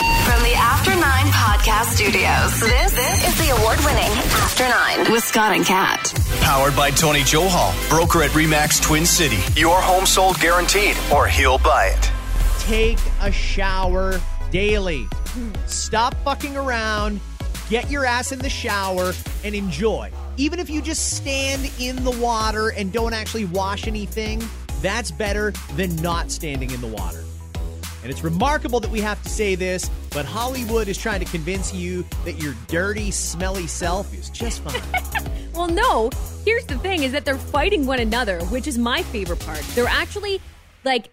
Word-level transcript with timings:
From 0.00 0.42
the 0.42 0.54
After 0.56 0.92
Nine 0.92 1.26
Podcast 1.26 1.94
Studios, 1.94 2.58
this, 2.58 2.92
this 2.94 3.28
is 3.28 3.38
the 3.38 3.54
award 3.54 3.78
winning 3.84 4.10
After 4.32 4.66
Nine 4.66 5.12
with 5.12 5.22
Scott 5.22 5.54
and 5.54 5.66
Kat. 5.66 6.14
Powered 6.40 6.74
by 6.74 6.90
Tony 6.90 7.20
Johal, 7.20 7.74
broker 7.90 8.22
at 8.22 8.30
Remax 8.30 8.80
Twin 8.80 9.04
City. 9.04 9.36
Your 9.60 9.78
home 9.78 10.06
sold 10.06 10.40
guaranteed, 10.40 10.96
or 11.12 11.26
he'll 11.28 11.58
buy 11.58 11.94
it. 11.94 12.10
Take 12.60 12.98
a 13.20 13.30
shower 13.30 14.18
daily. 14.50 15.06
Stop 15.66 16.14
fucking 16.24 16.56
around. 16.56 17.20
Get 17.68 17.90
your 17.90 18.06
ass 18.06 18.32
in 18.32 18.38
the 18.38 18.48
shower 18.48 19.12
and 19.44 19.54
enjoy. 19.54 20.10
Even 20.38 20.60
if 20.60 20.70
you 20.70 20.80
just 20.80 21.14
stand 21.14 21.70
in 21.78 22.02
the 22.04 22.12
water 22.12 22.70
and 22.70 22.90
don't 22.90 23.12
actually 23.12 23.44
wash 23.44 23.86
anything, 23.86 24.42
that's 24.80 25.10
better 25.10 25.52
than 25.74 25.94
not 25.96 26.30
standing 26.30 26.70
in 26.70 26.80
the 26.80 26.88
water. 26.88 27.22
And 28.02 28.10
it's 28.10 28.24
remarkable 28.24 28.80
that 28.80 28.90
we 28.90 29.00
have 29.00 29.22
to 29.22 29.28
say 29.28 29.54
this, 29.54 29.90
but 30.10 30.24
Hollywood 30.24 30.88
is 30.88 30.96
trying 30.96 31.20
to 31.20 31.30
convince 31.30 31.74
you 31.74 32.04
that 32.24 32.42
your 32.42 32.54
dirty, 32.66 33.10
smelly 33.10 33.66
self 33.66 34.12
is 34.14 34.30
just 34.30 34.62
fine. 34.62 34.82
Well, 35.52 35.68
no. 35.68 36.10
Here's 36.44 36.64
the 36.64 36.78
thing: 36.78 37.02
is 37.02 37.12
that 37.12 37.24
they're 37.24 37.36
fighting 37.36 37.84
one 37.84 37.98
another, 37.98 38.40
which 38.44 38.66
is 38.66 38.78
my 38.78 39.02
favorite 39.02 39.40
part. 39.40 39.60
They're 39.74 39.86
actually 39.86 40.40
like 40.84 41.10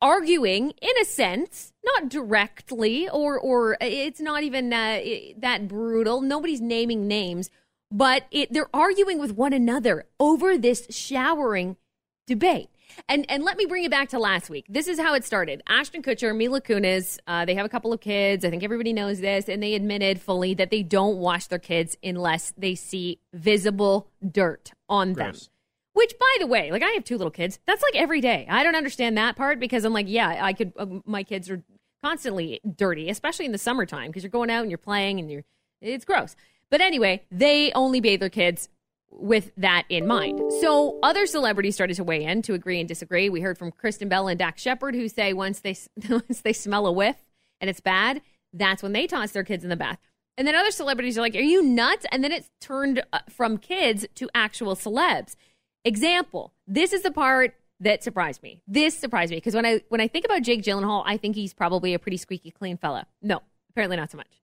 arguing, 0.00 0.72
in 0.82 0.98
a 1.00 1.04
sense, 1.04 1.72
not 1.84 2.08
directly, 2.08 3.08
or 3.08 3.38
or 3.38 3.76
it's 3.80 4.20
not 4.20 4.42
even 4.42 4.72
uh, 4.72 5.00
that 5.38 5.68
brutal. 5.68 6.20
Nobody's 6.20 6.60
naming 6.60 7.06
names, 7.06 7.50
but 7.90 8.24
it, 8.30 8.52
they're 8.52 8.74
arguing 8.74 9.18
with 9.18 9.32
one 9.32 9.52
another 9.52 10.06
over 10.18 10.58
this 10.58 10.86
showering 10.90 11.76
debate. 12.26 12.70
And 13.08 13.26
and 13.28 13.42
let 13.42 13.56
me 13.56 13.66
bring 13.66 13.84
it 13.84 13.90
back 13.90 14.08
to 14.10 14.18
last 14.18 14.50
week. 14.50 14.66
This 14.68 14.88
is 14.88 14.98
how 14.98 15.14
it 15.14 15.24
started. 15.24 15.62
Ashton 15.68 16.02
Kutcher, 16.02 16.36
Mila 16.36 16.60
Kunis, 16.60 17.18
uh, 17.26 17.44
they 17.44 17.54
have 17.54 17.66
a 17.66 17.68
couple 17.68 17.92
of 17.92 18.00
kids. 18.00 18.44
I 18.44 18.50
think 18.50 18.62
everybody 18.62 18.92
knows 18.92 19.20
this, 19.20 19.48
and 19.48 19.62
they 19.62 19.74
admitted 19.74 20.20
fully 20.20 20.54
that 20.54 20.70
they 20.70 20.82
don't 20.82 21.18
wash 21.18 21.46
their 21.46 21.58
kids 21.58 21.96
unless 22.02 22.52
they 22.56 22.74
see 22.74 23.20
visible 23.32 24.08
dirt 24.30 24.72
on 24.88 25.14
them. 25.14 25.34
Which, 25.92 26.14
by 26.18 26.36
the 26.38 26.46
way, 26.46 26.70
like 26.70 26.82
I 26.82 26.90
have 26.90 27.04
two 27.04 27.16
little 27.16 27.30
kids. 27.30 27.58
That's 27.66 27.82
like 27.82 27.96
every 27.96 28.20
day. 28.20 28.46
I 28.48 28.62
don't 28.62 28.76
understand 28.76 29.16
that 29.18 29.36
part 29.36 29.58
because 29.58 29.84
I'm 29.84 29.92
like, 29.92 30.06
yeah, 30.08 30.38
I 30.42 30.52
could. 30.52 30.72
Uh, 30.76 30.86
my 31.04 31.22
kids 31.22 31.50
are 31.50 31.62
constantly 32.02 32.60
dirty, 32.76 33.10
especially 33.10 33.46
in 33.46 33.52
the 33.52 33.58
summertime 33.58 34.08
because 34.08 34.22
you're 34.22 34.30
going 34.30 34.50
out 34.50 34.62
and 34.62 34.70
you're 34.70 34.78
playing 34.78 35.18
and 35.18 35.30
you're. 35.30 35.44
It's 35.80 36.04
gross. 36.04 36.36
But 36.70 36.80
anyway, 36.80 37.24
they 37.30 37.72
only 37.72 38.00
bathe 38.00 38.20
their 38.20 38.28
kids 38.28 38.68
with 39.10 39.50
that 39.56 39.84
in 39.88 40.06
mind. 40.06 40.40
So 40.60 40.98
other 41.02 41.26
celebrities 41.26 41.74
started 41.74 41.96
to 41.96 42.04
weigh 42.04 42.24
in 42.24 42.42
to 42.42 42.54
agree 42.54 42.78
and 42.78 42.88
disagree. 42.88 43.28
We 43.28 43.40
heard 43.40 43.58
from 43.58 43.72
Kristen 43.72 44.08
Bell 44.08 44.28
and 44.28 44.38
Dax 44.38 44.62
Shepard 44.62 44.94
who 44.94 45.08
say 45.08 45.32
once 45.32 45.60
they 45.60 45.76
once 46.08 46.40
they 46.40 46.52
smell 46.52 46.86
a 46.86 46.92
whiff 46.92 47.16
and 47.60 47.68
it's 47.68 47.80
bad, 47.80 48.22
that's 48.52 48.82
when 48.82 48.92
they 48.92 49.06
toss 49.06 49.32
their 49.32 49.44
kids 49.44 49.64
in 49.64 49.70
the 49.70 49.76
bath. 49.76 49.98
And 50.36 50.46
then 50.46 50.54
other 50.54 50.70
celebrities 50.70 51.18
are 51.18 51.22
like, 51.22 51.34
"Are 51.34 51.40
you 51.40 51.62
nuts?" 51.62 52.06
And 52.12 52.22
then 52.22 52.30
it's 52.32 52.48
turned 52.60 53.02
uh, 53.12 53.20
from 53.28 53.58
kids 53.58 54.06
to 54.16 54.30
actual 54.34 54.76
celebs. 54.76 55.34
Example: 55.84 56.52
This 56.66 56.92
is 56.92 57.02
the 57.02 57.10
part 57.10 57.54
that 57.80 58.04
surprised 58.04 58.42
me. 58.42 58.60
This 58.66 58.96
surprised 58.96 59.30
me 59.30 59.38
because 59.38 59.54
when 59.54 59.66
I 59.66 59.80
when 59.88 60.00
I 60.00 60.08
think 60.08 60.24
about 60.24 60.42
Jake 60.42 60.62
Gyllenhaal, 60.62 61.02
I 61.04 61.16
think 61.16 61.34
he's 61.34 61.54
probably 61.54 61.94
a 61.94 61.98
pretty 61.98 62.16
squeaky 62.18 62.50
clean 62.50 62.76
fella. 62.76 63.06
No, 63.20 63.40
apparently 63.70 63.96
not 63.96 64.10
so 64.10 64.16
much. 64.16 64.42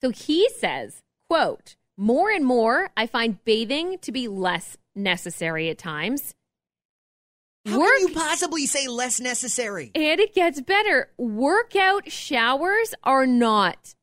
So 0.00 0.10
he 0.10 0.48
says, 0.58 1.02
quote, 1.28 1.76
more 1.96 2.30
and 2.30 2.44
more 2.44 2.90
I 2.96 3.06
find 3.06 3.42
bathing 3.44 3.98
to 4.02 4.12
be 4.12 4.28
less 4.28 4.76
necessary 4.94 5.68
at 5.70 5.78
times. 5.78 6.34
How 7.66 7.80
Work 7.80 7.98
can 7.98 8.08
you 8.08 8.14
possibly 8.14 8.66
say 8.66 8.86
less 8.86 9.20
necessary? 9.20 9.90
and 9.94 10.20
it 10.20 10.34
gets 10.34 10.60
better. 10.60 11.10
Workout 11.18 12.10
showers 12.10 12.94
are 13.02 13.26
not 13.26 13.94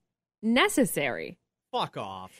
necessary. 0.42 1.38
Fuck 1.72 1.96
off. 1.98 2.32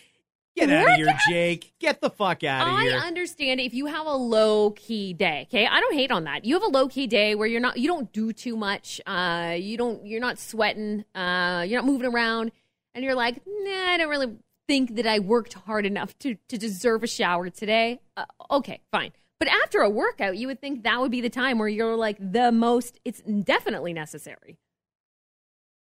Get 0.56 0.70
out 0.70 0.88
of 0.88 0.96
here, 0.98 1.18
Jake. 1.30 1.74
Get 1.80 2.00
the 2.00 2.12
fuck 2.12 2.44
out 2.44 2.68
of 2.68 2.74
I 2.76 2.84
here. 2.84 3.00
I 3.02 3.08
understand 3.08 3.60
if 3.60 3.74
you 3.74 3.88
have 3.88 4.06
a 4.06 4.14
low 4.14 4.70
key 4.72 5.14
day. 5.14 5.48
Okay, 5.50 5.66
I 5.66 5.80
don't 5.80 5.96
hate 5.96 6.12
on 6.12 6.26
that. 6.26 6.46
You 6.46 6.54
have 6.54 6.62
a 6.64 6.68
low 6.68 6.88
key 6.88 7.08
day 7.08 7.34
where 7.34 7.48
you're 7.48 7.60
not, 7.60 7.78
you 7.78 7.88
don't 7.88 8.12
do 8.14 8.32
too 8.34 8.56
much. 8.56 9.02
Uh, 9.08 9.56
you 9.58 9.78
don't, 9.78 10.06
you're 10.06 10.22
not 10.22 10.38
sweating. 10.38 11.06
Uh, 11.16 11.66
you're 11.68 11.82
not 11.82 11.88
moving 11.88 12.06
around, 12.14 12.52
and 12.94 13.04
you're 13.04 13.16
like, 13.16 13.42
nah, 13.48 13.72
I 13.94 13.98
don't 13.98 14.10
really 14.10 14.36
think 14.68 14.96
that 14.96 15.06
I 15.06 15.20
worked 15.20 15.54
hard 15.54 15.86
enough 15.86 16.18
to 16.20 16.36
to 16.48 16.58
deserve 16.58 17.04
a 17.04 17.08
shower 17.08 17.50
today. 17.50 18.00
Uh, 18.16 18.26
okay, 18.52 18.82
fine. 18.92 19.12
But 19.40 19.48
after 19.50 19.82
a 19.82 19.90
workout, 19.90 20.38
you 20.38 20.48
would 20.48 20.62
think 20.62 20.84
that 20.84 21.02
would 21.02 21.12
be 21.12 21.22
the 21.22 21.30
time 21.30 21.58
where 21.58 21.68
you're 21.68 21.98
like 21.98 22.18
the 22.20 22.52
most. 22.52 23.00
It's 23.04 23.22
definitely 23.22 23.92
necessary. 23.92 24.58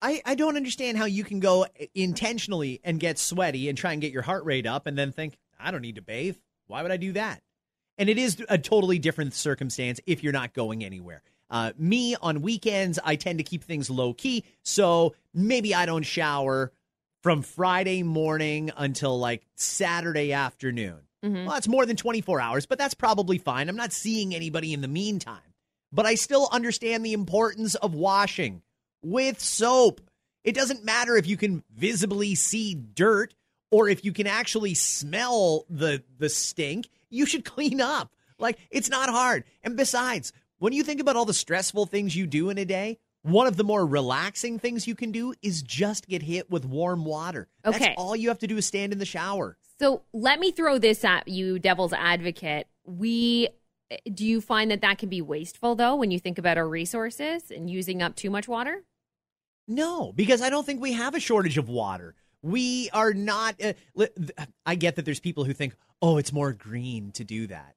I, 0.03 0.20
I 0.26 0.34
don't 0.34 0.56
understand 0.56 0.98
how 0.98 1.06
you 1.06 1.25
can 1.25 1.41
go 1.41 1.66
intentionally 1.94 2.81
and 2.84 3.00
get 3.00 3.19
sweaty 3.19 3.70
and 3.70 3.78
try 3.78 3.92
and 3.92 4.00
get 4.00 4.12
your 4.12 4.22
heart 4.22 4.44
rate 4.44 4.66
up 4.66 4.86
and 4.86 4.97
then 4.97 5.10
think, 5.10 5.38
I 5.59 5.70
don't 5.70 5.81
need 5.81 5.94
to 5.94 6.03
bathe. 6.03 6.36
Why 6.66 6.82
would 6.82 6.91
I 6.91 6.98
do 6.98 7.12
that? 7.12 7.41
And 7.97 8.10
it 8.10 8.19
is 8.19 8.44
a 8.50 8.59
totally 8.59 8.98
different 8.98 9.32
circumstance 9.32 10.00
if 10.06 10.22
you're 10.22 10.34
not 10.34 10.53
going 10.53 10.84
anywhere. 10.84 11.22
Uh, 11.48 11.72
me, 11.78 12.15
on 12.20 12.42
weekends, 12.42 12.98
I 13.03 13.16
tend 13.16 13.38
to 13.38 13.44
keep 13.44 13.65
things 13.65 13.88
low 13.88 14.12
key. 14.12 14.44
So 14.62 15.15
maybe 15.32 15.75
I 15.75 15.86
don't 15.86 16.03
shower 16.03 16.72
from 17.22 17.43
Friday 17.43 18.03
morning 18.03 18.71
until 18.77 19.19
like 19.19 19.43
Saturday 19.54 20.32
afternoon. 20.32 21.00
Mm-hmm. 21.25 21.44
Well, 21.44 21.54
that's 21.54 21.69
more 21.69 21.87
than 21.87 21.97
24 21.97 22.41
hours, 22.41 22.66
but 22.66 22.78
that's 22.78 22.94
probably 22.94 23.38
fine. 23.38 23.69
I'm 23.69 23.77
not 23.77 23.93
seeing 23.93 24.34
anybody 24.34 24.72
in 24.72 24.81
the 24.81 24.88
meantime. 24.88 25.41
But 25.93 26.06
I 26.06 26.15
still 26.15 26.49
understand 26.53 27.04
the 27.04 27.12
importance 27.12 27.75
of 27.75 27.94
washing 27.94 28.62
with 29.03 29.41
soap. 29.41 30.00
It 30.44 30.54
doesn't 30.54 30.84
matter 30.84 31.16
if 31.16 31.27
you 31.27 31.37
can 31.37 31.62
visibly 31.75 32.34
see 32.34 32.75
dirt 32.75 33.34
or 33.71 33.88
if 33.88 34.04
you 34.04 34.12
can 34.12 34.27
actually 34.27 34.75
smell 34.75 35.65
the 35.69 36.03
the 36.19 36.28
stink. 36.28 36.88
You 37.09 37.27
should 37.27 37.44
clean 37.44 37.81
up. 37.81 38.12
Like 38.38 38.59
it's 38.71 38.91
not 38.91 39.09
hard. 39.09 39.44
And 39.62 39.77
besides, 39.77 40.33
when 40.59 40.72
you 40.72 40.83
think 40.83 41.00
about 41.00 41.16
all 41.16 41.25
the 41.25 41.34
stressful 41.34 41.87
things 41.87 42.15
you 42.15 42.27
do 42.27 42.50
in 42.50 42.59
a 42.59 42.65
day, 42.65 42.98
one 43.26 43.47
of 43.47 43.56
the 43.56 43.64
more 43.64 43.84
relaxing 43.84 44.59
things 44.59 44.87
you 44.87 44.94
can 44.94 45.10
do 45.10 45.34
is 45.42 45.62
just 45.62 46.06
get 46.06 46.22
hit 46.22 46.48
with 46.50 46.64
warm 46.64 47.04
water. 47.04 47.48
That's 47.64 47.76
Okay. 47.76 47.94
all 47.98 48.14
you 48.14 48.28
have 48.28 48.38
to 48.38 48.47
do 48.47 48.56
is 48.56 48.66
stand 48.66 48.92
in 48.92 48.98
the 48.98 49.04
shower. 49.04 49.59
So 49.78 50.03
let 50.12 50.41
me 50.41 50.53
throw 50.53 50.78
this 50.78 51.04
at 51.04 51.28
you, 51.28 51.59
devil's 51.59 51.92
advocate. 51.92 52.66
We 52.84 53.48
do 54.12 54.26
you 54.26 54.41
find 54.41 54.70
that 54.72 54.81
that 54.81 54.98
can 54.98 55.09
be 55.09 55.22
wasteful 55.22 55.76
though 55.76 55.94
when 55.94 56.10
you 56.10 56.19
think 56.19 56.38
about 56.38 56.59
our 56.59 56.69
resources 56.69 57.53
and 57.53 57.70
using 57.70 58.03
up 58.03 58.16
too 58.16 58.31
much 58.31 58.48
water? 58.48 58.82
No, 59.69 60.12
because 60.12 60.42
I 60.42 60.50
don't 60.50 60.66
think 60.66 60.81
we 60.81 60.92
have 60.92 61.15
a 61.15 61.20
shortage 61.20 61.56
of 61.59 61.69
water. 61.69 62.15
We 62.42 62.91
are 62.92 63.12
not. 63.12 63.60
Uh, 63.62 63.75
I 64.65 64.75
get 64.76 64.97
that 64.97 65.04
there's 65.04 65.20
people 65.20 65.44
who 65.44 65.53
think, 65.53 65.76
oh, 66.03 66.16
it's 66.19 66.32
more 66.32 66.53
green 66.53 67.12
to 67.12 67.22
do 67.25 67.47
that. 67.48 67.75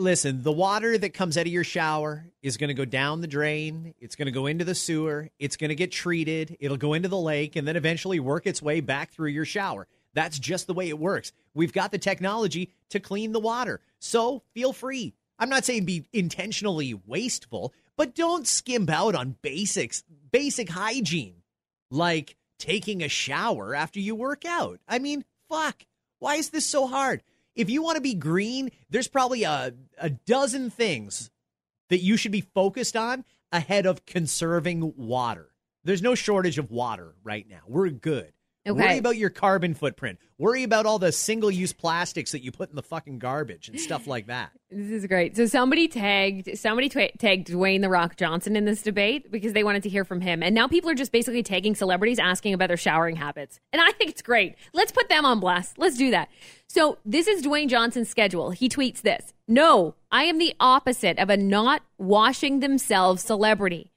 Listen, 0.00 0.44
the 0.44 0.52
water 0.52 0.96
that 0.96 1.12
comes 1.12 1.36
out 1.36 1.48
of 1.48 1.52
your 1.52 1.64
shower 1.64 2.24
is 2.40 2.56
going 2.56 2.68
to 2.68 2.74
go 2.74 2.84
down 2.84 3.20
the 3.20 3.26
drain. 3.26 3.94
It's 3.98 4.14
going 4.14 4.26
to 4.26 4.32
go 4.32 4.46
into 4.46 4.64
the 4.64 4.76
sewer. 4.76 5.28
It's 5.40 5.56
going 5.56 5.70
to 5.70 5.74
get 5.74 5.90
treated. 5.90 6.56
It'll 6.60 6.76
go 6.76 6.94
into 6.94 7.08
the 7.08 7.18
lake 7.18 7.56
and 7.56 7.66
then 7.66 7.74
eventually 7.74 8.20
work 8.20 8.46
its 8.46 8.62
way 8.62 8.80
back 8.80 9.10
through 9.10 9.30
your 9.30 9.44
shower. 9.44 9.88
That's 10.14 10.38
just 10.38 10.68
the 10.68 10.72
way 10.72 10.88
it 10.88 11.00
works. 11.00 11.32
We've 11.52 11.72
got 11.72 11.90
the 11.90 11.98
technology 11.98 12.70
to 12.90 13.00
clean 13.00 13.32
the 13.32 13.40
water. 13.40 13.80
So 13.98 14.44
feel 14.54 14.72
free. 14.72 15.14
I'm 15.36 15.48
not 15.48 15.64
saying 15.64 15.84
be 15.84 16.06
intentionally 16.12 16.94
wasteful, 16.94 17.74
but 17.96 18.14
don't 18.14 18.46
skimp 18.46 18.90
out 18.90 19.16
on 19.16 19.34
basics, 19.42 20.04
basic 20.30 20.68
hygiene, 20.68 21.42
like 21.90 22.36
taking 22.60 23.02
a 23.02 23.08
shower 23.08 23.74
after 23.74 23.98
you 23.98 24.14
work 24.14 24.44
out. 24.44 24.78
I 24.86 25.00
mean, 25.00 25.24
fuck. 25.48 25.84
Why 26.20 26.36
is 26.36 26.50
this 26.50 26.66
so 26.66 26.86
hard? 26.86 27.24
If 27.58 27.68
you 27.68 27.82
want 27.82 27.96
to 27.96 28.00
be 28.00 28.14
green, 28.14 28.70
there's 28.88 29.08
probably 29.08 29.42
a, 29.42 29.74
a 29.98 30.10
dozen 30.10 30.70
things 30.70 31.28
that 31.90 31.98
you 31.98 32.16
should 32.16 32.30
be 32.30 32.40
focused 32.40 32.96
on 32.96 33.24
ahead 33.50 33.84
of 33.84 34.06
conserving 34.06 34.94
water. 34.96 35.50
There's 35.82 36.00
no 36.00 36.14
shortage 36.14 36.58
of 36.58 36.70
water 36.70 37.16
right 37.24 37.48
now. 37.48 37.62
We're 37.66 37.90
good. 37.90 38.32
Okay. 38.68 38.80
Worry 38.80 38.98
about 38.98 39.16
your 39.16 39.30
carbon 39.30 39.74
footprint. 39.74 40.18
Worry 40.36 40.62
about 40.62 40.86
all 40.86 40.98
the 40.98 41.10
single 41.10 41.50
use 41.50 41.72
plastics 41.72 42.32
that 42.32 42.42
you 42.42 42.52
put 42.52 42.70
in 42.70 42.76
the 42.76 42.82
fucking 42.82 43.18
garbage 43.18 43.68
and 43.68 43.80
stuff 43.80 44.06
like 44.06 44.26
that. 44.26 44.50
This 44.70 44.90
is 44.90 45.06
great. 45.06 45.34
So 45.34 45.46
somebody 45.46 45.88
tagged 45.88 46.58
somebody 46.58 46.90
twa 46.90 47.08
tagged 47.16 47.48
Dwayne 47.48 47.80
the 47.80 47.88
Rock 47.88 48.16
Johnson 48.16 48.54
in 48.54 48.66
this 48.66 48.82
debate 48.82 49.32
because 49.32 49.54
they 49.54 49.64
wanted 49.64 49.82
to 49.84 49.88
hear 49.88 50.04
from 50.04 50.20
him, 50.20 50.42
and 50.42 50.54
now 50.54 50.68
people 50.68 50.90
are 50.90 50.94
just 50.94 51.10
basically 51.10 51.42
tagging 51.42 51.74
celebrities 51.74 52.18
asking 52.18 52.52
about 52.52 52.68
their 52.68 52.76
showering 52.76 53.16
habits, 53.16 53.60
and 53.72 53.80
I 53.80 53.92
think 53.92 54.10
it's 54.10 54.20
great. 54.20 54.56
Let's 54.74 54.92
put 54.92 55.08
them 55.08 55.24
on 55.24 55.40
blast. 55.40 55.78
Let's 55.78 55.96
do 55.96 56.10
that. 56.10 56.28
So 56.66 56.98
this 57.06 57.26
is 57.26 57.42
Dwayne 57.46 57.68
Johnson's 57.70 58.10
schedule. 58.10 58.50
He 58.50 58.68
tweets 58.68 59.00
this: 59.00 59.32
No, 59.48 59.94
I 60.12 60.24
am 60.24 60.36
the 60.36 60.54
opposite 60.60 61.18
of 61.18 61.30
a 61.30 61.38
not 61.38 61.80
washing 61.96 62.60
themselves 62.60 63.22
celebrity. 63.22 63.90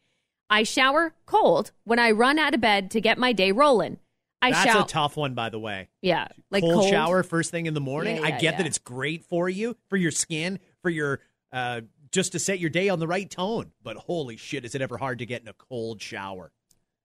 I 0.50 0.64
shower 0.64 1.14
cold 1.26 1.72
when 1.84 2.00
I 2.00 2.12
run 2.12 2.40
out 2.40 2.54
of 2.54 2.62
bed 2.62 2.92
to 2.92 3.02
get 3.02 3.18
my 3.18 3.34
day 3.34 3.52
rolling. 3.52 3.98
I 4.42 4.52
That's 4.52 4.76
a 4.76 4.84
tough 4.86 5.18
one, 5.18 5.34
by 5.34 5.50
the 5.50 5.60
way. 5.60 5.90
yeah, 6.02 6.28
like 6.50 6.64
cold, 6.64 6.74
cold, 6.74 6.90
shower 6.90 7.24
first 7.24 7.52
thing 7.52 7.68
in 7.68 7.74
the 7.74 7.82
morning. 7.82 8.18
Yeah, 8.18 8.24
I 8.24 8.28
yeah, 8.30 8.40
get 8.40 8.58
that 8.58 8.66
it's 8.66 8.80
great 8.80 9.24
for 9.26 9.48
you, 9.48 9.78
for 9.88 9.98
your 9.98 10.12
skin, 10.12 10.60
for 10.82 10.90
your 10.90 11.20
uh, 11.52 11.82
just 12.12 12.32
to 12.34 12.40
set 12.40 12.60
your 12.60 12.70
day 12.70 12.90
on 12.90 13.00
the 13.00 13.08
right 13.08 13.30
tone. 13.30 13.72
But 13.84 13.98
holy 13.98 14.38
shit, 14.38 14.66
is 14.66 14.76
it 14.76 14.82
ever 14.82 14.98
hard 14.98 15.20
to 15.20 15.26
get 15.26 15.42
in 15.42 15.48
a 15.48 15.54
cold 15.54 16.02
shower? 16.02 16.52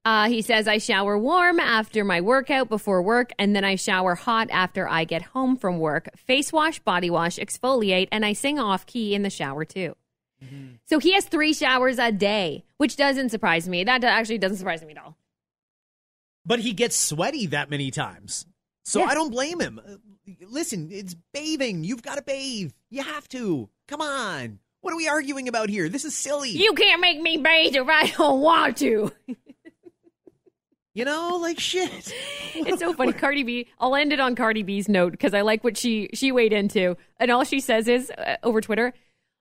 Uh, 0.05 0.29
he 0.29 0.41
says, 0.41 0.69
I 0.69 0.79
shower 0.79 1.19
warm 1.19 1.59
after 1.59 2.05
my 2.05 2.21
workout 2.21 2.69
before 2.69 3.03
work, 3.03 3.33
and 3.41 3.57
then 3.57 3.65
I 3.65 3.75
shower 3.75 4.15
hot 4.15 4.49
after 4.53 4.89
I 4.89 5.03
get 5.03 5.23
home 5.23 5.57
from 5.57 5.81
work. 5.81 6.09
Face 6.17 6.53
wash, 6.53 6.79
body 6.79 7.11
wash, 7.11 7.39
exfoliate, 7.39 8.07
and 8.13 8.25
I 8.25 8.33
sing 8.33 8.61
off 8.61 8.87
key 8.87 9.17
in 9.17 9.23
the 9.23 9.31
shower 9.31 9.65
too. 9.65 9.97
So 10.85 11.01
he 11.01 11.13
has 11.15 11.25
three 11.25 11.53
showers 11.53 11.99
a 11.99 12.13
day, 12.13 12.65
which 12.77 12.97
doesn't 12.97 13.31
surprise 13.31 13.69
me. 13.69 13.83
That 13.83 14.05
actually 14.05 14.39
doesn't 14.39 14.59
surprise 14.59 14.81
me 14.83 14.93
at 14.93 14.99
all. 14.99 15.17
But 16.47 16.61
he 16.61 16.73
gets 16.73 16.97
sweaty 16.97 17.47
that 17.47 17.69
many 17.69 17.91
times, 17.91 18.47
so 18.85 19.01
Yeah. 19.01 19.07
I 19.07 19.15
don't 19.15 19.31
blame 19.31 19.61
him. 19.61 19.81
Listen, 20.49 20.89
it's 20.93 21.15
bathing. 21.35 21.83
You've 21.85 22.03
got 22.03 22.15
to 22.17 22.23
bathe. 22.23 22.73
You 22.91 23.03
have 23.03 23.29
to. 23.31 23.69
Come 23.89 24.01
on. 24.01 24.61
What 24.81 24.93
are 24.93 24.97
we 24.97 25.09
arguing 25.09 25.49
about 25.49 25.69
here? 25.69 25.89
This 25.89 26.05
is 26.05 26.15
silly. 26.17 26.51
You 26.51 26.73
can't 26.75 27.01
make 27.01 27.21
me 27.21 27.37
bathe 27.39 27.75
if 27.75 27.89
I 27.89 28.07
don't 28.17 28.41
want 28.41 28.77
to. 28.79 29.11
You 30.95 31.05
know, 31.05 31.37
like 31.43 31.59
shit. 31.61 32.13
It's 32.55 32.79
so 32.81 32.93
funny. 32.95 33.13
Cardi 33.23 33.43
B. 33.43 33.69
I'll 33.79 33.95
end 33.95 34.13
it 34.15 34.21
on 34.21 34.35
Cardi 34.35 34.63
B's 34.63 34.89
note 34.89 35.11
because 35.13 35.35
I 35.35 35.43
like 35.43 35.63
what 35.63 35.77
she 35.77 36.09
she 36.15 36.33
weighed 36.33 36.55
into, 36.55 36.97
and 37.19 37.31
all 37.31 37.45
she 37.45 37.61
says 37.61 37.87
is 37.87 38.11
uh, 38.13 38.37
over 38.43 38.63
Twitter, 38.63 38.95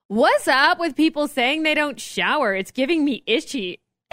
"What's 0.08 0.46
up 0.48 0.78
with 0.78 0.94
people 0.96 1.28
saying 1.28 1.62
they 1.62 1.72
don't 1.72 1.98
shower? 1.98 2.54
It's 2.54 2.72
giving 2.72 3.06
me 3.06 3.22
itchy." 3.26 3.80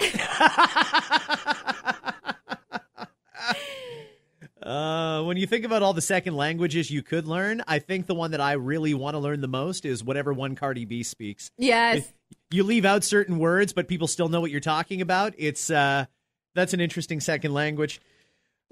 Uh, 4.64 5.22
when 5.24 5.36
you 5.36 5.46
think 5.46 5.66
about 5.66 5.82
all 5.82 5.92
the 5.92 6.00
second 6.00 6.36
languages 6.36 6.90
you 6.90 7.02
could 7.02 7.28
learn, 7.28 7.62
I 7.68 7.80
think 7.80 8.06
the 8.06 8.14
one 8.14 8.30
that 8.30 8.40
I 8.40 8.52
really 8.52 8.94
want 8.94 9.14
to 9.14 9.18
learn 9.18 9.42
the 9.42 9.48
most 9.48 9.84
is 9.84 10.02
whatever 10.02 10.32
one 10.32 10.56
Cardi 10.56 10.86
B 10.86 11.02
speaks. 11.02 11.50
Yes. 11.58 12.10
You 12.50 12.64
leave 12.64 12.86
out 12.86 13.04
certain 13.04 13.38
words, 13.38 13.74
but 13.74 13.88
people 13.88 14.08
still 14.08 14.30
know 14.30 14.40
what 14.40 14.50
you're 14.50 14.60
talking 14.60 15.02
about. 15.02 15.34
It's 15.36 15.68
uh, 15.70 16.06
that's 16.54 16.72
an 16.72 16.80
interesting 16.80 17.20
second 17.20 17.52
language. 17.52 18.00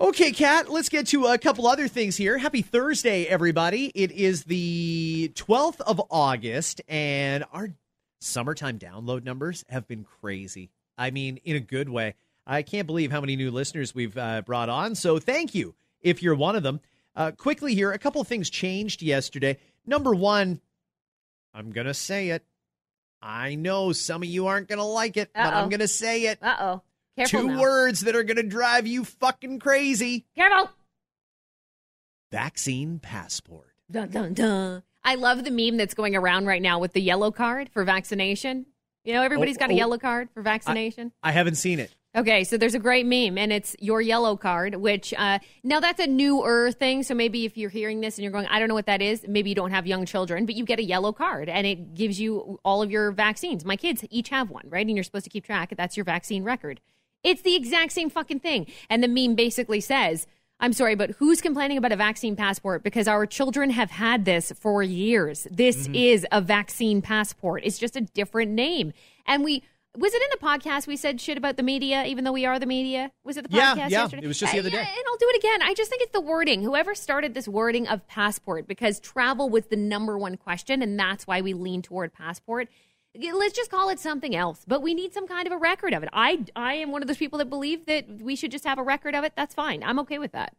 Okay, 0.00 0.32
Kat, 0.32 0.70
let's 0.70 0.88
get 0.88 1.08
to 1.08 1.26
a 1.26 1.36
couple 1.36 1.66
other 1.66 1.88
things 1.88 2.16
here. 2.16 2.38
Happy 2.38 2.62
Thursday, 2.62 3.26
everybody. 3.26 3.92
It 3.94 4.10
is 4.12 4.44
the 4.44 5.30
12th 5.34 5.82
of 5.82 6.00
August, 6.10 6.80
and 6.88 7.44
our 7.52 7.68
summertime 8.18 8.78
download 8.78 9.24
numbers 9.24 9.62
have 9.68 9.86
been 9.86 10.04
crazy. 10.04 10.70
I 10.96 11.10
mean, 11.10 11.38
in 11.44 11.56
a 11.56 11.60
good 11.60 11.90
way. 11.90 12.14
I 12.46 12.62
can't 12.62 12.86
believe 12.86 13.12
how 13.12 13.20
many 13.20 13.36
new 13.36 13.50
listeners 13.50 13.94
we've 13.94 14.16
uh, 14.16 14.42
brought 14.42 14.68
on. 14.68 14.94
So 14.94 15.18
thank 15.18 15.54
you 15.54 15.74
if 16.02 16.22
you're 16.22 16.34
one 16.34 16.56
of 16.56 16.62
them. 16.62 16.80
Uh, 17.14 17.30
quickly 17.32 17.74
here, 17.74 17.92
a 17.92 17.98
couple 17.98 18.20
of 18.20 18.28
things 18.28 18.48
changed 18.50 19.02
yesterday. 19.02 19.58
Number 19.86 20.14
one, 20.14 20.60
I'm 21.52 21.70
going 21.72 21.86
to 21.86 21.94
say 21.94 22.30
it. 22.30 22.44
I 23.20 23.54
know 23.54 23.92
some 23.92 24.22
of 24.22 24.28
you 24.28 24.46
aren't 24.46 24.68
going 24.68 24.78
to 24.78 24.84
like 24.84 25.16
it, 25.16 25.30
but 25.34 25.52
I'm 25.54 25.68
going 25.68 25.80
to 25.80 25.88
say 25.88 26.22
it. 26.22 26.38
Uh 26.42 26.56
oh. 27.18 27.24
Two 27.26 27.48
now. 27.48 27.60
words 27.60 28.00
that 28.00 28.16
are 28.16 28.22
going 28.22 28.38
to 28.38 28.42
drive 28.42 28.86
you 28.86 29.04
fucking 29.04 29.58
crazy 29.58 30.24
Careful. 30.34 30.70
vaccine 32.30 32.98
passport. 32.98 33.74
Dun, 33.90 34.08
dun, 34.08 34.32
dun. 34.34 34.82
I 35.04 35.16
love 35.16 35.44
the 35.44 35.50
meme 35.50 35.76
that's 35.76 35.94
going 35.94 36.16
around 36.16 36.46
right 36.46 36.62
now 36.62 36.78
with 36.78 36.92
the 36.94 37.00
yellow 37.00 37.30
card 37.30 37.68
for 37.68 37.84
vaccination. 37.84 38.66
You 39.04 39.12
know, 39.14 39.22
everybody's 39.22 39.56
Oh, 39.56 39.60
got 39.60 39.70
a 39.70 39.74
oh. 39.74 39.76
yellow 39.76 39.98
card 39.98 40.30
for 40.32 40.42
vaccination. 40.42 41.12
I 41.22 41.32
haven't 41.32 41.56
seen 41.56 41.78
it. 41.80 41.94
Okay, 42.14 42.44
so 42.44 42.58
there's 42.58 42.74
a 42.74 42.78
great 42.78 43.06
meme, 43.06 43.38
and 43.38 43.50
it's 43.50 43.74
your 43.80 44.02
yellow 44.02 44.36
card, 44.36 44.74
which 44.74 45.14
uh, 45.16 45.38
now 45.64 45.80
that's 45.80 45.98
a 45.98 46.06
newer 46.06 46.70
thing. 46.70 47.02
So 47.02 47.14
maybe 47.14 47.46
if 47.46 47.56
you're 47.56 47.70
hearing 47.70 48.02
this 48.02 48.18
and 48.18 48.22
you're 48.22 48.32
going, 48.32 48.46
I 48.48 48.58
don't 48.58 48.68
know 48.68 48.74
what 48.74 48.84
that 48.84 49.00
is, 49.00 49.24
maybe 49.26 49.48
you 49.48 49.54
don't 49.54 49.70
have 49.70 49.86
young 49.86 50.04
children, 50.04 50.44
but 50.44 50.54
you 50.54 50.66
get 50.66 50.78
a 50.78 50.82
yellow 50.82 51.12
card, 51.12 51.48
and 51.48 51.66
it 51.66 51.94
gives 51.94 52.20
you 52.20 52.60
all 52.66 52.82
of 52.82 52.90
your 52.90 53.12
vaccines. 53.12 53.64
My 53.64 53.76
kids 53.76 54.04
each 54.10 54.28
have 54.28 54.50
one, 54.50 54.68
right? 54.68 54.86
And 54.86 54.94
you're 54.94 55.04
supposed 55.04 55.24
to 55.24 55.30
keep 55.30 55.46
track. 55.46 55.72
That's 55.74 55.96
your 55.96 56.04
vaccine 56.04 56.44
record. 56.44 56.80
It's 57.24 57.40
the 57.40 57.54
exact 57.54 57.92
same 57.92 58.10
fucking 58.10 58.40
thing. 58.40 58.66
And 58.90 59.02
the 59.02 59.08
meme 59.08 59.34
basically 59.34 59.80
says, 59.80 60.26
I'm 60.60 60.74
sorry, 60.74 60.94
but 60.94 61.12
who's 61.12 61.40
complaining 61.40 61.78
about 61.78 61.92
a 61.92 61.96
vaccine 61.96 62.36
passport? 62.36 62.84
Because 62.84 63.08
our 63.08 63.24
children 63.24 63.70
have 63.70 63.90
had 63.90 64.26
this 64.26 64.52
for 64.52 64.82
years. 64.82 65.48
This 65.50 65.88
is 65.94 66.26
a 66.30 66.40
vaccine 66.42 67.00
passport. 67.00 67.62
It's 67.64 67.78
just 67.78 67.96
a 67.96 68.02
different 68.02 68.52
name. 68.52 68.92
And 69.26 69.44
we 69.44 69.64
was 69.96 70.14
it 70.14 70.22
in 70.22 70.28
the 70.30 70.38
podcast 70.38 70.86
we 70.86 70.96
said 70.96 71.20
shit 71.20 71.36
about 71.36 71.56
the 71.56 71.62
media, 71.62 72.04
even 72.06 72.24
though 72.24 72.32
we 72.32 72.46
are 72.46 72.58
the 72.58 72.66
media? 72.66 73.12
Was 73.24 73.36
it 73.36 73.42
the 73.42 73.48
podcast 73.50 73.76
yeah. 73.76 73.88
yesterday? 73.88 74.24
It 74.24 74.28
was 74.28 74.38
just 74.38 74.52
the 74.52 74.58
Uh, 74.58 74.60
other 74.62 74.70
day. 74.70 74.76
yeah, 74.76 74.82
and 74.88 75.04
I'll 75.08 75.16
do 75.18 75.26
it 75.28 75.36
again. 75.36 75.62
I 75.62 75.74
just 75.74 75.90
think 75.90 76.02
it's 76.02 76.12
the 76.12 76.20
wording. 76.20 76.62
Whoever 76.62 76.94
started 76.94 77.34
this 77.34 77.46
wording 77.46 77.86
of 77.88 78.06
passport, 78.06 78.66
because 78.66 78.98
travel 79.00 79.50
was 79.50 79.66
the 79.66 79.76
number 79.76 80.16
one 80.16 80.36
question, 80.36 80.80
and 80.82 80.98
that's 80.98 81.26
why 81.26 81.40
we 81.42 81.52
lean 81.52 81.82
toward 81.82 82.12
passport. 82.12 82.68
Let's 83.14 83.52
just 83.54 83.70
call 83.70 83.90
it 83.90 84.00
something 84.00 84.34
else, 84.34 84.64
but 84.66 84.80
we 84.82 84.94
need 84.94 85.12
some 85.12 85.28
kind 85.28 85.46
of 85.46 85.52
a 85.52 85.58
record 85.58 85.92
of 85.92 86.02
it. 86.02 86.08
I 86.14 86.46
I 86.56 86.74
am 86.74 86.92
one 86.92 87.02
of 87.02 87.08
those 87.08 87.18
people 87.18 87.38
that 87.40 87.50
believe 87.50 87.84
that 87.84 88.08
we 88.08 88.34
should 88.36 88.50
just 88.50 88.64
have 88.64 88.78
a 88.78 88.82
record 88.82 89.14
of 89.14 89.22
it. 89.24 89.34
That's 89.36 89.54
fine. 89.54 89.82
I'm 89.82 89.98
okay 89.98 90.18
with 90.18 90.32
that. 90.32 90.54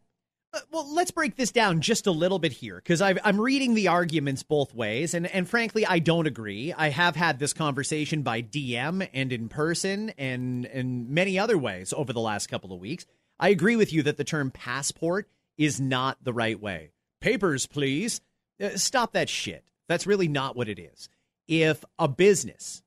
Uh, 0.54 0.60
Well, 0.70 0.94
let's 0.94 1.10
break 1.10 1.36
this 1.36 1.50
down 1.50 1.80
just 1.80 2.06
a 2.06 2.10
little 2.10 2.38
bit 2.38 2.52
here 2.52 2.76
because 2.76 3.00
I'm 3.02 3.40
reading 3.40 3.74
the 3.74 3.88
arguments 3.88 4.42
both 4.42 4.74
ways, 4.74 5.14
and, 5.14 5.26
and 5.26 5.48
frankly, 5.48 5.84
I 5.86 5.98
don't 5.98 6.26
agree. 6.26 6.72
I 6.72 6.90
have 6.90 7.16
had 7.16 7.38
this 7.38 7.52
conversation 7.52 8.22
by 8.22 8.42
DM 8.42 9.08
and 9.12 9.32
in 9.32 9.48
person 9.48 10.10
and 10.10 10.66
and 10.66 11.08
many 11.10 11.38
other 11.38 11.58
ways 11.58 11.92
over 11.96 12.12
the 12.12 12.20
last 12.20 12.48
couple 12.48 12.72
of 12.72 12.80
weeks. 12.80 13.06
I 13.38 13.48
agree 13.48 13.76
with 13.76 13.92
you 13.92 14.02
that 14.04 14.16
the 14.16 14.24
term 14.24 14.50
passport 14.50 15.28
is 15.58 15.80
not 15.80 16.22
the 16.22 16.32
right 16.32 16.60
way. 16.60 16.92
Papers, 17.20 17.66
please. 17.66 18.20
Uh, 18.62 18.76
stop 18.76 19.12
that 19.12 19.28
shit. 19.28 19.64
That's 19.88 20.06
really 20.06 20.28
not 20.28 20.56
what 20.56 20.68
it 20.68 20.78
is. 20.78 21.08
If 21.48 21.84
a 21.98 22.08
business 22.08 22.82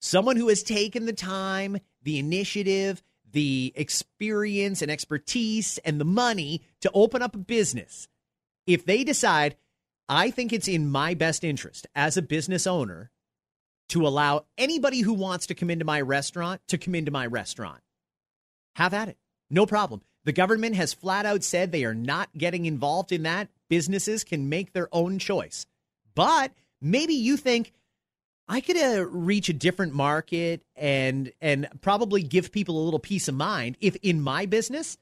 someone 0.00 0.36
who 0.36 0.48
has 0.48 0.62
taken 0.64 1.06
the 1.06 1.12
time, 1.12 1.78
the 2.02 2.18
initiative, 2.18 3.02
the 3.32 3.72
experience 3.74 4.82
and 4.82 4.90
expertise 4.90 5.78
and 5.78 6.00
the 6.00 6.04
money 6.04 6.62
to 6.80 6.90
open 6.94 7.22
up 7.22 7.34
a 7.34 7.38
business, 7.38 8.08
if 8.66 8.84
they 8.84 9.04
decide, 9.04 9.56
I 10.08 10.30
think 10.30 10.52
it's 10.52 10.68
in 10.68 10.90
my 10.90 11.14
best 11.14 11.44
interest 11.44 11.86
as 11.94 12.16
a 12.16 12.22
business 12.22 12.66
owner 12.66 13.10
to 13.88 14.06
allow 14.06 14.46
anybody 14.56 15.00
who 15.00 15.12
wants 15.12 15.46
to 15.46 15.54
come 15.54 15.70
into 15.70 15.84
my 15.84 16.00
restaurant 16.00 16.60
to 16.68 16.78
come 16.78 16.94
into 16.94 17.10
my 17.10 17.26
restaurant, 17.26 17.80
have 18.76 18.94
at 18.94 19.08
it. 19.08 19.18
No 19.50 19.66
problem. 19.66 20.02
The 20.24 20.32
government 20.32 20.76
has 20.76 20.94
flat 20.94 21.26
out 21.26 21.42
said 21.42 21.72
they 21.72 21.84
are 21.84 21.94
not 21.94 22.30
getting 22.36 22.66
involved 22.66 23.12
in 23.12 23.24
that. 23.24 23.48
Businesses 23.68 24.24
can 24.24 24.48
make 24.48 24.72
their 24.72 24.88
own 24.92 25.18
choice. 25.18 25.66
But 26.14 26.52
maybe 26.80 27.14
you 27.14 27.36
think 27.36 27.72
I 28.52 28.60
could 28.60 28.76
uh, 28.76 29.06
reach 29.06 29.48
a 29.48 29.54
different 29.54 29.94
market 29.94 30.62
and 30.76 31.32
and 31.40 31.66
probably 31.80 32.22
give 32.22 32.52
people 32.52 32.78
a 32.78 32.84
little 32.84 33.00
peace 33.00 33.26
of 33.26 33.34
mind 33.34 33.78
if 33.80 33.96
in 34.02 34.20
my 34.20 34.44
business 34.44 34.98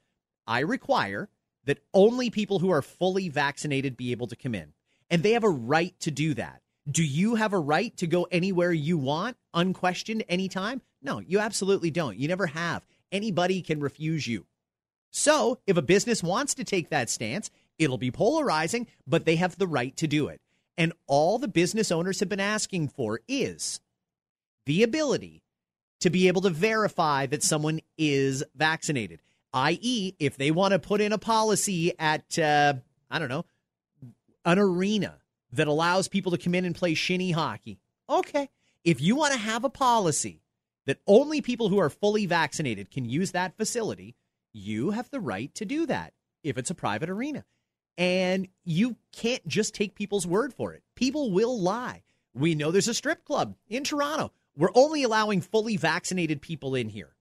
I 0.47 0.61
require 0.61 1.27
that 1.65 1.79
only 1.93 2.29
people 2.29 2.59
who 2.59 2.69
are 2.69 2.81
fully 2.81 3.27
vaccinated 3.27 3.97
be 3.97 4.13
able 4.13 4.27
to 4.27 4.37
come 4.37 4.55
in. 4.55 4.71
And 5.09 5.21
they 5.21 5.33
have 5.33 5.43
a 5.43 5.49
right 5.49 5.93
to 5.99 6.11
do 6.11 6.33
that. 6.35 6.61
Do 6.89 7.03
you 7.03 7.35
have 7.35 7.51
a 7.51 7.59
right 7.59 7.95
to 7.97 8.07
go 8.07 8.25
anywhere 8.31 8.71
you 8.71 8.97
want 8.97 9.35
unquestioned 9.53 10.23
anytime? 10.29 10.81
No, 11.01 11.19
you 11.19 11.39
absolutely 11.39 11.91
don't. 11.91 12.17
You 12.17 12.29
never 12.29 12.47
have. 12.47 12.85
Anybody 13.11 13.61
can 13.61 13.81
refuse 13.81 14.27
you. 14.27 14.45
So, 15.11 15.59
if 15.67 15.75
a 15.75 15.81
business 15.81 16.23
wants 16.23 16.53
to 16.53 16.63
take 16.63 16.87
that 16.89 17.09
stance, 17.09 17.51
it'll 17.77 17.97
be 17.97 18.11
polarizing, 18.11 18.87
but 19.05 19.25
they 19.25 19.35
have 19.35 19.57
the 19.57 19.67
right 19.67 19.95
to 19.97 20.07
do 20.07 20.29
it. 20.29 20.39
And 20.77 20.93
all 21.07 21.37
the 21.37 21.47
business 21.47 21.91
owners 21.91 22.19
have 22.19 22.29
been 22.29 22.39
asking 22.39 22.89
for 22.89 23.21
is 23.27 23.81
the 24.65 24.83
ability 24.83 25.43
to 25.99 26.09
be 26.09 26.27
able 26.27 26.41
to 26.41 26.49
verify 26.49 27.25
that 27.27 27.43
someone 27.43 27.79
is 27.97 28.43
vaccinated, 28.55 29.21
i.e., 29.53 30.13
if 30.19 30.37
they 30.37 30.51
want 30.51 30.71
to 30.71 30.79
put 30.79 31.01
in 31.01 31.13
a 31.13 31.17
policy 31.17 31.93
at, 31.99 32.37
uh, 32.39 32.73
I 33.09 33.19
don't 33.19 33.29
know, 33.29 33.45
an 34.43 34.57
arena 34.57 35.19
that 35.53 35.67
allows 35.67 36.07
people 36.07 36.31
to 36.31 36.37
come 36.37 36.55
in 36.55 36.65
and 36.65 36.75
play 36.75 36.93
shinny 36.93 37.31
hockey. 37.31 37.79
Okay. 38.09 38.49
If 38.83 38.99
you 38.99 39.15
want 39.15 39.33
to 39.33 39.39
have 39.39 39.63
a 39.63 39.69
policy 39.69 40.41
that 40.85 40.99
only 41.05 41.41
people 41.41 41.69
who 41.69 41.77
are 41.77 41.89
fully 41.89 42.25
vaccinated 42.25 42.89
can 42.89 43.05
use 43.05 43.31
that 43.31 43.55
facility, 43.55 44.15
you 44.53 44.91
have 44.91 45.09
the 45.11 45.19
right 45.19 45.53
to 45.55 45.65
do 45.65 45.85
that 45.85 46.13
if 46.43 46.57
it's 46.57 46.71
a 46.71 46.75
private 46.75 47.09
arena. 47.09 47.45
And 47.97 48.47
you 48.63 48.95
can't 49.11 49.45
just 49.47 49.75
take 49.75 49.95
people's 49.95 50.25
word 50.25 50.53
for 50.53 50.73
it. 50.73 50.81
People 50.95 51.31
will 51.31 51.59
lie. 51.59 52.03
We 52.33 52.55
know 52.55 52.71
there's 52.71 52.87
a 52.87 52.93
strip 52.93 53.25
club 53.25 53.55
in 53.67 53.83
Toronto. 53.83 54.31
We're 54.55 54.69
only 54.73 55.03
allowing 55.03 55.41
fully 55.41 55.77
vaccinated 55.77 56.41
people 56.41 56.75
in 56.75 56.89
here. 56.89 57.15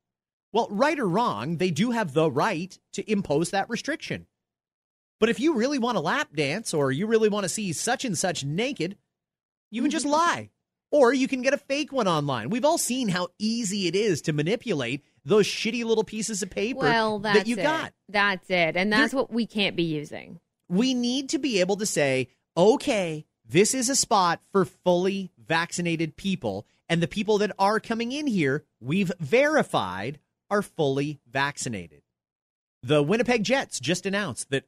Well, 0.52 0.68
right 0.70 0.98
or 0.98 1.08
wrong, 1.08 1.58
they 1.58 1.70
do 1.70 1.90
have 1.90 2.12
the 2.12 2.30
right 2.30 2.76
to 2.92 3.10
impose 3.10 3.50
that 3.50 3.68
restriction. 3.68 4.26
But 5.20 5.28
if 5.28 5.38
you 5.38 5.54
really 5.54 5.78
want 5.78 5.96
to 5.96 6.00
lap 6.00 6.30
dance 6.34 6.72
or 6.72 6.90
you 6.90 7.06
really 7.06 7.28
want 7.28 7.44
to 7.44 7.48
see 7.48 7.72
such 7.72 8.04
and 8.04 8.16
such 8.16 8.44
naked, 8.44 8.96
you 9.70 9.82
can 9.82 9.90
just 9.90 10.06
lie. 10.06 10.50
Or 10.92 11.12
you 11.12 11.28
can 11.28 11.42
get 11.42 11.54
a 11.54 11.58
fake 11.58 11.92
one 11.92 12.08
online. 12.08 12.50
We've 12.50 12.64
all 12.64 12.78
seen 12.78 13.08
how 13.08 13.28
easy 13.38 13.86
it 13.86 13.94
is 13.94 14.22
to 14.22 14.32
manipulate 14.32 15.04
those 15.24 15.46
shitty 15.46 15.84
little 15.84 16.02
pieces 16.02 16.42
of 16.42 16.50
paper 16.50 16.80
Well, 16.80 17.20
that's 17.20 17.38
that 17.38 17.46
you 17.46 17.56
it. 17.56 17.62
got. 17.62 17.92
That's 18.08 18.50
it. 18.50 18.76
And 18.76 18.92
that's 18.92 19.14
what 19.14 19.32
we 19.32 19.46
can't 19.46 19.76
be 19.76 19.84
using. 19.84 20.40
We 20.70 20.94
need 20.94 21.30
to 21.30 21.38
be 21.38 21.60
able 21.60 21.76
to 21.76 21.86
say, 21.86 22.28
okay, 22.56 23.26
this 23.44 23.74
is 23.74 23.88
a 23.88 23.96
spot 23.96 24.40
for 24.52 24.64
fully 24.64 25.32
vaccinated 25.44 26.16
people. 26.16 26.64
And 26.88 27.02
the 27.02 27.08
people 27.08 27.38
that 27.38 27.52
are 27.58 27.80
coming 27.80 28.12
in 28.12 28.28
here, 28.28 28.64
we've 28.80 29.10
verified 29.18 30.20
are 30.48 30.62
fully 30.62 31.20
vaccinated. 31.28 32.02
The 32.82 33.02
Winnipeg 33.02 33.42
Jets 33.42 33.80
just 33.80 34.06
announced 34.06 34.50
that 34.50 34.64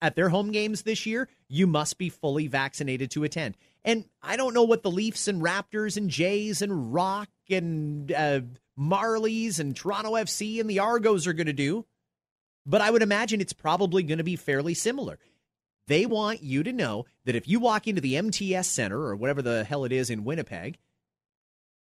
at 0.00 0.16
their 0.16 0.30
home 0.30 0.50
games 0.50 0.82
this 0.82 1.06
year, 1.06 1.28
you 1.48 1.66
must 1.66 1.98
be 1.98 2.08
fully 2.08 2.46
vaccinated 2.46 3.10
to 3.10 3.24
attend. 3.24 3.56
And 3.84 4.04
I 4.22 4.36
don't 4.36 4.54
know 4.54 4.62
what 4.62 4.82
the 4.82 4.90
Leafs 4.90 5.28
and 5.28 5.42
Raptors 5.42 5.96
and 5.96 6.08
Jays 6.08 6.62
and 6.62 6.92
Rock 6.92 7.28
and 7.50 8.10
uh, 8.12 8.40
Marlies 8.78 9.58
and 9.58 9.74
Toronto 9.74 10.12
FC 10.12 10.60
and 10.60 10.70
the 10.70 10.78
Argos 10.78 11.26
are 11.26 11.32
going 11.32 11.46
to 11.46 11.52
do, 11.52 11.84
but 12.68 12.82
I 12.82 12.90
would 12.90 13.02
imagine 13.02 13.40
it's 13.40 13.54
probably 13.54 14.02
going 14.02 14.18
to 14.18 14.24
be 14.24 14.36
fairly 14.36 14.74
similar. 14.74 15.18
They 15.86 16.04
want 16.04 16.42
you 16.42 16.62
to 16.62 16.72
know 16.72 17.06
that 17.24 17.34
if 17.34 17.48
you 17.48 17.60
walk 17.60 17.88
into 17.88 18.02
the 18.02 18.14
MTS 18.16 18.68
Center 18.68 19.00
or 19.00 19.16
whatever 19.16 19.40
the 19.40 19.64
hell 19.64 19.86
it 19.86 19.92
is 19.92 20.10
in 20.10 20.22
Winnipeg, 20.22 20.76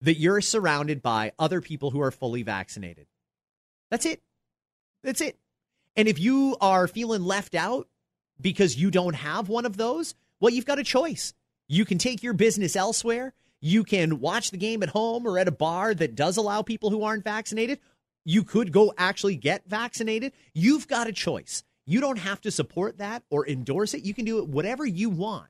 that 0.01 0.21
you're 0.21 0.41
surrounded 0.41 1.03
by 1.03 1.33
other 1.41 1.61
people 1.61 1.91
who 1.91 2.01
are 2.01 2.13
fully 2.13 2.45
vaccinated. 2.45 3.09
That's 3.91 4.07
it. 4.07 4.23
That's 5.03 5.21
it. 5.21 5.39
And 5.97 6.07
if 6.07 6.21
you 6.21 6.57
are 6.61 6.87
feeling 6.87 7.25
left 7.25 7.57
out 7.57 7.89
because 8.41 8.77
you 8.77 8.93
don't 8.93 9.15
have 9.15 9.49
one 9.49 9.67
of 9.67 9.77
those, 9.77 10.15
well, 10.39 10.53
you've 10.53 10.67
got 10.67 10.79
a 10.79 10.85
choice. 10.85 11.35
You 11.67 11.85
can 11.85 11.99
take 11.99 12.23
your 12.23 12.35
business 12.35 12.77
elsewhere. 12.77 13.35
You 13.61 13.83
can 13.83 14.21
watch 14.21 14.53
the 14.53 14.57
game 14.57 14.85
at 14.85 14.91
home 14.91 15.27
or 15.27 15.37
at 15.39 15.49
a 15.49 15.53
bar 15.53 15.95
that 15.95 16.15
does 16.15 16.37
allow 16.37 16.63
people 16.63 16.91
who 16.91 17.03
aren't 17.03 17.25
vaccinated. 17.25 17.81
You 18.29 18.43
could 18.43 18.73
go 18.73 18.93
actually 18.99 19.37
get 19.37 19.69
vaccinated. 19.69 20.33
You've 20.53 20.89
got 20.89 21.07
a 21.07 21.13
choice. 21.13 21.63
You 21.87 22.01
don't 22.01 22.19
have 22.19 22.41
to 22.41 22.51
support 22.51 22.99
that 22.99 23.23
or 23.31 23.47
endorse 23.47 23.95
it. 23.95 24.05
You 24.05 24.15
can 24.15 24.25
do 24.25 24.39
it 24.39 24.49
whatever 24.49 24.85
you 24.85 25.09
want. 25.09 25.47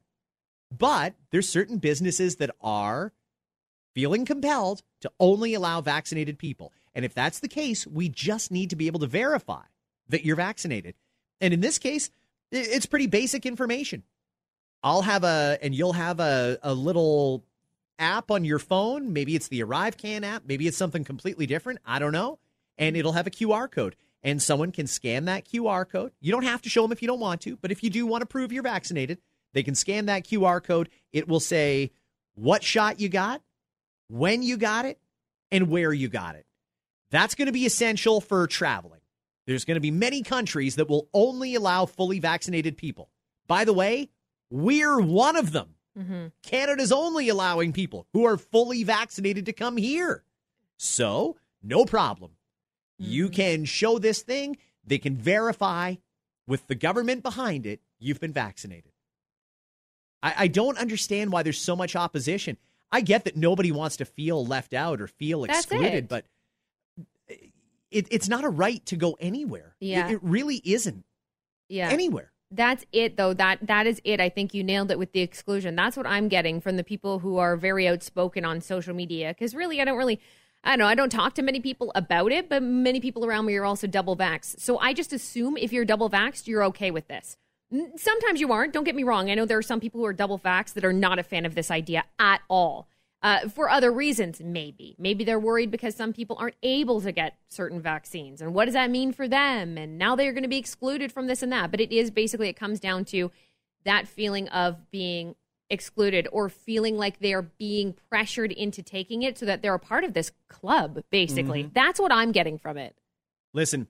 But 0.70 1.14
there's 1.30 1.48
certain 1.48 1.78
businesses 1.78 2.36
that 2.36 2.50
are 2.60 3.14
feeling 3.94 4.26
compelled 4.26 4.82
to 5.00 5.10
only 5.18 5.54
allow 5.54 5.80
vaccinated 5.80 6.38
people. 6.38 6.70
And 6.94 7.06
if 7.06 7.14
that's 7.14 7.40
the 7.40 7.48
case, 7.48 7.86
we 7.86 8.10
just 8.10 8.50
need 8.50 8.68
to 8.68 8.76
be 8.76 8.88
able 8.88 9.00
to 9.00 9.06
verify 9.06 9.62
that 10.10 10.26
you're 10.26 10.36
vaccinated. 10.36 10.96
And 11.40 11.54
in 11.54 11.60
this 11.60 11.78
case, 11.78 12.10
it's 12.52 12.84
pretty 12.84 13.06
basic 13.06 13.46
information. 13.46 14.02
I'll 14.82 15.02
have 15.02 15.24
a, 15.24 15.58
and 15.62 15.74
you'll 15.74 15.94
have 15.94 16.20
a, 16.20 16.58
a 16.62 16.74
little 16.74 17.42
app 17.98 18.30
on 18.30 18.44
your 18.44 18.58
phone. 18.58 19.14
Maybe 19.14 19.34
it's 19.34 19.48
the 19.48 19.60
ArriveCAN 19.60 20.24
app. 20.24 20.42
Maybe 20.46 20.66
it's 20.66 20.76
something 20.76 21.04
completely 21.04 21.46
different. 21.46 21.78
I 21.86 21.98
don't 21.98 22.12
know. 22.12 22.38
And 22.78 22.96
it'll 22.96 23.12
have 23.12 23.26
a 23.26 23.30
QR 23.30 23.70
code. 23.70 23.96
And 24.22 24.42
someone 24.42 24.72
can 24.72 24.86
scan 24.86 25.26
that 25.26 25.46
QR 25.46 25.88
code. 25.88 26.12
You 26.20 26.32
don't 26.32 26.44
have 26.44 26.62
to 26.62 26.68
show 26.68 26.82
them 26.82 26.92
if 26.92 27.00
you 27.00 27.08
don't 27.08 27.20
want 27.20 27.40
to, 27.42 27.56
but 27.56 27.70
if 27.70 27.82
you 27.82 27.90
do 27.90 28.06
want 28.06 28.22
to 28.22 28.26
prove 28.26 28.52
you're 28.52 28.62
vaccinated, 28.62 29.18
they 29.52 29.62
can 29.62 29.74
scan 29.74 30.06
that 30.06 30.24
QR 30.24 30.62
code. 30.62 30.88
It 31.12 31.28
will 31.28 31.40
say 31.40 31.92
what 32.34 32.62
shot 32.62 33.00
you 33.00 33.08
got, 33.08 33.40
when 34.08 34.42
you 34.42 34.56
got 34.56 34.84
it, 34.84 34.98
and 35.50 35.70
where 35.70 35.92
you 35.92 36.08
got 36.08 36.34
it. 36.34 36.46
That's 37.10 37.34
going 37.34 37.46
to 37.46 37.52
be 37.52 37.66
essential 37.66 38.20
for 38.20 38.46
traveling. 38.46 39.00
There's 39.46 39.64
going 39.64 39.76
to 39.76 39.80
be 39.80 39.92
many 39.92 40.22
countries 40.22 40.74
that 40.76 40.88
will 40.88 41.08
only 41.14 41.54
allow 41.54 41.86
fully 41.86 42.18
vaccinated 42.18 42.76
people. 42.76 43.10
By 43.46 43.64
the 43.64 43.72
way, 43.72 44.10
we're 44.50 45.00
one 45.00 45.36
of 45.36 45.52
them. 45.52 45.76
Mm-hmm. 45.98 46.26
Canada's 46.42 46.92
only 46.92 47.28
allowing 47.28 47.72
people 47.72 48.06
who 48.12 48.24
are 48.24 48.36
fully 48.36 48.82
vaccinated 48.82 49.46
to 49.46 49.52
come 49.52 49.76
here. 49.76 50.24
So, 50.76 51.36
no 51.62 51.84
problem. 51.84 52.32
You 52.98 53.26
mm-hmm. 53.26 53.34
can 53.34 53.64
show 53.64 53.98
this 53.98 54.22
thing, 54.22 54.56
they 54.84 54.98
can 54.98 55.16
verify 55.16 55.96
with 56.46 56.66
the 56.66 56.74
government 56.74 57.22
behind 57.22 57.66
it, 57.66 57.80
you've 57.98 58.20
been 58.20 58.32
vaccinated. 58.32 58.92
I, 60.22 60.34
I 60.38 60.48
don't 60.48 60.78
understand 60.78 61.32
why 61.32 61.42
there's 61.42 61.60
so 61.60 61.76
much 61.76 61.96
opposition. 61.96 62.56
I 62.90 63.00
get 63.00 63.24
that 63.24 63.36
nobody 63.36 63.72
wants 63.72 63.96
to 63.96 64.04
feel 64.04 64.46
left 64.46 64.72
out 64.72 65.00
or 65.00 65.08
feel 65.08 65.44
excluded, 65.44 65.94
it. 65.94 66.08
but 66.08 66.24
it, 67.90 68.06
it's 68.10 68.28
not 68.28 68.44
a 68.44 68.48
right 68.48 68.84
to 68.86 68.96
go 68.96 69.16
anywhere. 69.20 69.76
It- 69.80 69.86
Yeah. 69.86 70.08
It, 70.08 70.20
really 70.22 70.60
isn't 70.64 71.04
Yeah. 71.68 71.90
anywhere. 71.90 72.32
That's 72.50 72.84
it 72.92 73.16
though. 73.16 73.34
That 73.34 73.66
that 73.66 73.88
is 73.88 74.00
it. 74.04 74.20
I 74.20 74.28
think 74.28 74.54
you 74.54 74.62
nailed 74.62 74.92
it 74.92 75.00
with 75.00 75.12
the 75.12 75.20
exclusion. 75.20 75.74
That's 75.74 75.96
what 75.96 76.06
I'm 76.06 76.28
getting 76.28 76.60
from 76.60 76.76
the 76.76 76.84
people 76.84 77.18
who 77.18 77.38
are 77.38 77.56
very 77.56 77.88
outspoken 77.88 78.44
on 78.44 78.60
social 78.60 78.94
media 78.94 79.34
cuz 79.34 79.52
really 79.52 79.80
I 79.80 79.84
don't 79.84 79.98
really 79.98 80.20
I 80.66 80.70
don't 80.70 80.80
know, 80.80 80.86
I 80.86 80.96
don't 80.96 81.10
talk 81.10 81.34
to 81.34 81.42
many 81.42 81.60
people 81.60 81.92
about 81.94 82.32
it, 82.32 82.48
but 82.48 82.62
many 82.62 83.00
people 83.00 83.24
around 83.24 83.46
me 83.46 83.56
are 83.56 83.64
also 83.64 83.86
double 83.86 84.16
vaxxed. 84.16 84.60
So 84.60 84.78
I 84.78 84.92
just 84.92 85.12
assume 85.12 85.56
if 85.56 85.72
you're 85.72 85.84
double 85.84 86.10
vaxxed, 86.10 86.48
you're 86.48 86.64
okay 86.64 86.90
with 86.90 87.06
this. 87.06 87.36
Sometimes 87.96 88.40
you 88.40 88.52
aren't. 88.52 88.72
Don't 88.72 88.84
get 88.84 88.96
me 88.96 89.04
wrong. 89.04 89.30
I 89.30 89.34
know 89.34 89.44
there 89.44 89.58
are 89.58 89.62
some 89.62 89.80
people 89.80 90.00
who 90.00 90.06
are 90.06 90.12
double 90.12 90.38
vaxxed 90.40 90.74
that 90.74 90.84
are 90.84 90.92
not 90.92 91.20
a 91.20 91.22
fan 91.22 91.46
of 91.46 91.54
this 91.54 91.70
idea 91.70 92.04
at 92.18 92.40
all. 92.48 92.88
Uh, 93.22 93.48
for 93.48 93.70
other 93.70 93.92
reasons, 93.92 94.40
maybe. 94.40 94.94
Maybe 94.98 95.24
they're 95.24 95.38
worried 95.38 95.70
because 95.70 95.94
some 95.94 96.12
people 96.12 96.36
aren't 96.38 96.56
able 96.62 97.00
to 97.00 97.12
get 97.12 97.34
certain 97.48 97.80
vaccines. 97.80 98.40
And 98.42 98.52
what 98.52 98.66
does 98.66 98.74
that 98.74 98.90
mean 98.90 99.12
for 99.12 99.26
them? 99.26 99.78
And 99.78 99.98
now 99.98 100.16
they're 100.16 100.32
going 100.32 100.42
to 100.42 100.48
be 100.48 100.58
excluded 100.58 101.12
from 101.12 101.28
this 101.28 101.42
and 101.42 101.52
that. 101.52 101.70
But 101.70 101.80
it 101.80 101.92
is 101.92 102.10
basically, 102.10 102.48
it 102.48 102.56
comes 102.56 102.78
down 102.80 103.04
to 103.06 103.30
that 103.84 104.06
feeling 104.08 104.48
of 104.48 104.90
being 104.90 105.36
excluded 105.70 106.28
or 106.32 106.48
feeling 106.48 106.96
like 106.96 107.18
they're 107.18 107.42
being 107.42 107.94
pressured 108.08 108.52
into 108.52 108.82
taking 108.82 109.22
it 109.22 109.38
so 109.38 109.46
that 109.46 109.62
they're 109.62 109.74
a 109.74 109.78
part 109.78 110.04
of 110.04 110.14
this 110.14 110.32
club, 110.48 111.02
basically. 111.10 111.70
That's 111.74 111.98
what 112.00 112.12
I'm 112.12 112.32
getting 112.32 112.58
from 112.58 112.76
it. 112.76 112.96
Listen, 113.52 113.88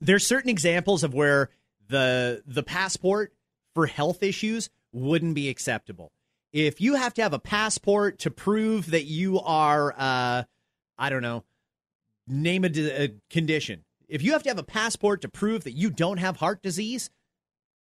there's 0.00 0.26
certain 0.26 0.50
examples 0.50 1.02
of 1.02 1.14
where 1.14 1.50
the 1.88 2.42
the 2.46 2.62
passport 2.62 3.32
for 3.74 3.86
health 3.86 4.22
issues 4.22 4.70
wouldn't 4.92 5.34
be 5.34 5.48
acceptable. 5.48 6.12
If 6.52 6.80
you 6.80 6.94
have 6.94 7.14
to 7.14 7.22
have 7.22 7.32
a 7.32 7.38
passport 7.38 8.20
to 8.20 8.30
prove 8.30 8.90
that 8.90 9.04
you 9.04 9.40
are, 9.40 9.94
uh, 9.96 10.44
I 10.98 11.10
don't 11.10 11.22
know, 11.22 11.44
name 12.26 12.64
a, 12.64 12.68
a 13.02 13.14
condition. 13.30 13.84
If 14.08 14.22
you 14.22 14.32
have 14.32 14.42
to 14.44 14.48
have 14.48 14.58
a 14.58 14.62
passport 14.62 15.20
to 15.22 15.28
prove 15.28 15.64
that 15.64 15.72
you 15.72 15.90
don't 15.90 16.16
have 16.18 16.38
heart 16.38 16.62
disease, 16.62 17.10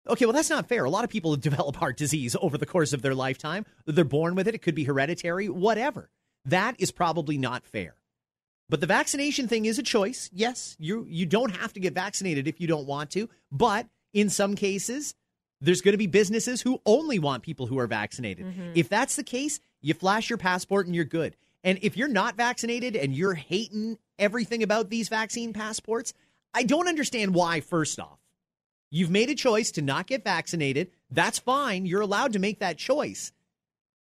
okay, 0.09 0.26
well, 0.26 0.32
that's 0.32 0.50
not 0.50 0.68
fair. 0.68 0.85
A 0.85 0.90
lot 0.90 1.04
of 1.04 1.11
people 1.11 1.37
develop 1.37 1.76
heart 1.76 1.97
disease 1.97 2.37
over 2.40 2.59
the 2.59 2.66
course 2.66 2.92
of 2.92 3.02
their 3.02 3.14
lifetime. 3.14 3.64
They're 3.87 4.04
born 4.04 4.35
with 4.35 4.49
it. 4.49 4.54
It 4.54 4.62
could 4.62 4.75
be 4.75 4.85
hereditary, 4.85 5.49
whatever. 5.49 6.11
That 6.44 6.76
is 6.78 6.90
probably 6.90 7.38
not 7.38 7.64
fair. 7.64 7.94
But 8.68 8.80
the 8.80 8.87
vaccination 8.87 9.49
thing 9.49 9.66
is 9.66 9.78
a 9.78 9.82
choice. 9.82 10.30
Yes, 10.32 10.76
you 10.78 11.06
you 11.09 11.26
don't 11.26 11.54
have 11.56 11.73
to 11.75 11.80
get 11.80 11.92
vaccinated 11.92 12.49
if 12.49 12.61
you 12.61 12.66
don't 12.66 12.87
want 12.87 13.11
to, 13.11 13.28
but 13.50 13.87
in 14.14 14.30
some 14.30 14.54
cases 14.54 15.14
there's 15.61 15.80
going 15.80 15.92
to 15.92 15.99
be 15.99 16.09
businesses 16.09 16.61
who 16.61 16.80
only 16.85 17.18
want 17.18 17.44
people 17.44 17.66
who 17.66 17.78
are 17.78 17.87
vaccinated. 17.87 18.47
Mm-hmm. 18.47 18.73
If 18.75 18.88
that's 18.88 19.16
the 19.16 19.23
case, 19.23 19.61
you 19.80 19.94
flash 19.94 20.28
your 20.28 20.37
passport 20.37 20.87
and 20.87 20.94
you're 20.94 21.04
good. 21.04 21.37
And 21.62 21.78
if 21.82 21.97
you're 21.97 22.09
not 22.09 22.37
vaccinated 22.37 22.97
and 22.97 23.14
you're 23.14 23.35
hating 23.35 23.99
everything 24.18 24.64
about 24.64 24.90
these 24.90 25.09
vaccine 25.09 25.52
passports, 25.52 26.14
I 26.52 26.64
don't 26.64 26.88
understand 26.88 27.35
why 27.35 27.61
first 27.61 28.00
off. 28.00 28.18
You've 28.95 29.11
made 29.11 29.31
a 29.31 29.35
choice 29.35 29.71
to 29.73 29.83
not 29.83 30.07
get 30.07 30.23
vaccinated. 30.23 30.91
That's 31.11 31.39
fine. 31.39 31.87
You're 31.87 32.03
allowed 32.03 32.35
to 32.35 32.39
make 32.39 32.59
that 32.59 32.77
choice. 32.77 33.33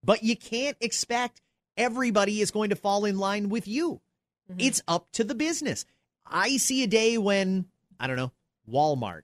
But 0.04 0.22
you 0.22 0.36
can't 0.36 0.76
expect 0.80 1.42
everybody 1.76 2.40
is 2.40 2.52
going 2.52 2.70
to 2.70 2.76
fall 2.76 3.04
in 3.04 3.18
line 3.18 3.48
with 3.48 3.66
you. 3.66 4.00
Mm-hmm. 4.48 4.60
It's 4.60 4.82
up 4.86 5.10
to 5.14 5.24
the 5.24 5.34
business. 5.34 5.86
I 6.24 6.56
see 6.58 6.84
a 6.84 6.86
day 6.86 7.18
when, 7.18 7.66
I 7.98 8.06
don't 8.06 8.14
know, 8.14 8.30
Walmart 8.70 9.22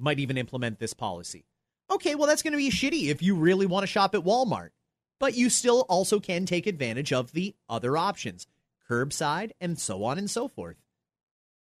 might 0.00 0.18
even 0.18 0.36
implement 0.36 0.80
this 0.80 0.94
policy. 0.94 1.44
Okay, 1.92 2.16
well, 2.16 2.26
that's 2.26 2.42
going 2.42 2.50
to 2.50 2.58
be 2.58 2.70
shitty 2.70 3.08
if 3.08 3.22
you 3.22 3.36
really 3.36 3.66
want 3.66 3.84
to 3.84 3.92
shop 3.92 4.16
at 4.16 4.24
Walmart. 4.24 4.70
But 5.20 5.36
you 5.36 5.48
still 5.48 5.86
also 5.88 6.18
can 6.18 6.44
take 6.44 6.66
advantage 6.66 7.12
of 7.12 7.30
the 7.30 7.54
other 7.68 7.96
options, 7.96 8.48
curbside, 8.90 9.52
and 9.60 9.78
so 9.78 10.02
on 10.02 10.18
and 10.18 10.28
so 10.28 10.48
forth. 10.48 10.76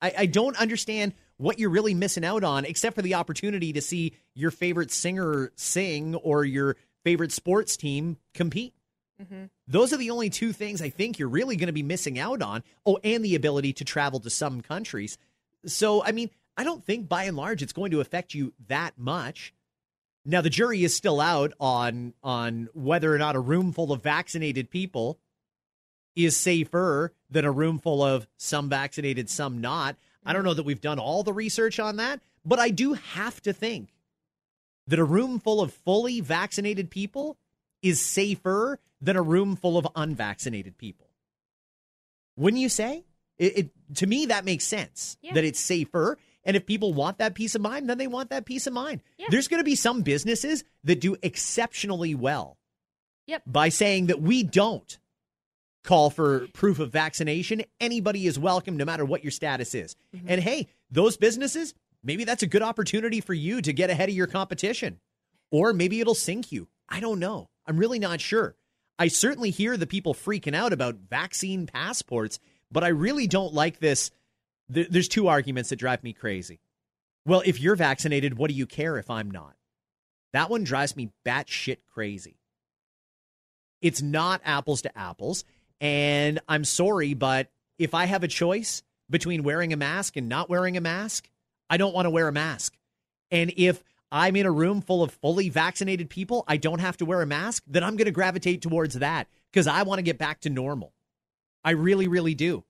I, 0.00 0.14
I 0.18 0.26
don't 0.26 0.56
understand 0.56 1.14
what 1.36 1.58
you're 1.58 1.70
really 1.70 1.94
missing 1.94 2.24
out 2.24 2.44
on, 2.44 2.64
except 2.64 2.96
for 2.96 3.02
the 3.02 3.14
opportunity 3.14 3.72
to 3.72 3.80
see 3.80 4.12
your 4.34 4.50
favorite 4.50 4.90
singer 4.90 5.52
sing 5.56 6.14
or 6.16 6.44
your 6.44 6.76
favorite 7.04 7.32
sports 7.32 7.76
team 7.76 8.16
compete. 8.32 8.74
Mm-hmm. 9.22 9.44
Those 9.68 9.92
are 9.92 9.96
the 9.96 10.10
only 10.10 10.30
two 10.30 10.52
things 10.52 10.82
I 10.82 10.90
think 10.90 11.18
you're 11.18 11.28
really 11.28 11.56
going 11.56 11.68
to 11.68 11.72
be 11.72 11.82
missing 11.82 12.18
out 12.18 12.42
on. 12.42 12.62
Oh, 12.84 12.98
and 13.04 13.24
the 13.24 13.34
ability 13.34 13.72
to 13.74 13.84
travel 13.84 14.20
to 14.20 14.30
some 14.30 14.60
countries. 14.60 15.18
So, 15.66 16.04
I 16.04 16.12
mean, 16.12 16.30
I 16.56 16.64
don't 16.64 16.84
think 16.84 17.08
by 17.08 17.24
and 17.24 17.36
large 17.36 17.62
it's 17.62 17.72
going 17.72 17.90
to 17.92 18.00
affect 18.00 18.34
you 18.34 18.52
that 18.68 18.98
much. 18.98 19.54
Now 20.24 20.40
the 20.40 20.50
jury 20.50 20.84
is 20.84 20.96
still 20.96 21.20
out 21.20 21.52
on 21.60 22.14
on 22.22 22.68
whether 22.72 23.14
or 23.14 23.18
not 23.18 23.36
a 23.36 23.40
room 23.40 23.72
full 23.72 23.92
of 23.92 24.02
vaccinated 24.02 24.70
people 24.70 25.18
is 26.16 26.36
safer 26.36 27.12
than 27.28 27.44
a 27.44 27.50
room 27.50 27.78
full 27.78 28.02
of 28.02 28.26
some 28.36 28.68
vaccinated, 28.68 29.28
some 29.28 29.60
not. 29.60 29.96
I 30.24 30.32
don't 30.32 30.44
know 30.44 30.54
that 30.54 30.64
we've 30.64 30.80
done 30.80 30.98
all 30.98 31.22
the 31.22 31.32
research 31.32 31.78
on 31.78 31.96
that, 31.96 32.20
but 32.44 32.58
I 32.58 32.70
do 32.70 32.94
have 32.94 33.40
to 33.42 33.52
think 33.52 33.88
that 34.86 34.98
a 34.98 35.04
room 35.04 35.38
full 35.38 35.60
of 35.60 35.72
fully 35.72 36.20
vaccinated 36.20 36.90
people 36.90 37.36
is 37.82 38.00
safer 38.00 38.78
than 39.00 39.16
a 39.16 39.22
room 39.22 39.56
full 39.56 39.76
of 39.76 39.86
unvaccinated 39.94 40.78
people. 40.78 41.08
Wouldn't 42.36 42.60
you 42.60 42.68
say? 42.68 43.04
It, 43.38 43.58
it 43.58 43.70
to 43.96 44.06
me 44.06 44.26
that 44.26 44.44
makes 44.44 44.64
sense 44.64 45.16
Yeah. 45.22 45.34
that 45.34 45.44
it's 45.44 45.60
safer. 45.60 46.18
And 46.44 46.56
if 46.56 46.66
people 46.66 46.92
want 46.92 47.18
that 47.18 47.34
peace 47.34 47.54
of 47.54 47.62
mind, 47.62 47.88
then 47.88 47.96
they 47.98 48.06
want 48.06 48.30
that 48.30 48.44
peace 48.44 48.66
of 48.66 48.72
mind. 48.74 49.00
Yeah. 49.18 49.26
There's 49.30 49.48
going 49.48 49.60
to 49.60 49.64
be 49.64 49.76
some 49.76 50.02
businesses 50.02 50.62
that 50.84 51.00
do 51.00 51.16
exceptionally 51.22 52.14
well 52.14 52.58
Yep. 53.26 53.42
by 53.46 53.70
saying 53.70 54.06
that 54.06 54.20
we 54.20 54.42
don't 54.42 54.98
call 55.84 56.10
for 56.10 56.48
proof 56.52 56.78
of 56.80 56.90
vaccination. 56.90 57.62
Anybody 57.80 58.26
is 58.26 58.38
welcome, 58.38 58.76
no 58.76 58.84
matter 58.84 59.04
what 59.04 59.22
your 59.22 59.30
status 59.30 59.74
is. 59.74 59.94
Mm-hmm. 60.16 60.26
And 60.28 60.40
hey, 60.40 60.68
those 60.90 61.16
businesses, 61.16 61.74
maybe 62.02 62.24
that's 62.24 62.42
a 62.42 62.48
good 62.48 62.62
opportunity 62.62 63.20
for 63.20 63.34
you 63.34 63.60
to 63.62 63.72
get 63.72 63.90
ahead 63.90 64.08
of 64.08 64.14
your 64.14 64.26
competition, 64.26 64.98
or 65.52 65.72
maybe 65.72 66.00
it'll 66.00 66.14
sink 66.14 66.50
you. 66.50 66.68
I 66.88 67.00
don't 67.00 67.20
know. 67.20 67.48
I'm 67.66 67.76
really 67.76 67.98
not 67.98 68.20
sure. 68.20 68.56
I 68.98 69.08
certainly 69.08 69.50
hear 69.50 69.76
the 69.76 69.86
people 69.86 70.14
freaking 70.14 70.54
out 70.54 70.72
about 70.72 70.96
vaccine 71.10 71.66
passports, 71.66 72.38
but 72.70 72.84
I 72.84 72.88
really 72.88 73.26
don't 73.26 73.54
like 73.54 73.78
this. 73.78 74.10
There's 74.68 75.08
two 75.08 75.28
arguments 75.28 75.70
that 75.70 75.76
drive 75.76 76.02
me 76.02 76.12
crazy. 76.12 76.60
Well, 77.26 77.42
if 77.44 77.60
you're 77.60 77.76
vaccinated, 77.76 78.36
what 78.36 78.50
do 78.50 78.56
you 78.56 78.66
care 78.66 78.98
if 78.98 79.10
I'm 79.10 79.30
not? 79.30 79.56
That 80.32 80.50
one 80.50 80.64
drives 80.64 80.96
me 80.96 81.10
batshit 81.24 81.78
crazy. 81.92 82.38
It's 83.80 84.00
not 84.00 84.40
apples 84.44 84.82
to 84.82 84.98
apples. 84.98 85.44
And 85.80 86.40
I'm 86.48 86.64
sorry, 86.64 87.14
but 87.14 87.48
if 87.78 87.94
I 87.94 88.06
have 88.06 88.22
a 88.22 88.28
choice 88.28 88.82
between 89.10 89.42
wearing 89.42 89.72
a 89.72 89.76
mask 89.76 90.16
and 90.16 90.28
not 90.28 90.48
wearing 90.48 90.76
a 90.76 90.80
mask, 90.80 91.28
I 91.68 91.76
don't 91.76 91.94
want 91.94 92.06
to 92.06 92.10
wear 92.10 92.28
a 92.28 92.32
mask. 92.32 92.76
And 93.30 93.52
if 93.56 93.82
I'm 94.10 94.36
in 94.36 94.46
a 94.46 94.50
room 94.50 94.80
full 94.80 95.02
of 95.02 95.12
fully 95.12 95.48
vaccinated 95.48 96.08
people, 96.08 96.44
I 96.46 96.56
don't 96.56 96.80
have 96.80 96.96
to 96.98 97.04
wear 97.04 97.20
a 97.20 97.26
mask, 97.26 97.64
then 97.66 97.82
I'm 97.82 97.96
going 97.96 98.06
to 98.06 98.12
gravitate 98.12 98.62
towards 98.62 98.94
that 98.94 99.28
because 99.52 99.66
I 99.66 99.82
want 99.82 99.98
to 99.98 100.02
get 100.02 100.18
back 100.18 100.40
to 100.40 100.50
normal. 100.50 100.92
I 101.64 101.72
really, 101.72 102.08
really 102.08 102.34
do. 102.34 102.64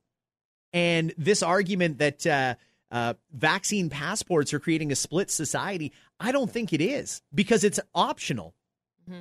And 0.73 1.13
this 1.19 1.43
argument 1.43 1.99
that 1.99 2.27
uh, 2.27 2.55
uh, 2.91 3.15
vaccine 3.33 3.91
passports 3.91 4.55
are 4.55 4.61
creating 4.61 4.91
a 4.91 4.97
split 4.97 5.31
society, 5.31 5.93
I 6.19 6.33
don't 6.33 6.51
think 6.51 6.73
it 6.73 6.81
is 6.81 7.23
because 7.35 7.63
it's 7.65 7.81
optional. 7.95 8.55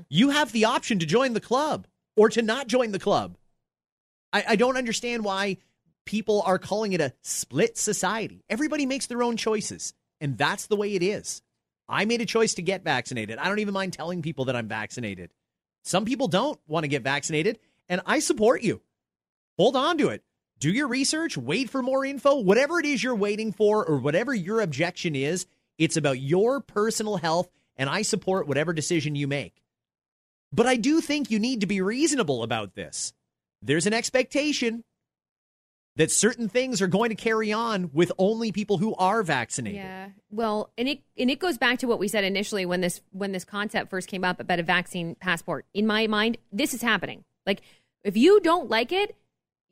You 0.08 0.30
have 0.30 0.52
the 0.52 0.66
option 0.66 1.00
to 1.00 1.06
join 1.06 1.34
the 1.34 1.42
club 1.42 1.88
or 2.16 2.30
to 2.30 2.42
not 2.42 2.68
join 2.68 2.92
the 2.92 3.00
club. 3.00 3.36
I, 4.34 4.44
I 4.50 4.56
don't 4.56 4.78
understand 4.78 5.24
why 5.24 5.58
people 6.06 6.42
are 6.46 6.60
calling 6.60 6.92
it 6.94 7.00
a 7.00 7.14
split 7.22 7.78
society. 7.78 8.44
Everybody 8.50 8.86
makes 8.86 9.06
their 9.06 9.24
own 9.24 9.38
choices, 9.38 9.94
and 10.20 10.38
that's 10.38 10.66
the 10.66 10.76
way 10.76 10.96
it 10.96 11.04
is. 11.04 11.42
I 11.88 12.06
made 12.06 12.22
a 12.22 12.26
choice 12.26 12.56
to 12.56 12.62
get 12.62 12.84
vaccinated. 12.84 13.38
I 13.38 13.48
don't 13.48 13.60
even 13.60 13.74
mind 13.74 13.94
telling 13.94 14.22
people 14.22 14.46
that 14.46 14.56
I'm 14.56 14.68
vaccinated. 14.68 15.32
Some 15.84 16.06
people 16.06 16.28
don't 16.28 16.60
want 16.68 16.84
to 16.86 16.90
get 16.90 17.04
vaccinated, 17.04 17.60
and 17.88 18.02
I 18.06 18.20
support 18.20 18.64
you. 18.64 18.82
Hold 19.58 19.76
on 19.76 19.98
to 20.00 20.10
it. 20.10 20.24
Do 20.60 20.72
your 20.72 20.88
research, 20.88 21.38
wait 21.38 21.70
for 21.70 21.84
more 21.84 22.06
info, 22.06 22.40
whatever 22.40 22.80
it 22.80 22.86
is 22.86 23.04
you're 23.04 23.16
waiting 23.16 23.52
for, 23.52 23.86
or 23.86 23.98
whatever 23.98 24.34
your 24.34 24.62
objection 24.62 25.16
is. 25.16 25.46
It's 25.78 25.98
about 25.98 26.20
your 26.20 26.62
personal 26.62 27.18
health, 27.18 27.50
and 27.76 27.90
I 27.90 28.04
support 28.04 28.48
whatever 28.48 28.72
decision 28.72 29.16
you 29.16 29.28
make. 29.28 29.62
But 30.54 30.66
I 30.66 30.78
do 30.78 31.02
think 31.02 31.30
you 31.30 31.40
need 31.40 31.62
to 31.62 31.68
be 31.68 31.82
reasonable 31.82 32.44
about 32.44 32.76
this. 32.76 33.14
There's 33.66 33.88
an 33.88 33.94
expectation 33.94 34.84
that 35.96 36.12
certain 36.12 36.50
things 36.50 36.82
are 36.82 36.88
going 36.88 37.10
to 37.10 37.16
carry 37.16 37.54
on 37.54 37.92
with 37.94 38.12
only 38.18 38.52
people 38.52 38.80
who 38.80 38.96
are 38.96 39.22
vaccinated. 39.22 39.78
Yeah. 39.80 40.10
Well, 40.32 40.72
and 40.78 40.88
it 40.88 41.00
and 41.18 41.30
it 41.30 41.40
goes 41.40 41.58
back 41.58 41.80
to 41.80 41.88
what 41.88 42.00
we 42.00 42.08
said 42.08 42.24
initially 42.24 42.66
when 42.66 42.82
this 42.82 43.02
when 43.12 43.32
this 43.32 43.46
concept 43.46 43.90
first 43.90 44.08
came 44.08 44.24
up 44.24 44.40
about 44.40 44.60
a 44.60 44.64
vaccine 44.64 45.16
passport. 45.16 45.66
In 45.74 45.86
my 45.86 46.08
mind, 46.08 46.38
this 46.52 46.74
is 46.74 46.82
happening. 46.82 47.24
Like 47.46 47.62
if 48.04 48.18
you 48.18 48.40
don't 48.42 48.70
like 48.70 48.92
it, 48.92 49.16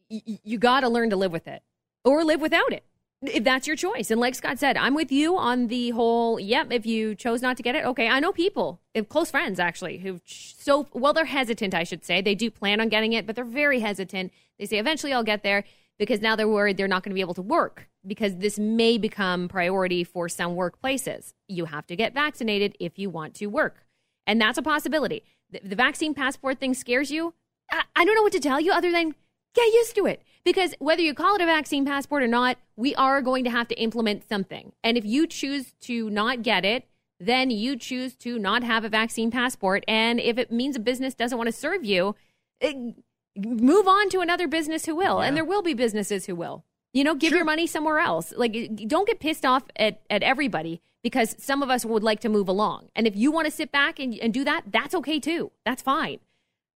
y- 0.10 0.40
you 0.44 0.58
got 0.58 0.82
to 0.82 0.90
learn 0.90 1.10
to 1.10 1.16
live 1.16 1.32
with 1.32 1.48
it 1.48 1.64
or 2.06 2.24
live 2.24 2.40
without 2.40 2.72
it. 2.72 2.84
If 3.24 3.44
that's 3.44 3.68
your 3.68 3.76
choice. 3.76 4.10
And 4.10 4.20
like 4.20 4.34
Scott 4.34 4.58
said, 4.58 4.78
I'm 4.78 4.96
with 4.96 5.12
you 5.12 5.38
on 5.38 5.68
the 5.68 5.92
whole, 5.92 6.40
yep, 6.40 6.72
if 6.72 6.88
you 6.88 7.14
chose 7.14 7.42
not 7.42 7.56
to 7.58 7.64
get 7.64 7.76
it, 7.76 7.86
okay. 7.86 8.08
I 8.08 8.20
know 8.20 8.32
people, 8.32 8.80
close 9.10 9.30
friends 9.30 9.60
actually, 9.60 10.00
who've 10.00 10.22
so, 10.26 10.88
well, 10.92 11.14
they're 11.14 11.26
hesitant, 11.26 11.76
I 11.76 11.84
should 11.84 12.04
say. 12.04 12.22
They 12.22 12.34
do 12.34 12.50
plan 12.50 12.82
on 12.82 12.90
getting 12.90 13.14
it, 13.14 13.28
but 13.28 13.36
they're 13.36 13.46
very 13.46 13.80
hesitant. 13.80 14.32
They 14.58 14.66
say, 14.66 14.80
eventually 14.80 15.14
I'll 15.14 15.24
get 15.24 15.44
there 15.44 15.66
because 16.00 16.20
now 16.20 16.36
they're 16.36 16.48
worried 16.48 16.78
they're 16.78 16.88
not 16.88 17.04
going 17.04 17.12
to 17.12 17.16
be 17.16 17.22
able 17.22 17.36
to 17.36 17.44
work 17.44 17.88
because 18.08 18.38
this 18.38 18.58
may 18.58 18.98
become 18.98 19.48
priority 19.48 20.04
for 20.04 20.28
some 20.28 20.56
workplaces. 20.56 21.34
You 21.48 21.66
have 21.66 21.86
to 21.88 21.96
get 21.96 22.16
vaccinated 22.16 22.76
if 22.80 22.98
you 22.98 23.12
want 23.12 23.36
to 23.36 23.46
work. 23.48 23.84
And 24.26 24.42
that's 24.42 24.58
a 24.58 24.64
possibility. 24.64 25.24
The, 25.52 25.62
the 25.64 25.76
vaccine 25.76 26.16
passport 26.16 26.60
thing 26.60 26.74
scares 26.74 27.12
you. 27.12 27.36
I, 27.72 27.84
I 27.96 28.04
don't 28.04 28.16
know 28.16 28.24
what 28.24 28.34
to 28.34 28.40
tell 28.40 28.60
you 28.60 28.72
other 28.72 28.92
than 28.92 29.14
get 29.54 29.72
used 29.74 29.94
to 29.96 30.08
it. 30.08 30.24
Because 30.44 30.74
whether 30.80 31.02
you 31.02 31.14
call 31.14 31.36
it 31.36 31.42
a 31.42 31.46
vaccine 31.46 31.86
passport 31.86 32.24
or 32.24 32.28
not, 32.28 32.58
we 32.76 32.96
are 32.96 33.22
going 33.22 33.44
to 33.44 33.50
have 33.50 33.68
to 33.70 33.76
implement 33.76 34.28
something. 34.28 34.72
And 34.84 34.98
if 34.98 35.06
you 35.06 35.28
choose 35.28 35.74
to 35.82 36.10
not 36.10 36.42
get 36.42 36.66
it, 36.66 36.86
then 37.20 37.52
you 37.52 37.78
choose 37.78 38.16
to 38.16 38.40
not 38.40 38.64
have 38.64 38.84
a 38.84 38.90
vaccine 38.90 39.30
passport. 39.30 39.84
And 39.88 40.20
if 40.20 40.40
it 40.40 40.52
means 40.52 40.76
a 40.76 40.80
business 40.80 41.14
doesn't 41.14 41.38
want 41.38 41.48
to 41.48 41.54
serve 41.54 41.86
you, 41.86 42.16
it, 42.60 42.96
move 43.38 43.88
on 43.88 44.10
to 44.10 44.22
another 44.22 44.48
business 44.48 44.86
who 44.86 44.96
will. 44.96 45.20
And 45.20 45.38
there 45.38 45.46
will 45.46 45.62
be 45.62 45.76
businesses 45.76 46.26
who 46.26 46.36
will. 46.36 46.66
You 46.94 47.04
know, 47.04 47.16
give 47.16 47.32
your 47.32 47.46
money 47.46 47.68
somewhere 47.68 48.00
else. 48.00 48.34
Like, 48.36 48.88
don't 48.88 49.08
get 49.08 49.20
pissed 49.20 49.46
off 49.46 49.64
at, 49.78 50.02
at 50.10 50.24
everybody 50.24 50.82
because 51.04 51.36
some 51.40 51.64
of 51.64 51.70
us 51.70 51.86
would 51.86 52.04
like 52.04 52.20
to 52.22 52.30
move 52.30 52.50
along. 52.50 52.90
And 52.96 53.08
if 53.08 53.16
you 53.16 53.32
want 53.32 53.46
to 53.46 53.52
sit 53.52 53.72
back 53.72 54.00
and, 54.00 54.14
and 54.16 54.34
do 54.34 54.44
that, 54.44 54.64
that's 54.68 54.94
okay 54.96 55.20
too. 55.20 55.52
That's 55.66 55.82
fine. 55.82 56.20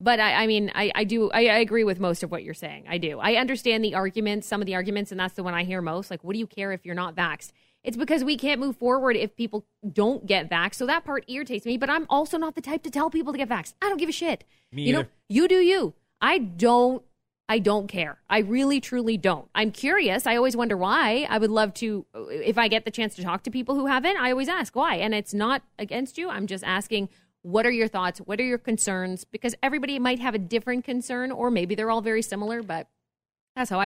But 0.01 0.19
I, 0.19 0.43
I 0.43 0.47
mean, 0.47 0.71
I, 0.75 0.91
I 0.93 1.03
do, 1.05 1.31
I, 1.31 1.47
I 1.47 1.58
agree 1.60 1.86
with 1.86 1.99
most 1.99 2.21
of 2.21 2.29
what 2.29 2.43
you're 2.43 2.53
saying. 2.53 2.86
I 2.89 2.97
do. 2.97 3.19
I 3.19 3.36
understand 3.36 3.84
the 3.84 3.95
arguments, 3.95 4.45
some 4.45 4.62
of 4.62 4.65
the 4.65 4.75
arguments, 4.75 5.12
and 5.12 5.19
that's 5.19 5.36
the 5.36 5.43
one 5.43 5.53
I 5.53 5.63
hear 5.63 5.81
most. 5.81 6.12
Like, 6.12 6.23
what 6.23 6.34
do 6.34 6.39
you 6.39 6.47
care 6.47 6.73
if 6.73 6.86
you're 6.86 6.95
not 6.95 7.15
vaxxed? 7.15 7.51
It's 7.81 7.95
because 7.95 8.23
we 8.23 8.36
can't 8.36 8.60
move 8.60 8.75
forward 8.75 9.15
if 9.15 9.36
people 9.36 9.65
don't 9.93 10.25
get 10.25 10.49
vaxxed. 10.49 10.75
So 10.75 10.86
that 10.88 11.05
part 11.05 11.23
irritates 11.27 11.65
me. 11.65 11.77
But 11.77 11.89
I'm 11.89 12.05
also 12.10 12.38
not 12.38 12.55
the 12.55 12.62
type 12.62 12.84
to 12.84 12.89
tell 12.89 13.10
people 13.10 13.31
to 13.31 13.38
get 13.38 13.47
vaxxed. 13.47 13.75
I 13.81 13.88
don't 13.88 13.97
give 13.97 14.10
a 14.10 14.13
shit. 14.13 14.43
Me 14.71 14.84
you 14.84 14.91
know, 14.91 14.99
either. 14.99 15.10
you 15.29 15.47
do 15.47 15.60
you. 15.62 15.93
I 16.19 16.39
don't. 16.39 17.03
I 17.47 17.60
don't 17.60 17.88
care. 17.88 18.17
I 18.27 18.39
really, 18.39 18.81
truly 18.81 19.17
don't. 19.17 19.47
I'm 19.53 19.71
curious. 19.71 20.25
I 20.25 20.36
always 20.36 20.58
wonder 20.58 20.75
why. 20.75 21.27
I 21.29 21.38
would 21.38 21.51
love 21.51 21.75
to, 21.75 22.03
if 22.15 22.58
I 22.58 22.67
get 22.67 22.86
the 22.86 22.91
chance 22.91 23.15
to 23.17 23.23
talk 23.23 23.43
to 23.43 23.51
people 23.51 23.75
who 23.75 23.86
haven't, 23.86 24.17
I 24.17 24.31
always 24.31 24.49
ask 24.49 24.75
why. 24.75 24.95
And 24.95 25.13
it's 25.13 25.31
not 25.31 25.62
against 25.77 26.17
you. 26.17 26.27
I'm 26.27 26.47
just 26.47 26.63
asking, 26.63 27.08
what 27.45 27.63
are 27.67 27.71
your 27.71 27.88
thoughts? 27.88 28.19
What 28.19 28.39
are 28.39 28.43
your 28.43 28.58
concerns? 28.58 29.23
Because 29.23 29.53
everybody 29.62 29.99
might 29.99 30.19
have 30.19 30.34
a 30.34 30.39
different 30.39 30.84
concern, 30.84 31.31
or 31.31 31.51
maybe 31.51 31.75
they're 31.75 31.91
all 31.91 32.01
very 32.01 32.23
similar, 32.23 32.63
but 32.63 32.88
that's 33.55 33.69
how 33.69 33.81
I. 33.81 33.86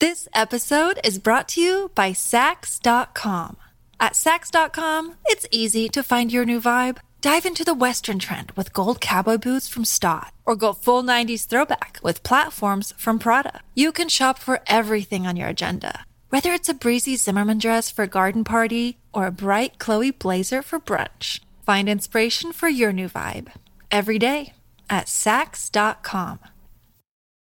This 0.00 0.26
episode 0.32 1.00
is 1.04 1.18
brought 1.18 1.46
to 1.48 1.60
you 1.60 1.90
by 1.94 2.12
Saks.com. 2.12 3.58
At 4.00 4.14
Saks.com, 4.14 5.16
it's 5.26 5.46
easy 5.50 5.88
to 5.90 6.02
find 6.02 6.32
your 6.32 6.46
new 6.46 6.60
vibe. 6.60 6.96
Dive 7.20 7.44
into 7.44 7.62
the 7.62 7.74
Western 7.74 8.18
trend 8.18 8.52
with 8.52 8.72
gold 8.72 9.02
cowboy 9.02 9.36
boots 9.36 9.68
from 9.68 9.84
Staud, 9.84 10.30
or 10.46 10.56
go 10.56 10.72
full 10.72 11.02
90s 11.02 11.46
throwback 11.46 11.98
with 12.02 12.22
platforms 12.22 12.94
from 12.96 13.18
Prada. 13.18 13.60
You 13.74 13.92
can 13.92 14.08
shop 14.08 14.38
for 14.38 14.60
everything 14.66 15.26
on 15.26 15.36
your 15.36 15.48
agenda, 15.48 16.06
whether 16.30 16.52
it's 16.54 16.70
a 16.70 16.74
breezy 16.74 17.16
Zimmermann 17.16 17.58
dress 17.58 17.90
for 17.90 18.04
a 18.04 18.08
garden 18.08 18.44
party 18.44 18.96
or 19.12 19.26
a 19.26 19.30
bright 19.30 19.78
Chloe 19.78 20.10
blazer 20.10 20.62
for 20.62 20.80
brunch. 20.80 21.40
Find 21.64 21.88
inspiration 21.88 22.52
for 22.52 22.68
your 22.68 22.92
new 22.92 23.08
vibe 23.08 23.48
every 23.90 24.18
day 24.18 24.52
at 24.90 25.06
Saks.com. 25.06 26.40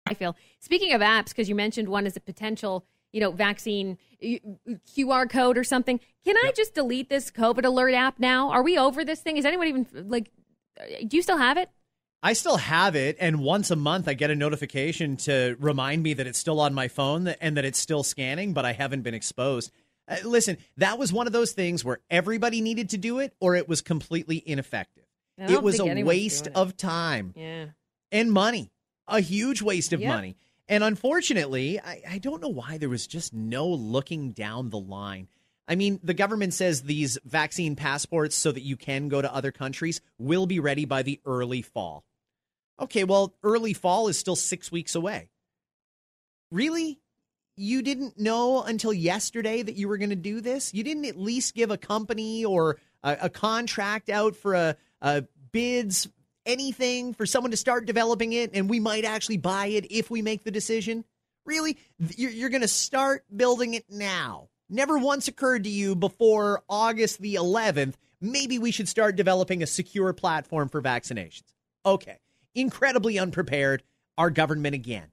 I 0.06 0.12
feel. 0.12 0.36
Speaking 0.58 0.92
of 0.92 1.00
apps, 1.00 1.28
because 1.28 1.48
you 1.48 1.54
mentioned 1.54 1.88
one 1.88 2.06
as 2.06 2.16
a 2.16 2.20
potential, 2.20 2.84
you 3.12 3.20
know, 3.20 3.30
vaccine 3.30 3.96
QR 4.22 5.30
code 5.30 5.56
or 5.56 5.64
something. 5.64 6.00
Can 6.22 6.36
I 6.36 6.52
just 6.54 6.74
delete 6.74 7.08
this 7.08 7.30
COVID 7.30 7.64
alert 7.64 7.94
app 7.94 8.18
now? 8.18 8.50
Are 8.50 8.62
we 8.62 8.76
over 8.76 9.06
this 9.06 9.20
thing? 9.20 9.38
Is 9.38 9.46
anyone 9.46 9.68
even 9.68 9.86
like? 10.08 10.30
Do 11.06 11.16
you 11.16 11.22
still 11.22 11.38
have 11.38 11.56
it? 11.56 11.70
I 12.22 12.34
still 12.34 12.58
have 12.58 12.94
it, 12.96 13.16
and 13.18 13.40
once 13.40 13.70
a 13.70 13.76
month 13.76 14.06
I 14.06 14.12
get 14.12 14.30
a 14.30 14.34
notification 14.34 15.16
to 15.18 15.56
remind 15.58 16.02
me 16.02 16.12
that 16.12 16.26
it's 16.26 16.38
still 16.38 16.60
on 16.60 16.74
my 16.74 16.88
phone 16.88 17.28
and 17.28 17.56
that 17.56 17.64
it's 17.64 17.78
still 17.78 18.02
scanning, 18.02 18.52
but 18.52 18.66
I 18.66 18.72
haven't 18.72 19.00
been 19.00 19.14
exposed. 19.14 19.72
Uh, 20.10 20.16
listen, 20.24 20.56
that 20.76 20.98
was 20.98 21.12
one 21.12 21.26
of 21.26 21.32
those 21.32 21.52
things 21.52 21.84
where 21.84 22.00
everybody 22.10 22.60
needed 22.60 22.90
to 22.90 22.98
do 22.98 23.20
it, 23.20 23.32
or 23.40 23.54
it 23.54 23.68
was 23.68 23.80
completely 23.80 24.42
ineffective. 24.44 25.04
It 25.38 25.62
was 25.62 25.80
a 25.80 26.02
waste 26.02 26.48
of 26.54 26.76
time 26.76 27.32
Yeah. 27.34 27.66
and 28.12 28.30
money, 28.30 28.70
a 29.08 29.20
huge 29.20 29.62
waste 29.62 29.92
of 29.94 30.00
Yep. 30.00 30.08
money. 30.14 30.36
And 30.68 30.84
unfortunately, 30.84 31.80
I, 31.80 32.02
I 32.08 32.18
don't 32.18 32.42
know 32.42 32.48
why 32.48 32.76
there 32.76 32.88
was 32.90 33.06
just 33.06 33.32
no 33.32 33.66
looking 33.66 34.32
down 34.32 34.68
the 34.70 34.78
line. 34.78 35.28
I 35.66 35.76
mean, 35.76 35.98
the 36.02 36.14
government 36.14 36.52
says 36.52 36.82
these 36.82 37.16
vaccine 37.24 37.74
passports 37.76 38.34
so 38.36 38.52
that 38.52 38.62
you 38.62 38.76
can 38.76 39.08
go 39.08 39.22
to 39.22 39.32
other 39.34 39.52
countries 39.52 40.00
will 40.18 40.46
be 40.46 40.60
ready 40.60 40.84
by 40.84 41.02
the 41.02 41.20
early 41.24 41.62
fall. 41.62 42.04
Okay, 42.78 43.04
well, 43.04 43.34
early 43.42 43.72
fall 43.72 44.08
is 44.08 44.18
still 44.18 44.36
six 44.36 44.70
weeks 44.72 44.94
away. 44.94 45.30
Really? 46.50 46.98
You 47.60 47.82
didn't 47.82 48.18
know 48.18 48.62
until 48.62 48.90
yesterday 48.90 49.60
that 49.60 49.74
you 49.74 49.86
were 49.86 49.98
going 49.98 50.10
to 50.10 50.16
do 50.16 50.40
this? 50.40 50.72
You 50.72 50.82
didn't 50.82 51.04
at 51.04 51.18
least 51.18 51.54
give 51.54 51.70
a 51.70 51.76
company 51.76 52.42
or 52.42 52.78
a, 53.02 53.18
a 53.22 53.28
contract 53.28 54.08
out 54.08 54.34
for 54.34 54.54
a, 54.54 54.76
a 55.02 55.24
bids, 55.52 56.08
anything 56.46 57.12
for 57.12 57.26
someone 57.26 57.50
to 57.50 57.58
start 57.58 57.84
developing 57.84 58.32
it, 58.32 58.52
and 58.54 58.70
we 58.70 58.80
might 58.80 59.04
actually 59.04 59.36
buy 59.36 59.66
it 59.66 59.92
if 59.92 60.10
we 60.10 60.22
make 60.22 60.42
the 60.42 60.50
decision? 60.50 61.04
Really? 61.44 61.76
You're, 62.16 62.30
you're 62.30 62.48
going 62.48 62.62
to 62.62 62.68
start 62.68 63.24
building 63.36 63.74
it 63.74 63.84
now. 63.90 64.48
Never 64.70 64.96
once 64.96 65.28
occurred 65.28 65.64
to 65.64 65.70
you 65.70 65.94
before 65.94 66.62
August 66.66 67.20
the 67.20 67.34
11th, 67.34 67.96
maybe 68.22 68.58
we 68.58 68.70
should 68.70 68.88
start 68.88 69.16
developing 69.16 69.62
a 69.62 69.66
secure 69.66 70.14
platform 70.14 70.70
for 70.70 70.80
vaccinations. 70.80 71.52
Okay. 71.84 72.20
Incredibly 72.54 73.18
unprepared. 73.18 73.82
Our 74.16 74.30
government 74.30 74.74
again. 74.74 75.12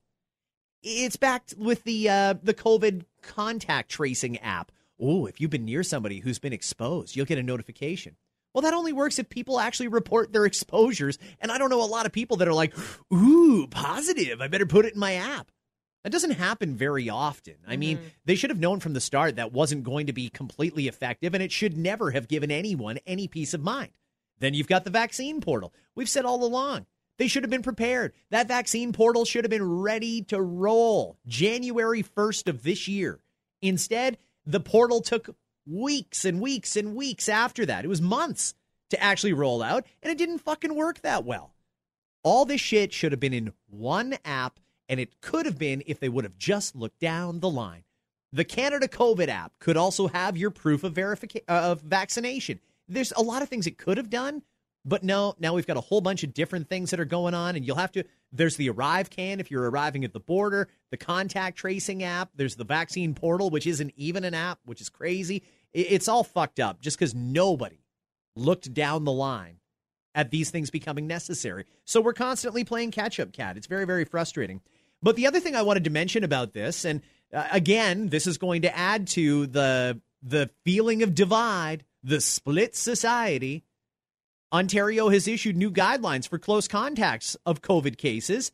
It's 0.84 1.16
backed 1.16 1.56
with 1.58 1.84
the 1.84 2.10
uh, 2.10 2.36
the 2.42 2.54
COVID 2.54 3.06
contact 3.22 3.90
tracing 3.90 4.38
app. 4.40 4.72
Oh, 5.00 5.26
if 5.26 5.40
you've 5.42 5.52
been 5.52 5.66
near 5.66 5.84
somebody 5.84 6.20
who's 6.20 6.40
been 6.40 6.54
exposed, 6.54 7.16
you'll 7.16 7.26
get 7.26 7.38
a 7.38 7.44
notification. 7.44 8.16
Well, 8.54 8.62
that 8.64 8.74
only 8.74 8.94
works 8.94 9.20
if 9.20 9.30
people 9.30 9.60
actually 9.60 9.90
report 9.90 10.34
their 10.34 10.46
exposures. 10.46 11.20
And 11.40 11.52
I 11.52 11.58
don't 11.60 11.70
know 11.70 11.84
a 11.84 11.86
lot 11.86 12.06
of 12.08 12.12
people 12.12 12.38
that 12.38 12.48
are 12.48 12.54
like, 12.54 12.74
ooh, 13.14 13.68
positive. 13.68 14.42
I 14.42 14.48
better 14.48 14.66
put 14.66 14.86
it 14.86 14.94
in 14.96 15.00
my 15.00 15.14
app. 15.14 15.52
That 16.04 16.12
doesn't 16.12 16.32
happen 16.32 16.76
very 16.76 17.10
often. 17.10 17.56
I 17.68 17.76
mean, 17.76 17.98
Mm-hmm. 17.98 18.08
they 18.26 18.36
should 18.36 18.50
have 18.50 18.60
known 18.60 18.80
from 18.80 18.94
the 18.94 19.02
start 19.02 19.36
that 19.36 19.52
wasn't 19.52 19.84
going 19.84 20.08
to 20.08 20.14
be 20.14 20.30
completely 20.30 20.88
effective, 20.88 21.34
and 21.34 21.44
it 21.44 21.52
should 21.52 21.78
never 21.78 22.12
have 22.12 22.28
given 22.28 22.50
anyone 22.50 22.98
any 23.06 23.28
peace 23.28 23.54
of 23.54 23.62
mind. 23.62 23.92
Then 24.40 24.54
you've 24.54 24.68
got 24.68 24.86
the 24.86 24.90
vaccine 24.92 25.42
portal. 25.42 25.74
We've 25.96 26.10
said 26.10 26.26
all 26.26 26.44
along 26.44 26.86
they 27.18 27.28
should 27.28 27.44
have 27.44 27.50
been 27.50 27.64
prepared. 27.64 28.14
That 28.30 28.48
vaccine 28.48 28.94
portal 28.94 29.26
should 29.26 29.44
have 29.44 29.50
been 29.50 29.80
ready 29.80 30.22
to 30.24 30.42
roll 30.42 31.18
January 31.26 32.04
1st 32.04 32.48
of 32.48 32.64
this 32.64 32.88
year. 32.88 33.20
Instead, 33.62 34.18
the 34.46 34.60
portal 34.60 35.02
took 35.02 35.36
weeks 35.66 36.26
and 36.26 36.40
weeks 36.40 36.76
and 36.76 36.96
weeks 36.96 37.28
after 37.28 37.66
that. 37.66 37.84
It 37.84 37.90
was 37.90 38.02
months 38.02 38.54
to 38.90 39.02
actually 39.04 39.34
roll 39.34 39.62
out, 39.62 39.86
and 40.02 40.12
it 40.12 40.18
didn't 40.18 40.40
fucking 40.40 40.76
work 40.76 41.02
that 41.02 41.26
well. 41.26 41.54
All 42.24 42.46
this 42.46 42.62
shit 42.62 42.94
should 42.94 43.12
have 43.12 43.20
been 43.20 43.34
in 43.34 43.54
one 43.70 44.18
app, 44.24 44.60
and 44.88 45.00
it 45.00 45.20
could 45.22 45.46
have 45.46 45.58
been 45.58 45.84
if 45.86 46.00
they 46.00 46.10
would 46.10 46.24
have 46.24 46.38
just 46.38 46.76
looked 46.76 47.00
down 47.00 47.40
the 47.40 47.50
line. 47.50 47.84
The 48.32 48.46
Canada 48.46 48.88
COVID 48.88 49.30
app 49.30 49.54
could 49.60 49.78
also 49.78 50.08
have 50.08 50.38
your 50.38 50.52
proof 50.52 50.84
of 50.84 50.94
verification 50.94 51.46
uh, 51.48 51.72
of 51.72 51.82
vaccination. 51.82 52.60
There's 52.88 53.14
a 53.14 53.22
lot 53.22 53.42
of 53.42 53.50
things 53.50 53.68
it 53.68 53.78
could 53.78 53.98
have 53.98 54.10
done, 54.10 54.44
but 54.88 55.04
no, 55.04 55.36
now 55.38 55.54
we've 55.54 55.68
got 55.68 55.76
a 55.76 55.82
whole 55.82 56.00
bunch 56.00 56.24
of 56.24 56.34
different 56.34 56.70
things 56.70 56.92
that 56.92 57.00
are 57.00 57.06
going 57.06 57.34
on, 57.34 57.58
and 57.58 57.66
you'll 57.66 57.76
have 57.76 57.92
to. 57.92 58.06
There's 58.32 58.56
the 58.56 58.70
ArriveCAN 58.70 59.40
if 59.40 59.52
you're 59.52 59.70
arriving 59.70 60.06
at 60.06 60.14
the 60.14 60.20
border, 60.20 60.70
the 60.92 60.98
contact 60.98 61.58
tracing 61.58 62.04
app. 62.04 62.32
There's 62.36 62.56
the 62.56 62.64
vaccine 62.64 63.14
portal, 63.14 63.50
which 63.50 63.68
isn't 63.68 63.94
even 63.98 64.24
an 64.24 64.34
app, 64.34 64.60
which 64.66 64.80
is 64.80 64.90
crazy. 64.90 65.44
It's 65.74 66.08
all 66.08 66.24
fucked 66.24 66.62
up 66.62 66.82
just 66.82 66.98
because 66.98 67.14
nobody 67.14 67.84
looked 68.36 68.74
down 68.74 69.04
the 69.04 69.12
line 69.12 69.58
at 70.16 70.32
these 70.32 70.50
things 70.50 70.70
becoming 70.70 71.06
necessary. 71.06 71.66
So 71.84 72.00
we're 72.00 72.14
constantly 72.14 72.64
playing 72.64 72.92
catch 72.92 73.20
up 73.20 73.34
Kat. 73.34 73.58
It's 73.58 73.68
very, 73.68 73.86
very 73.86 74.06
frustrating. 74.06 74.62
But 75.04 75.16
the 75.16 75.28
other 75.28 75.40
thing 75.40 75.56
I 75.56 75.62
wanted 75.64 75.84
to 75.84 75.90
mention 75.90 76.24
about 76.24 76.54
this, 76.54 76.86
and 76.86 77.02
uh, 77.34 77.46
again, 77.52 78.08
this 78.08 78.26
is 78.26 78.38
going 78.38 78.62
to 78.62 78.76
add 78.76 79.08
to 79.10 79.48
the 79.48 80.02
the 80.24 80.50
feeling 80.64 81.04
of 81.04 81.14
divide, 81.14 81.84
the 82.04 82.22
split 82.22 82.76
society. 82.76 83.64
Ontario 84.54 85.10
has 85.10 85.28
issued 85.28 85.58
new 85.58 85.70
guidelines 85.70 86.28
for 86.28 86.40
close 86.40 86.68
contacts 86.68 87.36
of 87.46 87.62
COVID 87.62 87.98
cases, 87.98 88.52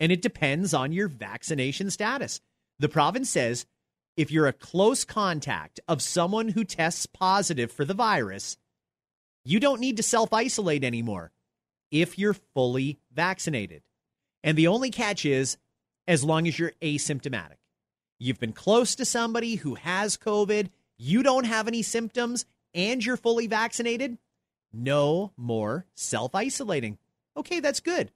and 0.00 0.10
it 0.10 0.22
depends 0.22 0.72
on 0.72 0.92
your 0.92 1.08
vaccination 1.08 1.90
status. 1.90 2.40
The 2.78 2.88
province 2.88 3.28
says 3.28 3.66
if 4.16 4.30
you're 4.30 4.46
a 4.46 4.52
close 4.52 5.04
contact 5.04 5.80
of 5.86 6.00
someone 6.00 6.48
who 6.48 6.64
tests 6.64 7.06
positive 7.06 7.70
for 7.70 7.84
the 7.84 7.94
virus, 7.94 8.56
you 9.44 9.60
don't 9.60 9.80
need 9.80 9.98
to 9.98 10.02
self 10.02 10.32
isolate 10.32 10.84
anymore 10.84 11.32
if 11.90 12.18
you're 12.18 12.36
fully 12.54 12.98
vaccinated. 13.12 13.82
And 14.42 14.56
the 14.56 14.68
only 14.68 14.90
catch 14.90 15.26
is 15.26 15.58
as 16.06 16.24
long 16.24 16.48
as 16.48 16.58
you're 16.58 16.72
asymptomatic. 16.82 17.56
You've 18.18 18.40
been 18.40 18.52
close 18.52 18.94
to 18.96 19.04
somebody 19.04 19.56
who 19.56 19.74
has 19.74 20.16
COVID, 20.16 20.70
you 20.96 21.22
don't 21.22 21.44
have 21.44 21.68
any 21.68 21.82
symptoms, 21.82 22.46
and 22.72 23.04
you're 23.04 23.16
fully 23.16 23.46
vaccinated, 23.46 24.18
no 24.74 25.32
more 25.36 25.86
self 25.94 26.34
isolating. 26.34 26.98
Okay, 27.36 27.60
that's 27.60 27.80
good. 27.80 28.10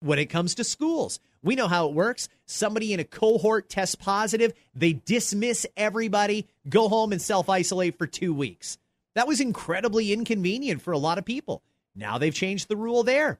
When 0.00 0.18
it 0.18 0.26
comes 0.26 0.54
to 0.56 0.64
schools, 0.64 1.20
we 1.42 1.54
know 1.54 1.68
how 1.68 1.88
it 1.88 1.94
works. 1.94 2.28
Somebody 2.46 2.92
in 2.92 3.00
a 3.00 3.04
cohort 3.04 3.68
tests 3.68 3.94
positive, 3.94 4.52
they 4.74 4.94
dismiss 4.94 5.66
everybody, 5.76 6.46
go 6.68 6.88
home 6.88 7.12
and 7.12 7.22
self 7.22 7.48
isolate 7.48 7.98
for 7.98 8.06
two 8.06 8.34
weeks. 8.34 8.78
That 9.14 9.28
was 9.28 9.40
incredibly 9.40 10.12
inconvenient 10.12 10.82
for 10.82 10.92
a 10.92 10.98
lot 10.98 11.18
of 11.18 11.24
people. 11.24 11.62
Now 11.94 12.18
they've 12.18 12.34
changed 12.34 12.68
the 12.68 12.76
rule 12.76 13.02
there. 13.02 13.38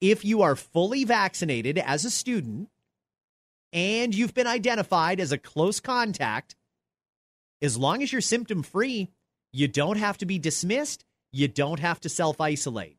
If 0.00 0.24
you 0.24 0.42
are 0.42 0.56
fully 0.56 1.04
vaccinated 1.04 1.78
as 1.78 2.04
a 2.04 2.10
student 2.10 2.68
and 3.72 4.14
you've 4.14 4.34
been 4.34 4.46
identified 4.46 5.20
as 5.20 5.32
a 5.32 5.38
close 5.38 5.80
contact, 5.80 6.56
as 7.60 7.76
long 7.76 8.02
as 8.02 8.12
you're 8.12 8.20
symptom 8.20 8.62
free, 8.62 9.10
you 9.52 9.68
don't 9.68 9.98
have 9.98 10.18
to 10.18 10.26
be 10.26 10.38
dismissed. 10.38 11.04
You 11.34 11.48
don't 11.48 11.80
have 11.80 12.00
to 12.02 12.08
self 12.08 12.40
isolate. 12.40 12.96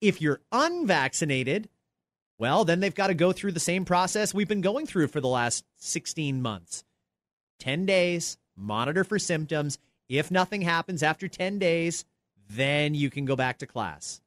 If 0.00 0.22
you're 0.22 0.40
unvaccinated, 0.50 1.68
well, 2.38 2.64
then 2.64 2.80
they've 2.80 2.94
got 2.94 3.08
to 3.08 3.14
go 3.14 3.32
through 3.32 3.52
the 3.52 3.60
same 3.60 3.84
process 3.84 4.32
we've 4.32 4.48
been 4.48 4.62
going 4.62 4.86
through 4.86 5.08
for 5.08 5.20
the 5.20 5.28
last 5.28 5.62
16 5.76 6.40
months 6.40 6.84
10 7.58 7.84
days, 7.84 8.38
monitor 8.56 9.04
for 9.04 9.18
symptoms. 9.18 9.78
If 10.08 10.30
nothing 10.30 10.62
happens 10.62 11.02
after 11.02 11.28
10 11.28 11.58
days, 11.58 12.06
then 12.48 12.94
you 12.94 13.10
can 13.10 13.26
go 13.26 13.36
back 13.36 13.58
to 13.58 13.66
class. 13.66 14.22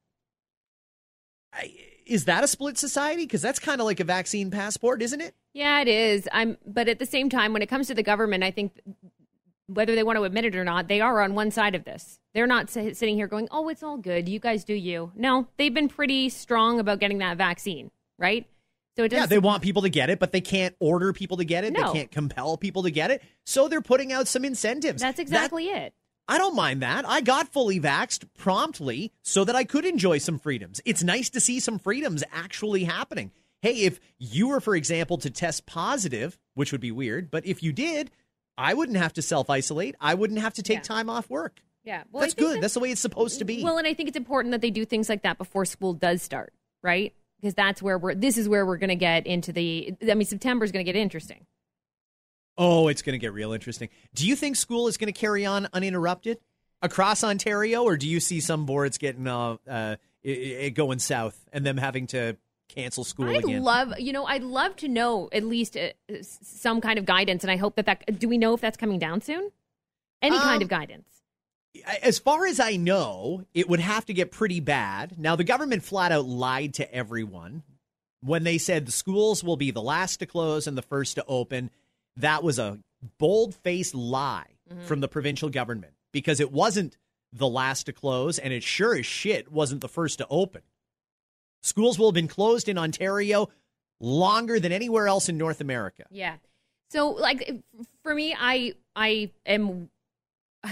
Is 2.05 2.25
that 2.25 2.43
a 2.43 2.47
split 2.47 2.77
society? 2.77 3.23
Because 3.23 3.41
that's 3.41 3.59
kind 3.59 3.81
of 3.81 3.85
like 3.85 3.99
a 3.99 4.03
vaccine 4.03 4.51
passport, 4.51 5.01
isn't 5.01 5.21
it? 5.21 5.33
Yeah, 5.53 5.81
it 5.81 5.88
is. 5.88 6.27
I'm, 6.31 6.57
but 6.67 6.88
at 6.88 6.99
the 6.99 7.05
same 7.07 7.29
time, 7.29 7.53
when 7.53 7.63
it 7.63 7.67
comes 7.67 7.88
to 7.88 7.95
the 7.95 8.03
government, 8.03 8.43
I 8.43 8.51
think 8.51 8.79
whether 9.71 9.95
they 9.95 10.03
want 10.03 10.17
to 10.17 10.23
admit 10.23 10.45
it 10.45 10.55
or 10.55 10.63
not, 10.63 10.88
they 10.88 10.99
are 11.01 11.21
on 11.21 11.36
one 11.36 11.51
side 11.51 11.75
of 11.75 11.86
this. 11.86 12.19
They're 12.34 12.47
not 12.47 12.69
sitting 12.69 13.15
here 13.15 13.27
going, 13.27 13.47
"Oh, 13.51 13.69
it's 13.69 13.84
all 13.84 13.97
good. 13.97 14.27
You 14.27 14.39
guys 14.39 14.63
do 14.63 14.73
you." 14.73 15.12
No, 15.15 15.47
they've 15.58 15.73
been 15.73 15.89
pretty 15.89 16.29
strong 16.29 16.79
about 16.79 16.99
getting 16.99 17.19
that 17.19 17.38
vaccine, 17.38 17.91
right? 18.17 18.45
So 18.97 19.03
it 19.05 19.10
doesn't. 19.10 19.29
they 19.29 19.39
want 19.39 19.63
people 19.63 19.84
to 19.84 19.89
get 19.89 20.10
it, 20.10 20.19
but 20.19 20.32
they 20.34 20.41
can't 20.41 20.75
order 20.79 21.13
people 21.13 21.38
to 21.38 21.45
get 21.45 21.63
it. 21.63 21.71
No. 21.71 21.93
They 21.93 21.99
can't 21.99 22.12
compel 22.12 22.58
people 22.58 22.84
to 22.84 22.91
get 22.91 23.12
it. 23.12 23.21
So 23.45 23.67
they're 23.69 23.79
putting 23.82 24.12
out 24.12 24.27
some 24.27 24.43
incentives. 24.43 25.01
that's 25.01 25.17
That- 25.17 25.21
exactly 25.21 25.67
it. 25.67 25.93
I 26.27 26.38
don't 26.38 26.55
mind 26.55 26.82
that. 26.84 27.08
I 27.08 27.21
got 27.21 27.51
fully 27.51 27.79
vaxxed 27.79 28.25
promptly 28.38 29.12
so 29.23 29.43
that 29.45 29.55
I 29.55 29.63
could 29.63 29.86
enjoy 29.86 30.17
some 30.19 30.38
freedoms. 30.38 30.79
It's 30.86 31.01
nice 31.01 31.29
to 31.32 31.39
see 31.39 31.60
some 31.60 31.79
freedoms 31.79 32.23
actually 32.32 32.84
happening. 32.84 33.32
Hey, 33.62 33.82
if 33.84 33.99
you 34.19 34.47
were, 34.49 34.60
for 34.60 34.75
example, 34.75 35.17
to 35.17 35.29
test 35.29 35.65
positive, 35.65 36.38
which 36.53 36.71
would 36.71 36.82
be 36.82 36.91
weird, 36.91 37.32
but 37.32 37.45
if 37.45 37.63
you 37.63 37.73
did, 37.73 38.12
I 38.59 38.73
wouldn't 38.73 38.97
have 38.97 39.13
to 39.13 39.21
self 39.21 39.49
isolate. 39.49 39.95
I 40.01 40.13
wouldn't 40.15 40.39
have 40.39 40.53
to 40.55 40.63
take 40.63 40.79
Yeah. 40.79 40.83
time 40.83 41.09
off 41.09 41.29
work. 41.29 41.61
Yeah, 41.85 42.03
well, 42.11 42.21
That's 42.21 42.33
good. 42.33 42.57
that- 42.57 42.61
That's 42.61 42.73
the 42.73 42.81
way 42.81 42.91
it's 42.91 43.01
supposed 43.01 43.39
to 43.39 43.45
be. 43.45 43.63
Well, 43.63 43.77
and 43.77 43.87
I 43.87 43.93
think 43.93 44.09
it's 44.09 44.17
important 44.17 44.51
that 44.51 44.61
they 44.61 44.69
do 44.69 44.83
things 44.85 45.07
like 45.07 45.23
that 45.23 45.37
before 45.37 45.63
school 45.65 45.93
does 45.93 46.21
start, 46.21 46.53
right? 46.83 47.13
Because 47.39 47.53
that's 47.53 47.81
where 47.81 47.97
we're. 47.97 48.15
This 48.15 48.37
is 48.37 48.49
where 48.49 48.65
we're 48.65 48.77
going 48.77 48.89
to 48.89 48.95
get 48.95 49.25
into 49.25 49.53
the. 49.53 49.95
I 50.09 50.13
mean, 50.13 50.25
September 50.27 50.65
is 50.65 50.73
going 50.73 50.85
to 50.85 50.91
get 50.91 50.99
interesting. 50.99 51.45
Oh, 52.57 52.89
it's 52.89 53.01
going 53.01 53.13
to 53.13 53.17
get 53.19 53.31
real 53.31 53.53
interesting. 53.53 53.87
Do 54.13 54.27
you 54.27 54.35
think 54.35 54.57
school 54.57 54.89
is 54.89 54.97
going 54.97 55.11
to 55.11 55.17
carry 55.17 55.45
on 55.45 55.69
uninterrupted 55.71 56.39
across 56.81 57.23
Ontario, 57.23 57.83
or 57.83 57.95
do 57.95 58.07
you 58.09 58.19
see 58.19 58.41
some 58.41 58.65
boards 58.65 58.97
getting 58.97 59.25
uh, 59.27 59.55
uh, 59.65 59.95
it, 60.21 60.29
it 60.31 60.69
going 60.71 60.99
south 60.99 61.39
and 61.53 61.65
them 61.65 61.77
having 61.77 62.07
to 62.07 62.35
cancel 62.69 63.03
school 63.03 63.29
I'd 63.29 63.43
again? 63.43 63.62
love, 63.63 63.99
you 63.99 64.13
know, 64.13 64.25
I'd 64.25 64.43
love 64.43 64.75
to 64.77 64.88
know 64.88 65.27
at 65.34 65.43
least 65.43 65.75
uh, 65.75 65.89
some 66.21 66.79
kind 66.79 66.97
of 66.97 67.05
guidance, 67.05 67.43
and 67.43 67.51
I 67.51 67.58
hope 67.58 67.75
that 67.75 67.86
that. 67.88 68.17
Do 68.19 68.29
we 68.29 68.38
know 68.38 68.53
if 68.53 68.62
that's 68.62 68.77
coming 68.77 68.99
down 68.99 69.21
soon? 69.21 69.51
Any 70.21 70.38
kind 70.38 70.58
Um, 70.58 70.62
of 70.63 70.67
guidance. 70.69 71.08
as 72.01 72.19
far 72.19 72.45
as 72.45 72.60
I 72.60 72.75
know, 72.77 73.45
it 73.53 73.69
would 73.69 73.79
have 73.79 74.05
to 74.05 74.13
get 74.13 74.32
pretty 74.32 74.60
bad. 74.60 75.19
Now, 75.19 75.36
the 75.36 75.43
government 75.43 75.84
flat 75.84 76.12
out 76.12 76.25
lied 76.25 76.73
to 76.75 76.93
everyone 76.93 77.63
when 78.21 78.43
they 78.43 78.58
said 78.58 78.86
the 78.86 78.91
schools 78.91 79.43
will 79.43 79.55
be 79.58 79.71
the 79.71 79.82
last 79.82 80.17
to 80.17 80.25
close 80.25 80.67
and 80.67 80.77
the 80.77 80.82
first 80.82 81.15
to 81.15 81.25
open. 81.27 81.69
That 82.17 82.43
was 82.43 82.60
a 82.60 82.79
bold 83.17 83.55
faced 83.55 83.95
lie 83.95 84.47
from 84.86 84.99
the 84.99 85.08
provincial 85.08 85.49
government 85.49 85.93
because 86.12 86.39
it 86.39 86.51
wasn't 86.51 86.97
the 87.32 87.47
last 87.47 87.84
to 87.86 87.93
close 87.93 88.38
and 88.39 88.51
it 88.51 88.62
sure 88.63 88.95
as 88.95 89.05
shit 89.05 89.51
wasn't 89.51 89.79
the 89.82 89.88
first 89.88 90.17
to 90.17 90.27
open. 90.29 90.62
Schools 91.61 91.99
will 91.99 92.07
have 92.07 92.15
been 92.15 92.27
closed 92.27 92.69
in 92.69 92.77
Ontario 92.77 93.49
longer 93.99 94.59
than 94.59 94.71
anywhere 94.71 95.07
else 95.07 95.29
in 95.29 95.37
North 95.37 95.61
America. 95.61 96.05
Yeah. 96.09 96.35
So, 96.89 97.09
like, 97.09 97.61
for 98.01 98.15
me, 98.15 98.35
I 98.37 98.73
I 98.95 99.31
am 99.45 99.89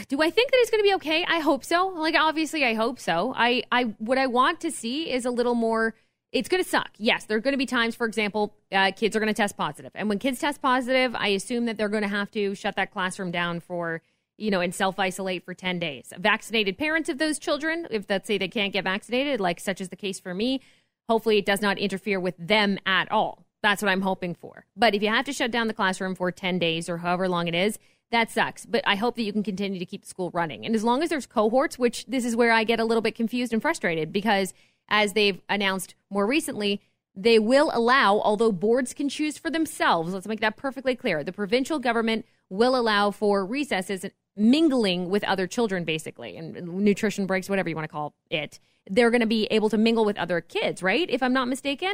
do 0.09 0.21
I 0.21 0.29
think 0.29 0.51
that 0.51 0.57
it's 0.59 0.69
going 0.69 0.83
to 0.83 0.87
be 0.87 0.93
okay? 0.95 1.25
I 1.27 1.39
hope 1.39 1.63
so. 1.63 1.87
Like 1.87 2.15
obviously 2.15 2.65
I 2.65 2.73
hope 2.73 2.99
so. 2.99 3.33
I 3.35 3.63
I 3.71 3.83
what 3.99 4.17
I 4.17 4.27
want 4.27 4.59
to 4.61 4.71
see 4.71 5.09
is 5.09 5.25
a 5.25 5.31
little 5.31 5.55
more 5.55 5.95
it's 6.33 6.49
going 6.49 6.61
to 6.61 6.69
suck. 6.69 6.89
Yes, 6.97 7.23
there 7.23 7.37
are 7.37 7.41
going 7.41 7.53
to 7.53 7.57
be 7.57 7.65
times 7.65 7.95
for 7.95 8.05
example, 8.05 8.53
uh, 8.71 8.91
kids 8.91 9.15
are 9.15 9.19
going 9.19 9.33
to 9.33 9.33
test 9.33 9.55
positive. 9.55 9.91
And 9.95 10.09
when 10.09 10.19
kids 10.19 10.39
test 10.39 10.61
positive, 10.61 11.15
I 11.15 11.29
assume 11.29 11.65
that 11.65 11.77
they're 11.77 11.87
going 11.87 12.03
to 12.03 12.09
have 12.09 12.29
to 12.31 12.53
shut 12.53 12.75
that 12.75 12.91
classroom 12.91 13.31
down 13.31 13.61
for 13.61 14.01
you 14.37 14.51
know, 14.51 14.61
and 14.61 14.73
self 14.73 14.99
isolate 14.99 15.43
for 15.43 15.53
10 15.53 15.79
days. 15.79 16.13
Vaccinated 16.17 16.77
parents 16.77 17.09
of 17.09 17.17
those 17.17 17.39
children, 17.39 17.87
if 17.89 18.05
let's 18.09 18.27
say 18.27 18.37
they 18.37 18.47
can't 18.47 18.71
get 18.71 18.83
vaccinated, 18.83 19.39
like 19.39 19.59
such 19.59 19.81
is 19.81 19.89
the 19.89 19.95
case 19.95 20.19
for 20.19 20.33
me, 20.33 20.61
hopefully 21.09 21.37
it 21.37 21.45
does 21.45 21.61
not 21.61 21.77
interfere 21.77 22.19
with 22.19 22.35
them 22.37 22.77
at 22.85 23.11
all. 23.11 23.45
That's 23.63 23.81
what 23.81 23.89
I'm 23.89 24.01
hoping 24.01 24.35
for. 24.35 24.65
But 24.75 24.93
if 24.93 25.01
you 25.01 25.09
have 25.09 25.25
to 25.25 25.33
shut 25.33 25.51
down 25.51 25.67
the 25.67 25.73
classroom 25.73 26.15
for 26.15 26.31
10 26.31 26.59
days 26.59 26.89
or 26.89 26.97
however 26.97 27.27
long 27.27 27.47
it 27.47 27.55
is, 27.55 27.79
that 28.11 28.29
sucks. 28.29 28.65
But 28.65 28.83
I 28.85 28.95
hope 28.95 29.15
that 29.15 29.23
you 29.23 29.33
can 29.33 29.43
continue 29.43 29.79
to 29.79 29.85
keep 29.85 30.03
the 30.03 30.07
school 30.07 30.31
running. 30.31 30.65
And 30.65 30.75
as 30.75 30.83
long 30.83 31.03
as 31.03 31.09
there's 31.09 31.25
cohorts, 31.25 31.77
which 31.77 32.05
this 32.05 32.23
is 32.23 32.35
where 32.35 32.51
I 32.51 32.63
get 32.63 32.79
a 32.79 32.85
little 32.85 33.01
bit 33.01 33.15
confused 33.15 33.53
and 33.53 33.61
frustrated 33.61 34.13
because 34.13 34.53
as 34.89 35.13
they've 35.13 35.41
announced 35.49 35.95
more 36.09 36.25
recently, 36.25 36.81
they 37.15 37.39
will 37.39 37.71
allow, 37.73 38.19
although 38.19 38.51
boards 38.51 38.93
can 38.93 39.09
choose 39.09 39.37
for 39.37 39.49
themselves, 39.49 40.13
let's 40.13 40.27
make 40.27 40.39
that 40.41 40.55
perfectly 40.55 40.95
clear. 40.95 41.23
The 41.23 41.33
provincial 41.33 41.79
government 41.79 42.25
will 42.49 42.75
allow 42.75 43.11
for 43.11 43.45
recesses 43.45 44.05
mingling 44.37 45.09
with 45.09 45.23
other 45.23 45.47
children, 45.47 45.83
basically, 45.83 46.37
and 46.37 46.55
nutrition 46.83 47.25
breaks, 47.25 47.49
whatever 47.49 47.69
you 47.69 47.75
want 47.75 47.85
to 47.85 47.91
call 47.91 48.13
it. 48.29 48.59
They're 48.89 49.11
going 49.11 49.21
to 49.21 49.27
be 49.27 49.45
able 49.51 49.69
to 49.69 49.77
mingle 49.77 50.05
with 50.05 50.17
other 50.17 50.39
kids, 50.39 50.81
right? 50.81 51.09
If 51.09 51.21
I'm 51.21 51.33
not 51.33 51.47
mistaken. 51.47 51.93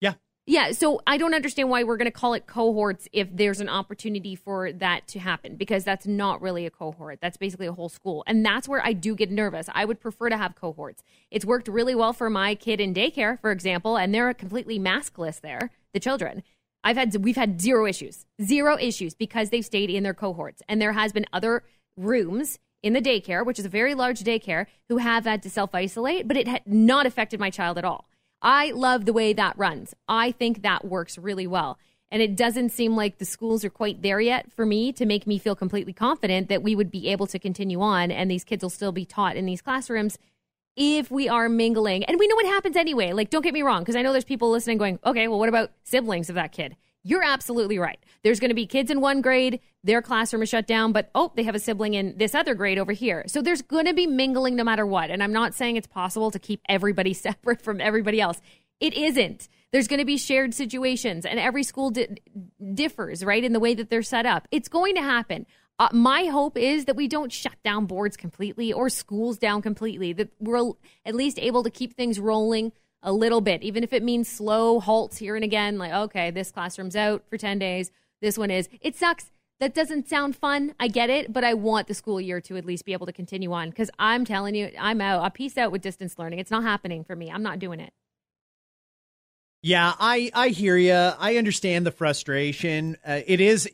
Yeah. 0.00 0.14
Yeah, 0.44 0.72
so 0.72 1.00
I 1.06 1.18
don't 1.18 1.34
understand 1.34 1.70
why 1.70 1.84
we're 1.84 1.96
going 1.96 2.10
to 2.10 2.10
call 2.10 2.34
it 2.34 2.48
cohorts 2.48 3.06
if 3.12 3.28
there's 3.32 3.60
an 3.60 3.68
opportunity 3.68 4.34
for 4.34 4.72
that 4.72 5.06
to 5.08 5.20
happen 5.20 5.54
because 5.54 5.84
that's 5.84 6.04
not 6.04 6.42
really 6.42 6.66
a 6.66 6.70
cohort. 6.70 7.20
That's 7.22 7.36
basically 7.36 7.68
a 7.68 7.72
whole 7.72 7.88
school. 7.88 8.24
And 8.26 8.44
that's 8.44 8.66
where 8.66 8.84
I 8.84 8.92
do 8.92 9.14
get 9.14 9.30
nervous. 9.30 9.68
I 9.72 9.84
would 9.84 10.00
prefer 10.00 10.30
to 10.30 10.36
have 10.36 10.56
cohorts. 10.56 11.04
It's 11.30 11.44
worked 11.44 11.68
really 11.68 11.94
well 11.94 12.12
for 12.12 12.28
my 12.28 12.56
kid 12.56 12.80
in 12.80 12.92
daycare, 12.92 13.40
for 13.40 13.52
example, 13.52 13.96
and 13.96 14.12
they're 14.12 14.34
completely 14.34 14.80
maskless 14.80 15.40
there, 15.40 15.70
the 15.92 16.00
children. 16.00 16.42
I've 16.84 16.96
had 16.96 17.16
we've 17.24 17.36
had 17.36 17.60
zero 17.60 17.86
issues, 17.86 18.26
zero 18.42 18.76
issues 18.78 19.14
because 19.14 19.50
they've 19.50 19.64
stayed 19.64 19.90
in 19.90 20.02
their 20.02 20.14
cohorts, 20.14 20.62
and 20.68 20.80
there 20.80 20.92
has 20.92 21.12
been 21.12 21.26
other 21.32 21.62
rooms 21.96 22.58
in 22.82 22.92
the 22.92 23.00
daycare, 23.00 23.46
which 23.46 23.58
is 23.58 23.64
a 23.64 23.70
very 23.70 23.94
large 23.94 24.20
daycare, 24.20 24.66
who 24.88 24.98
have 24.98 25.24
had 25.24 25.42
to 25.42 25.50
self 25.50 25.74
isolate, 25.74 26.26
but 26.26 26.36
it 26.36 26.48
had 26.48 26.62
not 26.66 27.06
affected 27.06 27.38
my 27.38 27.50
child 27.50 27.78
at 27.78 27.84
all. 27.84 28.08
I 28.40 28.72
love 28.72 29.04
the 29.04 29.12
way 29.12 29.32
that 29.32 29.56
runs. 29.56 29.94
I 30.08 30.32
think 30.32 30.62
that 30.62 30.84
works 30.84 31.16
really 31.16 31.46
well. 31.46 31.78
And 32.10 32.20
it 32.20 32.36
doesn't 32.36 32.70
seem 32.70 32.94
like 32.94 33.16
the 33.16 33.24
schools 33.24 33.64
are 33.64 33.70
quite 33.70 34.02
there 34.02 34.20
yet 34.20 34.52
for 34.52 34.66
me 34.66 34.92
to 34.92 35.06
make 35.06 35.26
me 35.26 35.38
feel 35.38 35.56
completely 35.56 35.94
confident 35.94 36.48
that 36.48 36.62
we 36.62 36.74
would 36.74 36.90
be 36.90 37.08
able 37.08 37.26
to 37.28 37.38
continue 37.38 37.80
on 37.80 38.10
and 38.10 38.30
these 38.30 38.44
kids 38.44 38.62
will 38.62 38.68
still 38.68 38.92
be 38.92 39.06
taught 39.06 39.36
in 39.36 39.46
these 39.46 39.62
classrooms 39.62 40.18
if 40.76 41.10
we 41.10 41.28
are 41.28 41.48
mingling. 41.48 42.04
And 42.04 42.18
we 42.18 42.26
know 42.28 42.36
what 42.36 42.46
happens 42.46 42.76
anyway. 42.76 43.12
Like, 43.12 43.30
don't 43.30 43.42
get 43.42 43.54
me 43.54 43.62
wrong, 43.62 43.82
because 43.82 43.96
I 43.96 44.02
know 44.02 44.12
there's 44.12 44.24
people 44.24 44.50
listening 44.50 44.78
going, 44.78 44.98
okay, 45.04 45.28
well, 45.28 45.38
what 45.38 45.48
about 45.48 45.72
siblings 45.84 46.28
of 46.28 46.34
that 46.36 46.52
kid? 46.52 46.76
You're 47.04 47.24
absolutely 47.24 47.78
right. 47.78 47.98
There's 48.22 48.38
going 48.38 48.50
to 48.50 48.54
be 48.54 48.66
kids 48.66 48.90
in 48.90 49.00
one 49.00 49.22
grade, 49.22 49.60
their 49.82 50.00
classroom 50.00 50.42
is 50.42 50.48
shut 50.48 50.68
down, 50.68 50.92
but 50.92 51.10
oh, 51.14 51.32
they 51.34 51.42
have 51.42 51.56
a 51.56 51.58
sibling 51.58 51.94
in 51.94 52.16
this 52.16 52.34
other 52.34 52.54
grade 52.54 52.78
over 52.78 52.92
here. 52.92 53.24
So 53.26 53.42
there's 53.42 53.62
going 53.62 53.86
to 53.86 53.94
be 53.94 54.06
mingling 54.06 54.54
no 54.54 54.62
matter 54.62 54.86
what. 54.86 55.10
And 55.10 55.22
I'm 55.22 55.32
not 55.32 55.54
saying 55.54 55.76
it's 55.76 55.88
possible 55.88 56.30
to 56.30 56.38
keep 56.38 56.60
everybody 56.68 57.12
separate 57.14 57.60
from 57.60 57.80
everybody 57.80 58.20
else. 58.20 58.40
It 58.78 58.94
isn't. 58.94 59.48
There's 59.72 59.88
going 59.88 60.00
to 60.00 60.04
be 60.04 60.18
shared 60.18 60.52
situations, 60.52 61.24
and 61.24 61.40
every 61.40 61.62
school 61.62 61.90
di- 61.90 62.08
differs, 62.74 63.24
right, 63.24 63.42
in 63.42 63.54
the 63.54 63.60
way 63.60 63.74
that 63.74 63.88
they're 63.88 64.02
set 64.02 64.26
up. 64.26 64.46
It's 64.50 64.68
going 64.68 64.96
to 64.96 65.02
happen. 65.02 65.46
Uh, 65.82 65.88
my 65.92 66.26
hope 66.26 66.56
is 66.56 66.84
that 66.84 66.94
we 66.94 67.08
don't 67.08 67.32
shut 67.32 67.60
down 67.64 67.86
boards 67.86 68.16
completely 68.16 68.72
or 68.72 68.88
schools 68.88 69.36
down 69.36 69.60
completely, 69.60 70.12
that 70.12 70.28
we're 70.38 70.74
at 71.04 71.12
least 71.12 71.40
able 71.40 71.64
to 71.64 71.70
keep 71.70 71.96
things 71.96 72.20
rolling 72.20 72.70
a 73.02 73.12
little 73.12 73.40
bit, 73.40 73.64
even 73.64 73.82
if 73.82 73.92
it 73.92 74.00
means 74.00 74.28
slow 74.28 74.78
halts 74.78 75.18
here 75.18 75.34
and 75.34 75.42
again, 75.44 75.78
like, 75.78 75.92
okay, 75.92 76.30
this 76.30 76.52
classroom's 76.52 76.94
out 76.94 77.24
for 77.28 77.36
10 77.36 77.58
days, 77.58 77.90
this 78.20 78.38
one 78.38 78.48
is. 78.48 78.68
It 78.80 78.94
sucks. 78.94 79.32
That 79.58 79.74
doesn't 79.74 80.08
sound 80.08 80.36
fun. 80.36 80.72
I 80.78 80.86
get 80.86 81.10
it, 81.10 81.32
but 81.32 81.42
I 81.42 81.54
want 81.54 81.88
the 81.88 81.94
school 81.94 82.20
year 82.20 82.40
to 82.42 82.56
at 82.56 82.64
least 82.64 82.84
be 82.84 82.92
able 82.92 83.06
to 83.06 83.12
continue 83.12 83.52
on 83.52 83.70
because 83.70 83.90
I'm 83.98 84.24
telling 84.24 84.54
you, 84.54 84.70
I'm 84.78 85.00
out. 85.00 85.24
I 85.24 85.30
peace 85.30 85.58
out 85.58 85.72
with 85.72 85.82
distance 85.82 86.16
learning. 86.16 86.38
It's 86.38 86.52
not 86.52 86.62
happening 86.62 87.02
for 87.02 87.16
me. 87.16 87.28
I'm 87.28 87.42
not 87.42 87.58
doing 87.58 87.80
it. 87.80 87.92
Yeah, 89.62 89.94
I 89.98 90.30
I 90.34 90.48
hear 90.48 90.76
you. 90.76 90.92
I 90.92 91.36
understand 91.36 91.86
the 91.86 91.92
frustration. 91.92 92.96
Uh, 93.06 93.20
it 93.24 93.40
is 93.40 93.68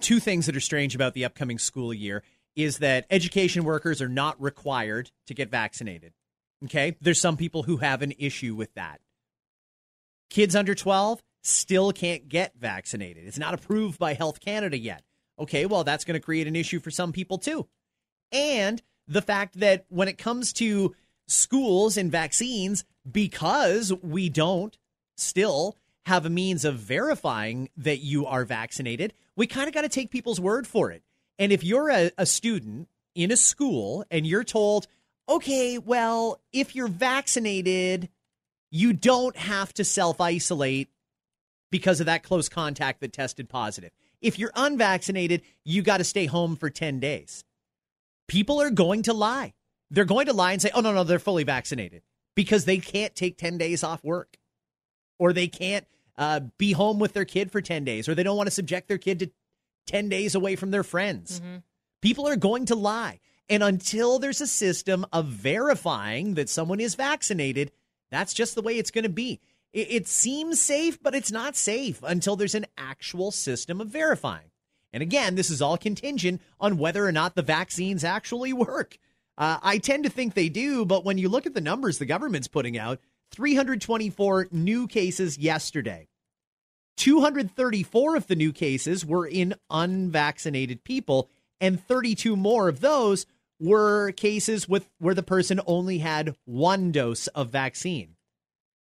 two 0.00 0.18
things 0.18 0.46
that 0.46 0.56
are 0.56 0.60
strange 0.60 0.96
about 0.96 1.14
the 1.14 1.24
upcoming 1.24 1.58
school 1.58 1.94
year 1.94 2.24
is 2.56 2.78
that 2.78 3.06
education 3.08 3.62
workers 3.62 4.02
are 4.02 4.08
not 4.08 4.40
required 4.42 5.12
to 5.28 5.34
get 5.34 5.48
vaccinated. 5.48 6.12
Okay? 6.64 6.96
There's 7.00 7.20
some 7.20 7.36
people 7.36 7.62
who 7.62 7.76
have 7.76 8.02
an 8.02 8.12
issue 8.18 8.56
with 8.56 8.74
that. 8.74 9.00
Kids 10.28 10.56
under 10.56 10.74
12 10.74 11.22
still 11.42 11.92
can't 11.92 12.28
get 12.28 12.54
vaccinated. 12.58 13.28
It's 13.28 13.38
not 13.38 13.54
approved 13.54 13.96
by 13.96 14.14
Health 14.14 14.40
Canada 14.40 14.76
yet. 14.76 15.04
Okay, 15.38 15.66
well 15.66 15.84
that's 15.84 16.04
going 16.04 16.18
to 16.18 16.24
create 16.24 16.48
an 16.48 16.56
issue 16.56 16.80
for 16.80 16.90
some 16.90 17.12
people 17.12 17.38
too. 17.38 17.68
And 18.32 18.82
the 19.06 19.22
fact 19.22 19.60
that 19.60 19.86
when 19.88 20.08
it 20.08 20.18
comes 20.18 20.52
to 20.54 20.96
schools 21.28 21.96
and 21.96 22.10
vaccines 22.10 22.84
because 23.10 23.92
we 24.02 24.28
don't 24.28 24.76
still 25.18 25.76
have 26.06 26.24
a 26.24 26.30
means 26.30 26.64
of 26.64 26.76
verifying 26.76 27.68
that 27.76 27.98
you 27.98 28.24
are 28.26 28.44
vaccinated, 28.44 29.12
we 29.36 29.46
kind 29.46 29.68
of 29.68 29.74
got 29.74 29.82
to 29.82 29.88
take 29.88 30.10
people's 30.10 30.40
word 30.40 30.66
for 30.66 30.90
it. 30.90 31.02
And 31.38 31.52
if 31.52 31.62
you're 31.62 31.90
a, 31.90 32.10
a, 32.16 32.24
student 32.24 32.88
in 33.14 33.30
a 33.30 33.36
school 33.36 34.04
and 34.10 34.26
you're 34.26 34.42
told, 34.42 34.86
okay, 35.28 35.76
well, 35.76 36.40
if 36.52 36.74
you're 36.74 36.88
vaccinated, 36.88 38.08
you 38.70 38.92
don't 38.94 39.36
have 39.36 39.72
to 39.74 39.84
self 39.84 40.20
isolate 40.20 40.88
because 41.70 42.00
of 42.00 42.06
that 42.06 42.22
close 42.22 42.48
contact 42.48 43.00
that 43.00 43.12
tested 43.12 43.48
positive. 43.48 43.90
If 44.22 44.38
you're 44.38 44.52
unvaccinated, 44.56 45.42
you 45.64 45.82
got 45.82 45.98
to 45.98 46.04
stay 46.04 46.24
home 46.24 46.56
for 46.56 46.70
10 46.70 47.00
days. 47.00 47.44
People 48.26 48.60
are 48.62 48.70
going 48.70 49.02
to 49.02 49.12
lie. 49.12 49.52
They're 49.90 50.04
going 50.06 50.26
to 50.26 50.32
lie 50.32 50.52
and 50.52 50.62
say, 50.62 50.70
oh, 50.74 50.80
no, 50.80 50.92
no, 50.92 51.04
they're 51.04 51.18
fully 51.18 51.44
vaccinated 51.44 52.02
because 52.34 52.64
they 52.64 52.78
can't 52.78 53.14
take 53.14 53.36
10 53.36 53.58
days 53.58 53.84
off 53.84 54.02
work 54.02 54.37
or 55.18 55.32
they 55.32 55.48
can't 55.48 55.86
uh, 56.16 56.40
be 56.58 56.72
home 56.72 56.98
with 56.98 57.12
their 57.12 57.24
kid 57.24 57.50
for 57.50 57.60
10 57.60 57.84
days, 57.84 58.08
or 58.08 58.14
they 58.14 58.22
don't 58.22 58.36
want 58.36 58.46
to 58.46 58.52
subject 58.52 58.88
their 58.88 58.98
kid 58.98 59.20
to 59.20 59.30
10 59.86 60.08
days 60.08 60.34
away 60.34 60.56
from 60.56 60.70
their 60.70 60.84
friends. 60.84 61.40
Mm-hmm. 61.40 61.56
People 62.02 62.28
are 62.28 62.36
going 62.36 62.66
to 62.66 62.74
lie. 62.74 63.20
And 63.48 63.62
until 63.62 64.18
there's 64.18 64.40
a 64.40 64.46
system 64.46 65.06
of 65.12 65.26
verifying 65.26 66.34
that 66.34 66.50
someone 66.50 66.80
is 66.80 66.94
vaccinated, 66.94 67.72
that's 68.10 68.34
just 68.34 68.54
the 68.54 68.62
way 68.62 68.76
it's 68.76 68.90
going 68.90 69.04
to 69.04 69.08
be. 69.08 69.40
It, 69.72 69.90
it 69.90 70.08
seems 70.08 70.60
safe, 70.60 71.02
but 71.02 71.14
it's 71.14 71.32
not 71.32 71.56
safe 71.56 72.02
until 72.02 72.36
there's 72.36 72.54
an 72.54 72.66
actual 72.76 73.30
system 73.30 73.80
of 73.80 73.88
verifying. 73.88 74.50
And 74.92 75.02
again, 75.02 75.34
this 75.34 75.50
is 75.50 75.62
all 75.62 75.78
contingent 75.78 76.40
on 76.60 76.78
whether 76.78 77.06
or 77.06 77.12
not 77.12 77.34
the 77.34 77.42
vaccines 77.42 78.04
actually 78.04 78.52
work. 78.52 78.98
Uh, 79.36 79.58
I 79.62 79.78
tend 79.78 80.04
to 80.04 80.10
think 80.10 80.34
they 80.34 80.48
do, 80.48 80.84
but 80.84 81.04
when 81.04 81.16
you 81.16 81.28
look 81.28 81.46
at 81.46 81.54
the 81.54 81.60
numbers 81.60 81.98
the 81.98 82.06
government's 82.06 82.48
putting 82.48 82.76
out, 82.76 83.00
324 83.32 84.48
new 84.50 84.86
cases 84.86 85.38
yesterday. 85.38 86.08
234 86.96 88.16
of 88.16 88.26
the 88.26 88.34
new 88.34 88.52
cases 88.52 89.06
were 89.06 89.26
in 89.26 89.54
unvaccinated 89.70 90.82
people, 90.84 91.30
and 91.60 91.82
32 91.82 92.36
more 92.36 92.68
of 92.68 92.80
those 92.80 93.26
were 93.60 94.12
cases 94.12 94.68
with 94.68 94.88
where 94.98 95.14
the 95.14 95.22
person 95.22 95.60
only 95.66 95.98
had 95.98 96.34
one 96.44 96.92
dose 96.92 97.26
of 97.28 97.50
vaccine. 97.50 98.16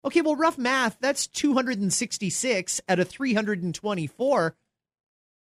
Okay, 0.06 0.22
well, 0.22 0.36
rough 0.36 0.58
math, 0.58 0.98
that's 1.02 1.28
266 1.28 2.82
out 2.88 3.00
of 3.00 3.10
324. 3.10 4.56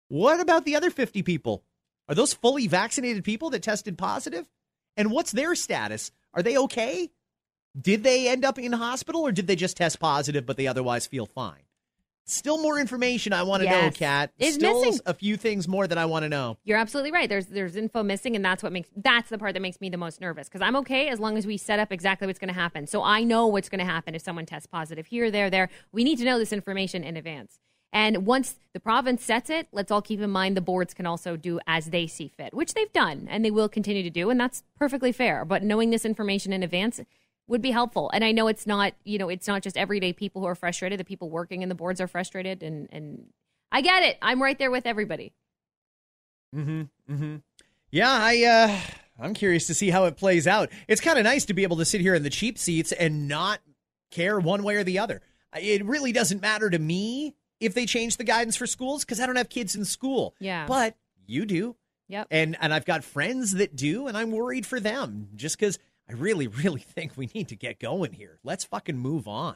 What 0.10 0.40
about 0.40 0.66
the 0.66 0.76
other 0.76 0.90
50 0.90 1.22
people? 1.24 1.64
Are 2.10 2.16
those 2.16 2.34
fully 2.34 2.68
vaccinated 2.68 3.24
people 3.24 3.52
that 3.52 3.64
tested 3.64 3.98
positive? 3.98 4.50
And 4.98 5.12
what's 5.12 5.32
their 5.32 5.56
status? 5.56 6.12
Are 6.34 6.44
they 6.44 6.58
okay? 6.58 7.10
Did 7.80 8.04
they 8.04 8.28
end 8.28 8.46
up 8.46 8.58
in 8.58 8.72
hospital 8.74 9.22
or 9.22 9.32
did 9.32 9.48
they 9.48 9.56
just 9.56 9.78
test 9.78 10.00
positive 10.00 10.46
but 10.46 10.58
they 10.58 10.68
otherwise 10.68 11.08
feel 11.08 11.26
fine? 11.26 11.62
Still 12.26 12.62
more 12.62 12.80
information 12.80 13.34
I 13.34 13.42
want 13.42 13.62
to 13.62 13.66
yes. 13.68 13.84
know, 13.84 13.98
Kat. 13.98 14.32
It's 14.38 14.56
Still 14.56 14.86
missing. 14.86 15.02
a 15.08 15.16
few 15.16 15.36
things 15.36 15.68
more 15.68 15.88
that 15.88 15.98
I 15.98 16.06
want 16.06 16.24
to 16.24 16.30
know. 16.30 16.58
You're 16.64 16.78
absolutely 16.78 17.12
right. 17.12 17.28
There's 17.28 17.48
there's 17.48 17.76
info 17.76 18.04
missing, 18.04 18.36
and 18.36 18.46
that's 18.46 18.62
what 18.62 18.72
makes 18.72 18.88
that's 18.96 19.32
the 19.32 19.40
part 19.40 19.56
that 19.56 19.62
makes 19.62 19.82
me 19.82 19.90
the 19.90 19.98
most 19.98 20.22
nervous 20.22 20.48
because 20.48 20.62
I'm 20.62 20.76
okay 20.76 21.10
as 21.10 21.20
long 21.20 21.40
as 21.40 21.48
we 21.48 21.58
set 21.58 21.80
up 21.80 21.92
exactly 21.92 22.28
what's 22.28 22.38
going 22.38 22.54
to 22.54 22.60
happen. 22.60 22.86
So 22.86 23.02
I 23.02 23.24
know 23.24 23.48
what's 23.48 23.68
going 23.68 23.80
to 23.80 23.86
happen 23.86 24.14
if 24.14 24.22
someone 24.22 24.46
tests 24.46 24.68
positive 24.68 25.08
here, 25.08 25.32
there, 25.32 25.50
there. 25.50 25.70
We 25.92 26.04
need 26.04 26.20
to 26.20 26.24
know 26.24 26.38
this 26.38 26.54
information 26.54 27.04
in 27.04 27.18
advance. 27.18 27.60
And 27.92 28.28
once 28.28 28.60
the 28.74 28.80
province 28.80 29.24
sets 29.24 29.50
it, 29.50 29.68
let's 29.72 29.90
all 29.90 30.04
keep 30.04 30.22
in 30.22 30.30
mind 30.30 30.56
the 30.56 30.62
boards 30.62 30.94
can 30.94 31.08
also 31.08 31.36
do 31.36 31.60
as 31.66 31.88
they 31.90 32.06
see 32.06 32.28
fit, 32.28 32.54
which 32.54 32.76
they've 32.76 32.94
done 32.94 33.28
and 33.28 33.44
they 33.44 33.50
will 33.50 33.68
continue 33.68 34.04
to 34.04 34.12
do, 34.12 34.30
and 34.30 34.40
that's 34.40 34.62
perfectly 34.78 35.12
fair. 35.12 35.46
But 35.46 35.64
knowing 35.64 35.90
this 35.90 36.06
information 36.06 36.54
in 36.54 36.62
advance 36.62 37.00
would 37.50 37.62
be 37.62 37.72
helpful. 37.72 38.10
And 38.14 38.24
I 38.24 38.32
know 38.32 38.48
it's 38.48 38.66
not, 38.68 38.94
you 39.04 39.18
know, 39.18 39.28
it's 39.28 39.48
not 39.48 39.64
just 39.64 39.76
everyday 39.76 40.14
people 40.14 40.42
who 40.42 40.48
are 40.48 40.56
frustrated. 40.56 41.00
The 41.00 41.04
people 41.04 41.30
working 41.30 41.62
in 41.62 41.70
the 41.70 41.76
boards 41.76 42.00
are 42.00 42.08
frustrated, 42.08 42.64
and 42.64 42.88
and 42.92 43.26
I 43.72 43.82
get 43.82 44.04
it. 44.04 44.18
I'm 44.22 44.42
right 44.42 44.58
there 44.58 44.72
with 44.72 44.86
everybody. 44.86 45.34
Hmm. 46.54 46.84
Hmm. 47.08 47.36
Yeah, 47.92 48.12
I 48.12 48.44
uh 48.44 48.80
I'm 49.20 49.34
curious 49.34 49.68
to 49.68 49.74
see 49.74 49.90
how 49.90 50.06
it 50.06 50.16
plays 50.16 50.48
out. 50.48 50.70
It's 50.88 51.02
kind 51.02 51.18
of 51.18 51.26
nice 51.26 51.46
to 51.46 51.54
be 51.54 51.64
able 51.64 51.78
to 51.78 51.86
sit 51.86 52.02
here 52.02 52.16
in 52.16 52.24
the 52.24 52.30
cheap 52.30 52.58
seats 52.58 52.92
and 52.92 53.28
not 53.28 53.60
care 54.12 54.40
one 54.40 54.64
way 54.64 54.76
or 54.76 54.84
the 54.84 55.00
other. 55.00 55.22
It 55.60 55.84
really 55.86 56.12
doesn't 56.12 56.42
matter 56.42 56.70
to 56.70 56.80
me 56.80 57.36
if 57.60 57.74
they 57.74 57.86
change 57.86 58.18
the 58.18 58.24
guidance 58.24 58.56
for 58.56 58.68
schools 58.68 59.04
because 59.04 59.20
I 59.20 59.26
don't 59.26 59.36
have 59.36 59.50
kids 59.50 59.76
in 59.76 59.86
school. 59.86 60.36
Yeah. 60.40 60.66
But 60.68 60.96
you 61.26 61.46
do. 61.46 61.76
Yep. 62.08 62.28
And 62.32 62.58
and 62.60 62.74
I've 62.74 62.86
got 62.86 63.04
friends 63.04 63.52
that 63.54 63.76
do, 63.76 64.08
and 64.08 64.18
I'm 64.18 64.32
worried 64.32 64.66
for 64.66 64.80
them 64.80 65.30
just 65.36 65.60
because 65.60 65.78
I 66.10 66.14
really, 66.14 66.48
really 66.64 66.82
think 66.82 67.14
we 67.16 67.30
need 67.34 67.50
to 67.50 67.56
get 67.56 67.80
going 67.80 68.14
here. 68.14 68.40
Let's 68.44 68.66
fucking 68.66 68.98
move 68.98 69.28
on. 69.28 69.56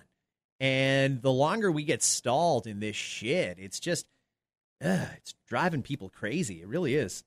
And 0.59 1.21
the 1.21 1.31
longer 1.31 1.71
we 1.71 1.83
get 1.83 2.03
stalled 2.03 2.67
in 2.67 2.79
this 2.79 2.95
shit, 2.95 3.57
it's 3.59 3.79
just 3.79 4.05
ugh, 4.83 5.07
it's 5.17 5.33
driving 5.47 5.81
people 5.81 6.09
crazy. 6.09 6.61
It 6.61 6.67
really 6.67 6.95
is. 6.95 7.23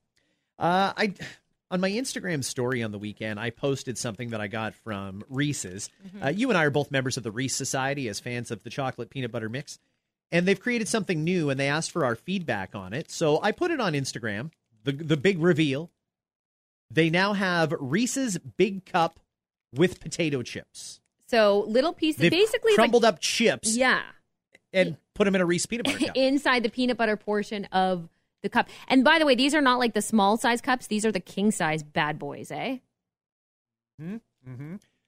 Uh, 0.57 0.93
I 0.95 1.13
on 1.71 1.81
my 1.81 1.91
Instagram 1.91 2.43
story 2.43 2.81
on 2.81 2.91
the 2.91 2.97
weekend, 2.97 3.39
I 3.39 3.49
posted 3.49 3.97
something 3.97 4.29
that 4.29 4.41
I 4.41 4.47
got 4.47 4.73
from 4.73 5.23
Reese's. 5.29 5.89
Uh, 6.23 6.29
you 6.29 6.49
and 6.49 6.57
I 6.57 6.63
are 6.63 6.69
both 6.69 6.91
members 6.91 7.17
of 7.17 7.23
the 7.23 7.31
Reese 7.31 7.55
Society 7.55 8.07
as 8.07 8.19
fans 8.19 8.51
of 8.51 8.63
the 8.63 8.69
chocolate 8.69 9.09
peanut 9.09 9.31
butter 9.31 9.49
mix, 9.49 9.77
and 10.31 10.45
they've 10.45 10.59
created 10.59 10.87
something 10.87 11.23
new, 11.23 11.49
and 11.49 11.59
they 11.59 11.67
asked 11.67 11.91
for 11.91 12.05
our 12.05 12.15
feedback 12.15 12.73
on 12.73 12.93
it. 12.93 13.11
So 13.11 13.39
I 13.41 13.51
put 13.51 13.71
it 13.71 13.81
on 13.81 13.93
Instagram. 13.93 14.51
The 14.83 14.93
the 14.93 15.17
big 15.17 15.39
reveal. 15.39 15.91
They 16.89 17.09
now 17.09 17.33
have 17.33 17.73
Reese's 17.79 18.37
Big 18.37 18.85
Cup 18.85 19.19
with 19.73 19.99
potato 19.99 20.41
chips. 20.41 20.99
So 21.27 21.65
little 21.67 21.93
pieces, 21.93 22.21
They've 22.21 22.31
basically, 22.31 22.73
crumbled 22.75 23.03
like, 23.03 23.15
up 23.15 23.19
chips 23.19 23.75
yeah, 23.75 24.01
and 24.71 24.97
put 25.13 25.25
them 25.25 25.35
in 25.35 25.41
a 25.41 25.45
Reese 25.45 25.65
peanut 25.65 25.85
butter 25.85 25.99
cup. 25.99 26.11
inside 26.15 26.63
the 26.63 26.69
peanut 26.69 26.97
butter 26.97 27.17
portion 27.17 27.65
of 27.65 28.07
the 28.43 28.49
cup. 28.49 28.69
And 28.87 29.03
by 29.03 29.19
the 29.19 29.25
way, 29.25 29.35
these 29.35 29.53
are 29.53 29.61
not 29.61 29.77
like 29.77 29.93
the 29.93 30.01
small 30.01 30.37
size 30.37 30.61
cups; 30.61 30.87
these 30.87 31.05
are 31.05 31.11
the 31.11 31.19
king 31.19 31.51
size 31.51 31.83
bad 31.83 32.17
boys, 32.17 32.49
eh? 32.51 32.77
Hmm. 33.99 34.17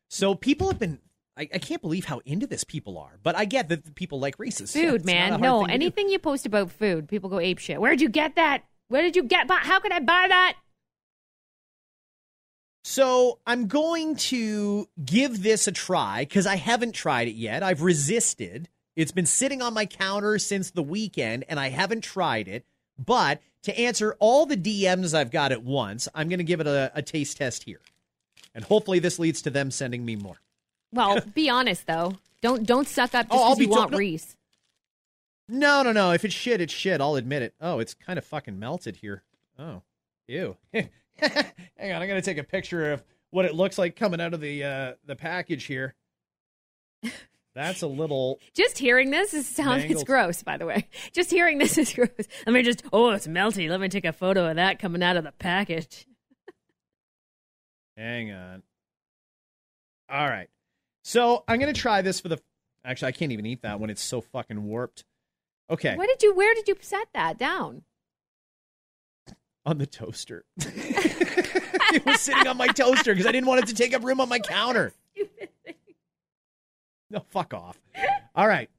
So 0.09 0.35
people 0.35 0.67
have 0.69 0.79
been. 0.79 0.99
I, 1.37 1.47
I 1.53 1.57
can't 1.59 1.81
believe 1.81 2.03
how 2.03 2.19
into 2.25 2.47
this 2.47 2.65
people 2.65 2.97
are, 2.97 3.17
but 3.23 3.37
I 3.37 3.45
get 3.45 3.69
that 3.69 3.95
people 3.95 4.19
like 4.19 4.37
Reese's. 4.37 4.75
Yeah, 4.75 4.91
Food, 4.91 5.03
a 5.03 5.05
man. 5.05 5.39
No, 5.39 5.63
anything 5.63 6.09
you 6.09 6.19
post 6.19 6.45
about 6.45 6.69
food, 6.69 7.07
people 7.07 7.29
go 7.29 7.39
ape 7.39 7.59
shit. 7.59 7.79
Where'd 7.79 8.01
you 8.01 8.09
get 8.09 8.35
that? 8.35 8.63
Where 8.89 9.01
did 9.01 9.15
you 9.15 9.23
get 9.23 9.47
that? 9.47 9.63
How 9.63 9.79
could 9.79 9.93
I 9.93 9.99
buy 9.99 10.25
that? 10.27 10.57
So 12.89 13.37
I'm 13.45 13.67
going 13.67 14.15
to 14.15 14.89
give 15.05 15.43
this 15.43 15.67
a 15.67 15.71
try 15.71 16.21
because 16.21 16.47
I 16.47 16.55
haven't 16.55 16.93
tried 16.93 17.27
it 17.27 17.35
yet. 17.35 17.61
I've 17.61 17.83
resisted. 17.83 18.67
It's 18.95 19.11
been 19.11 19.27
sitting 19.27 19.61
on 19.61 19.75
my 19.75 19.85
counter 19.85 20.39
since 20.39 20.71
the 20.71 20.81
weekend, 20.81 21.45
and 21.47 21.59
I 21.59 21.69
haven't 21.69 22.01
tried 22.01 22.47
it. 22.47 22.65
But 22.97 23.43
to 23.61 23.79
answer 23.79 24.17
all 24.17 24.47
the 24.47 24.57
DMs 24.57 25.13
I've 25.13 25.29
got 25.29 25.51
at 25.51 25.61
once, 25.61 26.07
I'm 26.15 26.29
going 26.29 26.39
to 26.39 26.43
give 26.43 26.61
it 26.61 26.65
a, 26.65 26.91
a 26.95 27.03
taste 27.03 27.37
test 27.37 27.61
here, 27.65 27.79
and 28.55 28.65
hopefully 28.65 28.97
this 28.97 29.19
leads 29.19 29.43
to 29.43 29.51
them 29.51 29.69
sending 29.69 30.03
me 30.03 30.15
more. 30.15 30.41
Well, 30.91 31.21
be 31.35 31.47
honest 31.47 31.85
though. 31.85 32.15
Don't 32.41 32.65
don't 32.65 32.87
suck 32.87 33.13
up 33.13 33.27
oh, 33.29 33.35
just 33.35 33.39
Oh, 33.39 33.49
I'll 33.49 33.55
because 33.55 33.59
you 33.59 33.67
be 33.67 33.71
to- 33.71 33.79
want 33.79 33.91
no. 33.91 33.97
Reese. 33.99 34.35
No, 35.47 35.83
no, 35.83 35.91
no. 35.91 36.09
If 36.09 36.25
it's 36.25 36.33
shit, 36.33 36.59
it's 36.59 36.73
shit. 36.73 37.01
I'll 37.01 37.17
admit 37.17 37.43
it. 37.43 37.53
Oh, 37.61 37.77
it's 37.77 37.93
kind 37.93 38.17
of 38.17 38.25
fucking 38.25 38.57
melted 38.57 38.95
here. 38.95 39.21
Oh, 39.59 39.83
ew. 40.27 40.57
Hang 41.77 41.91
on, 41.91 42.01
I'm 42.01 42.07
gonna 42.07 42.21
take 42.21 42.37
a 42.37 42.43
picture 42.43 42.91
of 42.91 43.03
what 43.31 43.45
it 43.45 43.53
looks 43.55 43.77
like 43.77 43.95
coming 43.95 44.21
out 44.21 44.33
of 44.33 44.41
the 44.41 44.63
uh, 44.63 44.93
the 45.05 45.15
package 45.15 45.65
here. 45.65 45.95
That's 47.55 47.81
a 47.81 47.87
little. 47.87 48.39
Just 48.53 48.77
hearing 48.77 49.09
this 49.09 49.33
is 49.33 49.47
sounds 49.47 49.83
it's 49.83 50.03
gross, 50.03 50.43
by 50.43 50.57
the 50.57 50.65
way. 50.65 50.87
Just 51.13 51.31
hearing 51.31 51.57
this 51.57 51.77
is 51.77 51.93
gross. 51.93 52.09
Let 52.45 52.53
me 52.53 52.63
just 52.63 52.83
oh, 52.93 53.09
it's 53.11 53.27
melty. 53.27 53.69
Let 53.69 53.81
me 53.81 53.89
take 53.89 54.05
a 54.05 54.13
photo 54.13 54.49
of 54.49 54.55
that 54.57 54.79
coming 54.79 55.03
out 55.03 55.17
of 55.17 55.23
the 55.23 55.31
package. 55.33 56.05
Hang 57.97 58.31
on. 58.31 58.63
All 60.09 60.27
right. 60.27 60.49
So 61.03 61.43
I'm 61.47 61.59
gonna 61.59 61.73
try 61.73 62.01
this 62.01 62.19
for 62.19 62.29
the. 62.29 62.39
Actually, 62.85 63.09
I 63.09 63.11
can't 63.11 63.31
even 63.31 63.45
eat 63.45 63.63
that 63.63 63.79
when 63.79 63.89
it's 63.89 64.01
so 64.01 64.21
fucking 64.21 64.63
warped. 64.63 65.03
Okay, 65.71 65.95
What 65.95 66.07
did 66.07 66.23
you 66.23 66.33
where 66.33 66.55
did 66.55 66.67
you 66.67 66.75
set 66.81 67.09
that 67.13 67.37
down? 67.37 67.83
On 69.69 69.77
the 69.77 69.85
toaster. 69.85 70.43
it 70.57 72.05
was 72.05 72.19
sitting 72.19 72.47
on 72.47 72.57
my 72.57 72.67
toaster 72.67 73.13
because 73.13 73.27
I 73.27 73.31
didn't 73.31 73.47
want 73.47 73.63
it 73.63 73.67
to 73.67 73.75
take 73.75 73.93
up 73.93 74.03
room 74.03 74.19
on 74.19 74.27
my 74.27 74.39
counter. 74.39 74.93
No, 77.11 77.23
fuck 77.29 77.53
off. 77.53 77.79
All 78.35 78.47
right. 78.47 78.69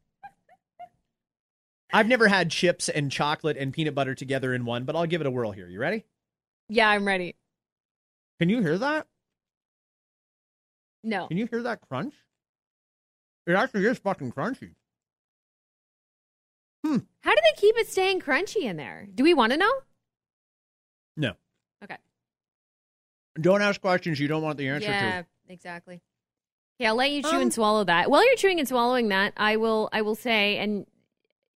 I've 1.92 2.07
never 2.07 2.29
had 2.29 2.50
chips 2.50 2.88
and 2.88 3.11
chocolate 3.11 3.57
and 3.57 3.72
peanut 3.72 3.94
butter 3.94 4.14
together 4.14 4.55
in 4.55 4.64
one, 4.64 4.85
but 4.85 4.94
I'll 4.94 5.07
give 5.07 5.20
it 5.20 5.26
a 5.26 5.31
whirl 5.31 5.50
here. 5.50 5.68
You 5.68 5.81
ready? 5.81 6.05
Yeah, 6.68 6.88
I'm 6.88 7.07
ready. 7.07 7.35
Can 8.38 8.48
you 8.48 8.61
hear 8.61 8.79
that? 8.79 9.07
No. 11.03 11.26
Can 11.26 11.37
you 11.37 11.46
hear 11.46 11.62
that 11.62 11.81
crunch? 11.88 12.14
It 13.46 13.55
actually 13.55 13.87
is 13.87 13.98
fucking 13.98 14.33
crunchy. 14.33 14.74
Hmm. 16.85 16.98
How 17.22 17.35
do 17.35 17.40
they 17.42 17.61
keep 17.61 17.76
it 17.76 17.88
staying 17.88 18.20
crunchy 18.20 18.62
in 18.62 18.76
there? 18.76 19.09
Do 19.12 19.24
we 19.24 19.35
want 19.35 19.53
to 19.53 19.59
know? 19.59 19.72
No. 21.20 21.33
Okay. 21.85 21.96
Don't 23.40 23.62
ask 23.62 23.80
questions 23.80 24.18
you 24.18 24.28
don't 24.28 24.42
want 24.42 24.59
the 24.59 24.68
answer 24.68 24.88
yeah, 24.88 25.22
to. 25.22 25.26
exactly. 25.48 26.00
Okay, 26.80 26.87
I'll 26.88 26.94
let 26.96 27.11
you 27.11 27.22
chew 27.22 27.28
Um, 27.37 27.42
and 27.42 27.52
swallow 27.54 27.85
that. 27.85 28.11
While 28.11 28.26
you're 28.26 28.37
chewing 28.37 28.59
and 28.59 28.66
swallowing 28.66 29.09
that, 29.09 29.33
I 29.37 29.56
will 29.56 29.88
I 29.92 30.02
will 30.02 30.14
say 30.14 30.56
and 30.59 30.87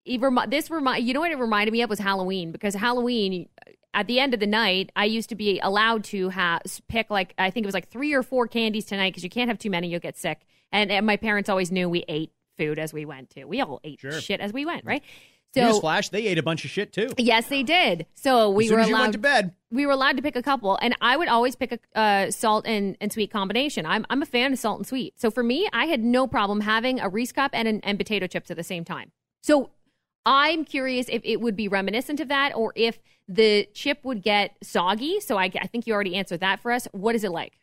it 0.05 0.21
remi- 0.21 0.47
this 0.49 0.71
remind 0.71 1.05
you 1.07 1.15
know 1.15 1.21
what 1.21 1.31
it 1.31 1.39
reminded 1.39 1.73
me 1.73 1.81
of 1.83 1.89
was 1.91 1.99
Halloween 2.01 2.51
because 2.53 2.75
Halloween 2.75 3.49
at 3.95 4.07
the 4.09 4.19
end 4.19 4.35
of 4.35 4.41
the 4.41 4.47
night 4.49 4.91
I 4.97 5.05
used 5.05 5.29
to 5.29 5.35
be 5.37 5.61
allowed 5.61 6.03
to 6.05 6.29
have 6.31 6.63
pick 6.89 7.09
like 7.09 7.35
I 7.39 7.51
think 7.51 7.65
it 7.65 7.69
was 7.69 7.75
like 7.75 7.89
three 7.89 8.13
or 8.13 8.23
four 8.25 8.49
candies 8.49 8.85
tonight 8.85 9.11
because 9.11 9.23
you 9.25 9.31
can't 9.31 9.49
have 9.49 9.59
too 9.59 9.71
many 9.71 9.89
you'll 9.89 10.01
get 10.01 10.17
sick 10.17 10.41
and, 10.73 10.91
and 10.91 11.07
my 11.07 11.17
parents 11.17 11.49
always 11.49 11.71
knew 11.71 11.89
we 11.89 12.05
ate 12.09 12.33
food 12.59 12.79
as 12.81 12.93
we 12.93 13.05
went 13.05 13.31
too 13.31 13.47
we 13.47 13.61
all 13.61 13.81
ate 13.85 14.01
Sure. 14.01 14.21
shit 14.21 14.41
as 14.41 14.53
we 14.53 14.65
went 14.67 14.85
right 14.85 15.03
so 15.55 15.61
Newsflash, 15.61 16.11
they 16.11 16.27
ate 16.27 16.39
a 16.39 16.43
bunch 16.43 16.65
of 16.65 16.71
shit 16.71 16.93
too. 16.93 17.09
yes 17.19 17.49
they 17.49 17.63
did 17.63 18.07
so 18.15 18.51
we 18.51 18.71
were 18.71 18.79
allowed 18.79 19.01
went 19.01 19.13
to 19.13 19.19
bed. 19.19 19.55
we 19.71 19.87
were 19.87 19.93
allowed 19.93 20.17
to 20.17 20.23
pick 20.23 20.37
a 20.37 20.43
couple, 20.43 20.79
and 20.81 20.95
I 21.01 21.17
would 21.17 21.29
always 21.29 21.57
pick 21.57 21.73
a 21.95 21.99
uh, 21.99 22.31
salt 22.31 22.67
and, 22.67 22.97
and 23.01 23.13
sweet 23.13 23.31
combination. 23.31 23.87
I'm 23.87 24.07
I'm 24.11 24.23
a 24.23 24.27
fan 24.27 24.53
of 24.53 24.59
salt 24.59 24.79
and 24.79 24.87
sweet, 24.87 25.21
so 25.21 25.31
for 25.31 25.43
me, 25.43 25.69
I 25.73 25.87
had 25.87 26.03
no 26.03 26.27
problem 26.27 26.61
having 26.61 27.01
a 27.01 27.09
Reese 27.09 27.33
cup 27.33 27.51
and 27.55 27.69
an, 27.69 27.81
and 27.83 27.99
potato 27.99 28.27
chips 28.27 28.51
at 28.51 28.57
the 28.57 28.65
same 28.65 28.85
time. 28.85 29.13
So 29.43 29.71
I'm 30.25 30.65
curious 30.65 31.07
if 31.09 31.23
it 31.25 31.41
would 31.41 31.57
be 31.57 31.69
reminiscent 31.69 32.21
of 32.21 32.29
that, 32.29 32.55
or 32.55 32.73
if 32.77 32.99
the 33.29 33.69
chip 33.75 34.05
would 34.05 34.23
get 34.23 34.57
soggy. 34.63 35.21
So 35.21 35.37
I, 35.37 35.45
I 35.45 35.67
think 35.67 35.87
you 35.87 35.95
already 35.95 36.15
answered 36.15 36.41
that 36.41 36.61
for 36.61 36.73
us. 36.73 36.87
What 36.93 37.15
is 37.15 37.25
it 37.25 37.33
like? 37.33 37.59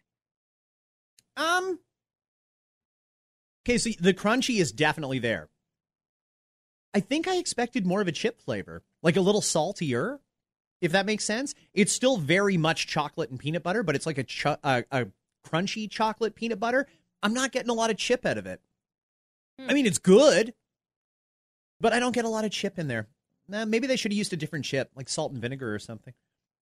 Um. 1.38 1.80
Okay, 3.66 3.78
so 3.78 3.90
the 4.00 4.14
crunchy 4.14 4.60
is 4.60 4.72
definitely 4.72 5.20
there. 5.20 5.50
I 6.94 7.00
think 7.00 7.28
I 7.28 7.38
expected 7.38 7.86
more 7.86 8.02
of 8.02 8.08
a 8.08 8.12
chip 8.12 8.42
flavor, 8.42 8.84
like 9.04 9.16
a 9.16 9.22
little 9.22 9.42
saltier, 9.42 10.20
if 10.82 10.92
that 10.92 11.06
makes 11.06 11.24
sense. 11.24 11.54
It's 11.74 11.92
still 11.92 12.18
very 12.18 12.58
much 12.58 12.88
chocolate 12.88 13.30
and 13.30 13.40
peanut 13.40 13.64
butter, 13.64 13.84
but 13.84 13.96
it's 13.96 14.06
like 14.06 14.18
a 14.18 14.24
ch- 14.24 14.46
a, 14.46 14.58
a 14.92 15.08
crunchy 15.48 15.90
chocolate 15.90 16.36
peanut 16.36 16.60
butter. 16.60 16.88
I'm 17.22 17.34
not 17.34 17.52
getting 17.52 17.70
a 17.70 17.74
lot 17.74 17.90
of 17.92 17.98
chip 17.98 18.26
out 18.26 18.38
of 18.38 18.48
it. 18.48 18.60
Hmm. 19.60 19.70
I 19.70 19.74
mean, 19.74 19.86
it's 19.86 19.98
good, 20.00 20.54
but 21.80 21.94
I 21.94 22.00
don't 22.00 22.14
get 22.16 22.26
a 22.26 22.30
lot 22.30 22.46
of 22.46 22.52
chip 22.52 22.80
in 22.80 22.88
there. 22.88 23.08
Nah, 23.48 23.66
maybe 23.66 23.88
they 23.88 23.96
should 23.96 24.12
have 24.12 24.18
used 24.18 24.34
a 24.34 24.38
different 24.38 24.66
chip, 24.66 24.90
like 24.96 25.10
salt 25.10 25.32
and 25.32 25.42
vinegar 25.42 25.74
or 25.74 25.80
something. 25.80 26.14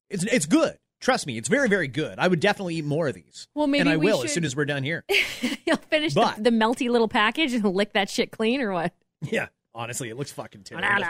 It's 0.09 0.23
it's 0.23 0.45
good. 0.45 0.77
Trust 0.99 1.27
me, 1.27 1.37
it's 1.37 1.47
very 1.49 1.69
very 1.69 1.87
good. 1.87 2.17
I 2.17 2.27
would 2.27 2.39
definitely 2.39 2.75
eat 2.75 2.85
more 2.85 3.07
of 3.07 3.13
these. 3.13 3.47
Well, 3.53 3.67
maybe 3.67 3.81
and 3.81 3.89
I 3.89 3.97
we 3.97 4.05
will 4.07 4.17
should- 4.19 4.25
as 4.25 4.33
soon 4.33 4.45
as 4.45 4.55
we're 4.55 4.65
done 4.65 4.83
here. 4.83 5.03
You'll 5.65 5.77
finish 5.77 6.13
the, 6.13 6.33
the 6.37 6.49
melty 6.49 6.89
little 6.89 7.07
package 7.09 7.53
and 7.53 7.63
lick 7.65 7.93
that 7.93 8.09
shit 8.09 8.31
clean, 8.31 8.61
or 8.61 8.71
what? 8.71 8.93
Yeah, 9.21 9.47
honestly, 9.77 10.09
it 10.09 10.17
looks 10.17 10.31
fucking 10.31 10.63
terrible. 10.63 11.05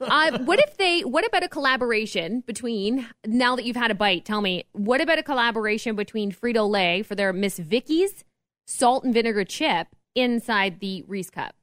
uh, 0.00 0.38
what 0.38 0.58
if 0.58 0.76
they? 0.76 1.02
What 1.02 1.24
about 1.24 1.44
a 1.44 1.48
collaboration 1.48 2.40
between? 2.40 3.06
Now 3.24 3.54
that 3.54 3.64
you've 3.64 3.76
had 3.76 3.90
a 3.90 3.94
bite, 3.94 4.24
tell 4.24 4.40
me. 4.40 4.64
What 4.72 5.00
about 5.00 5.18
a 5.18 5.22
collaboration 5.22 5.94
between 5.94 6.32
Frito 6.32 6.68
Lay 6.68 7.02
for 7.02 7.14
their 7.14 7.32
Miss 7.32 7.58
Vickie's 7.58 8.24
salt 8.66 9.04
and 9.04 9.14
vinegar 9.14 9.44
chip 9.44 9.88
inside 10.14 10.80
the 10.80 11.04
Reese 11.06 11.30
cup? 11.30 11.54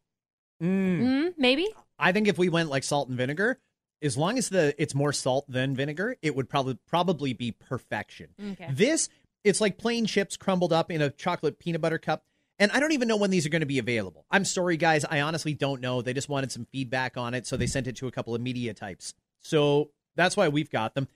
Mm, 0.64 1.34
maybe. 1.38 1.68
I 1.98 2.12
think 2.12 2.28
if 2.28 2.38
we 2.38 2.48
went 2.50 2.70
like 2.70 2.84
salt 2.84 3.10
and 3.10 3.18
vinegar, 3.18 3.60
as 4.02 4.18
long 4.18 4.38
as 4.38 4.50
the 4.50 4.76
it's 4.82 4.96
more 4.96 5.12
salt 5.12 5.46
than 5.50 5.76
vinegar, 5.76 6.16
it 6.22 6.36
would 6.36 6.48
probably 6.50 6.78
probably 6.88 7.34
be 7.34 7.52
perfection. 7.52 8.28
Okay. 8.54 8.68
This 8.72 9.10
it's 9.44 9.60
like 9.60 9.78
plain 9.78 10.06
chips 10.06 10.38
crumbled 10.38 10.72
up 10.72 10.92
in 10.92 11.02
a 11.02 11.10
chocolate 11.10 11.60
peanut 11.60 11.82
butter 11.82 11.98
cup. 11.98 12.24
And 12.62 12.72
I 12.72 12.80
don't 12.80 12.92
even 12.92 13.08
know 13.08 13.18
when 13.18 13.32
these 13.32 13.48
are 13.48 13.50
going 13.50 13.62
to 13.62 13.66
be 13.66 13.80
available. 13.80 14.28
I'm 14.30 14.46
sorry, 14.46 14.78
guys. 14.78 15.04
I 15.04 15.22
honestly 15.22 15.56
don't 15.56 15.82
know. 15.82 16.04
They 16.04 16.14
just 16.14 16.30
wanted 16.30 16.52
some 16.52 16.68
feedback 16.72 17.18
on 17.18 17.34
it, 17.34 17.48
so 17.48 17.58
they 17.58 17.66
sent 17.66 17.88
it 17.88 17.96
to 17.98 18.08
a 18.08 18.12
couple 18.12 18.36
of 18.36 18.40
media 18.42 18.76
types. 18.76 19.16
So 19.40 19.90
that's 20.16 20.38
why 20.38 20.48
we've 20.48 20.70
got 20.70 20.94
them. 20.94 21.08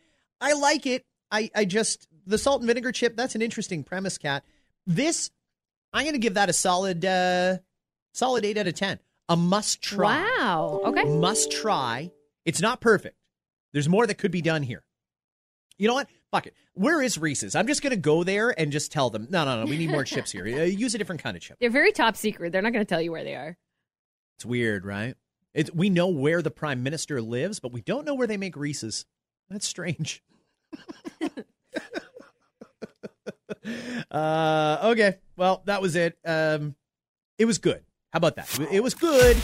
I 0.41 0.54
like 0.54 0.88
it. 0.88 1.06
I, 1.30 1.52
I 1.56 1.66
just 1.66 2.08
the 2.26 2.39
salt 2.39 2.62
and 2.62 2.68
vinegar 2.68 2.91
chip. 2.91 3.16
That's 3.16 3.36
an 3.36 3.43
interesting 3.43 3.84
premise, 3.84 4.18
Kat. 4.18 4.43
This 4.88 5.30
I'm 5.93 6.04
going 6.04 6.14
to 6.14 6.20
give 6.20 6.34
that 6.34 6.50
a 6.50 6.54
solid 6.54 7.06
uh 7.06 7.60
solid 8.16 8.43
eight 8.43 8.58
out 8.58 8.66
of 8.66 8.74
ten. 8.74 8.98
A 9.30 9.36
must 9.38 9.84
try 9.84 10.24
Wow. 10.39 10.82
Okay. 10.86 11.04
must 11.06 11.52
try. 11.52 12.12
It's 12.43 12.60
not 12.62 12.82
perfect. 12.82 13.18
There's 13.72 13.88
more 13.88 14.08
that 14.08 14.18
could 14.18 14.32
be 14.32 14.41
done 14.41 14.64
here. 14.64 14.84
You 15.78 15.88
know 15.88 15.93
what? 15.93 16.07
Fuck 16.32 16.47
it. 16.47 16.53
Where 16.73 17.01
is 17.01 17.17
Reese's? 17.17 17.55
I'm 17.55 17.67
just 17.67 17.82
gonna 17.82 17.95
go 17.95 18.23
there 18.23 18.57
and 18.59 18.71
just 18.71 18.91
tell 18.91 19.09
them. 19.09 19.28
No, 19.30 19.45
no, 19.45 19.63
no. 19.63 19.69
We 19.69 19.78
need 19.78 19.91
more 19.91 20.03
chips 20.03 20.32
here. 20.32 20.45
Uh, 20.55 20.61
use 20.61 20.95
a 20.95 20.97
different 20.97 21.21
kind 21.23 21.36
of 21.36 21.41
chip. 21.43 21.57
They're 21.59 21.69
very 21.69 21.91
top 21.91 22.15
secret. 22.15 22.51
They're 22.51 22.61
not 22.61 22.71
going 22.71 22.86
to 22.86 22.89
tell 22.89 23.01
you 23.01 23.11
where 23.11 23.23
they 23.23 23.36
are. 23.36 23.57
It's 24.38 24.45
weird, 24.45 24.86
right? 24.86 25.15
It's, 25.53 25.71
we 25.73 25.89
know 25.89 26.07
where 26.07 26.41
the 26.41 26.51
prime 26.51 26.84
minister 26.84 27.21
lives, 27.21 27.59
but 27.59 27.73
we 27.73 27.82
don't 27.82 28.05
know 28.05 28.13
where 28.13 28.28
they 28.28 28.38
make 28.38 28.55
Reese's. 28.55 29.05
That's 29.49 29.67
strange. 29.67 30.23
uh, 34.11 34.78
okay. 34.84 35.17
Well, 35.36 35.63
that 35.65 35.82
was 35.82 35.95
it. 35.95 36.17
Um, 36.26 36.76
it 37.38 37.45
was 37.45 37.57
good. 37.57 37.84
How 38.13 38.17
about 38.17 38.36
that? 38.38 38.59
It 38.71 38.82
was 38.82 38.93
good. 38.93 39.36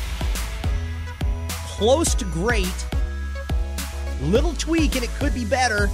Close 1.49 2.13
to 2.15 2.25
great. 2.25 2.85
Little 4.21 4.53
tweak 4.53 4.95
and 4.95 5.03
it 5.03 5.09
could 5.19 5.33
be 5.33 5.45
better. 5.45 5.89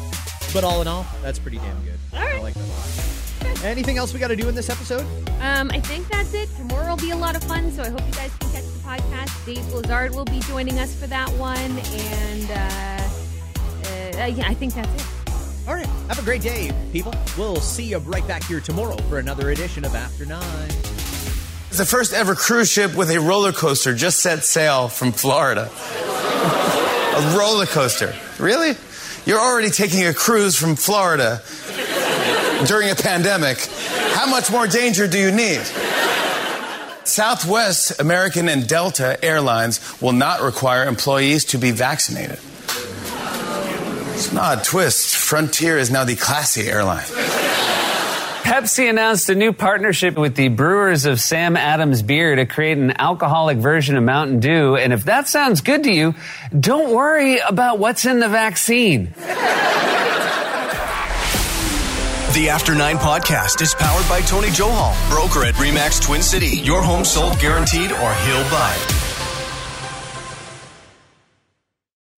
But 0.54 0.64
all 0.64 0.82
in 0.82 0.88
all, 0.88 1.06
that's 1.22 1.40
pretty 1.40 1.58
damn 1.58 1.84
good. 1.84 2.00
All 2.14 2.20
right. 2.20 2.36
I 2.36 2.42
like 2.42 2.54
that 2.56 2.64
a 2.64 2.68
lot. 2.68 3.64
Anything 3.64 3.98
else 3.98 4.14
we 4.14 4.20
got 4.20 4.28
to 4.28 4.36
do 4.36 4.48
in 4.48 4.56
this 4.56 4.70
episode? 4.70 5.06
Um, 5.42 5.72
I 5.72 5.80
think 5.80 6.08
that's 6.10 6.34
it. 6.34 6.50
Tomorrow 6.56 6.90
will 6.92 6.98
be 6.98 7.12
a 7.12 7.16
lot 7.16 7.36
of 7.36 7.44
fun, 7.44 7.72
so 7.72 7.84
I 7.84 7.90
hope 7.90 8.02
you 8.06 8.14
guys 8.14 8.32
can 8.40 8.52
catch 8.52 8.64
the 8.64 8.80
podcast. 8.80 9.46
Dave 9.46 9.68
Lazard 9.74 10.14
will 10.14 10.26
be 10.26 10.40
joining 10.42 10.80
us 10.80 10.94
for 10.94 11.08
that 11.08 11.30
one, 11.32 11.58
and 11.58 12.52
uh, 12.52 14.22
uh, 14.22 14.26
yeah, 14.26 14.48
I 14.48 14.54
think 14.54 14.74
that's 14.74 14.94
it. 14.94 15.68
All 15.68 15.74
right. 15.74 15.86
Have 16.08 16.20
a 16.20 16.24
great 16.24 16.42
day, 16.42 16.72
people. 16.94 17.14
We'll 17.38 17.58
see 17.58 17.84
you 17.84 17.98
right 17.98 18.26
back 18.28 18.44
here 18.44 18.62
tomorrow 18.62 18.96
for 19.10 19.20
another 19.20 19.50
edition 19.52 19.84
of 19.86 19.94
After 19.96 20.26
Nine. 20.26 20.70
The 21.72 21.86
first 21.86 22.14
ever 22.14 22.36
cruise 22.36 22.72
ship 22.72 22.96
with 22.96 23.10
a 23.12 23.20
roller 23.20 23.52
coaster 23.52 23.94
just 23.94 24.20
set 24.20 24.44
sail 24.44 24.88
from 24.88 25.12
Florida. 25.12 25.70
a 27.18 27.36
roller 27.38 27.66
coaster. 27.66 28.16
Really? 28.40 28.76
You're 29.28 29.42
already 29.42 29.72
taking 29.72 30.06
a 30.06 30.14
cruise 30.14 30.56
from 30.56 30.78
Florida 30.78 31.42
during 32.66 32.90
a 32.90 32.96
pandemic. 32.96 33.58
How 34.14 34.26
much 34.26 34.50
more 34.50 34.68
danger 34.68 35.06
do 35.06 35.20
you 35.20 35.34
need? 35.34 35.60
Southwest, 37.04 38.00
American, 38.00 38.48
and 38.48 38.66
Delta 38.66 39.22
Airlines 39.22 39.82
will 40.02 40.14
not 40.14 40.42
require 40.42 40.88
employees 40.88 41.44
to 41.44 41.58
be 41.58 41.72
vaccinated. 41.72 42.40
It's 44.14 44.32
an 44.32 44.38
odd 44.38 44.64
twist. 44.64 45.14
Frontier 45.18 45.78
is 45.78 45.92
now 45.92 46.06
the 46.06 46.16
classy 46.16 46.70
airline. 46.70 47.04
Pepsi 48.48 48.90
announced 48.90 49.28
a 49.30 49.36
new 49.36 49.52
partnership 49.52 50.18
with 50.18 50.36
the 50.36 50.48
brewers 50.48 51.06
of 51.06 51.20
Sam 51.20 51.58
Adams 51.58 52.02
beer 52.02 52.34
to 52.34 52.46
create 52.46 52.78
an 52.78 52.98
alcoholic 52.98 53.58
version 53.58 53.98
of 53.98 54.06
Mountain 54.06 54.40
Dew. 54.40 54.78
And 54.78 54.94
if 54.94 55.04
that 55.04 55.28
sounds 55.28 55.60
good 55.60 55.84
to 55.84 55.92
you, 55.92 56.16
don't 56.58 56.96
worry 56.96 57.40
about 57.40 57.78
what's 57.78 58.06
in 58.06 58.22
the 58.22 58.30
vaccine. 58.30 59.12
The 62.34 62.48
After 62.50 62.74
Nine 62.74 62.96
podcast 62.96 63.62
is 63.62 63.74
powered 63.74 64.08
by 64.08 64.22
Tony 64.22 64.48
Johal, 64.48 64.96
broker 65.10 65.44
at 65.44 65.56
Remax 65.56 66.02
Twin 66.02 66.22
City. 66.22 66.60
Your 66.60 66.82
home 66.82 67.04
sold 67.04 67.38
guaranteed 67.40 67.92
or 67.92 68.14
he'll 68.14 68.50
buy 68.50 68.97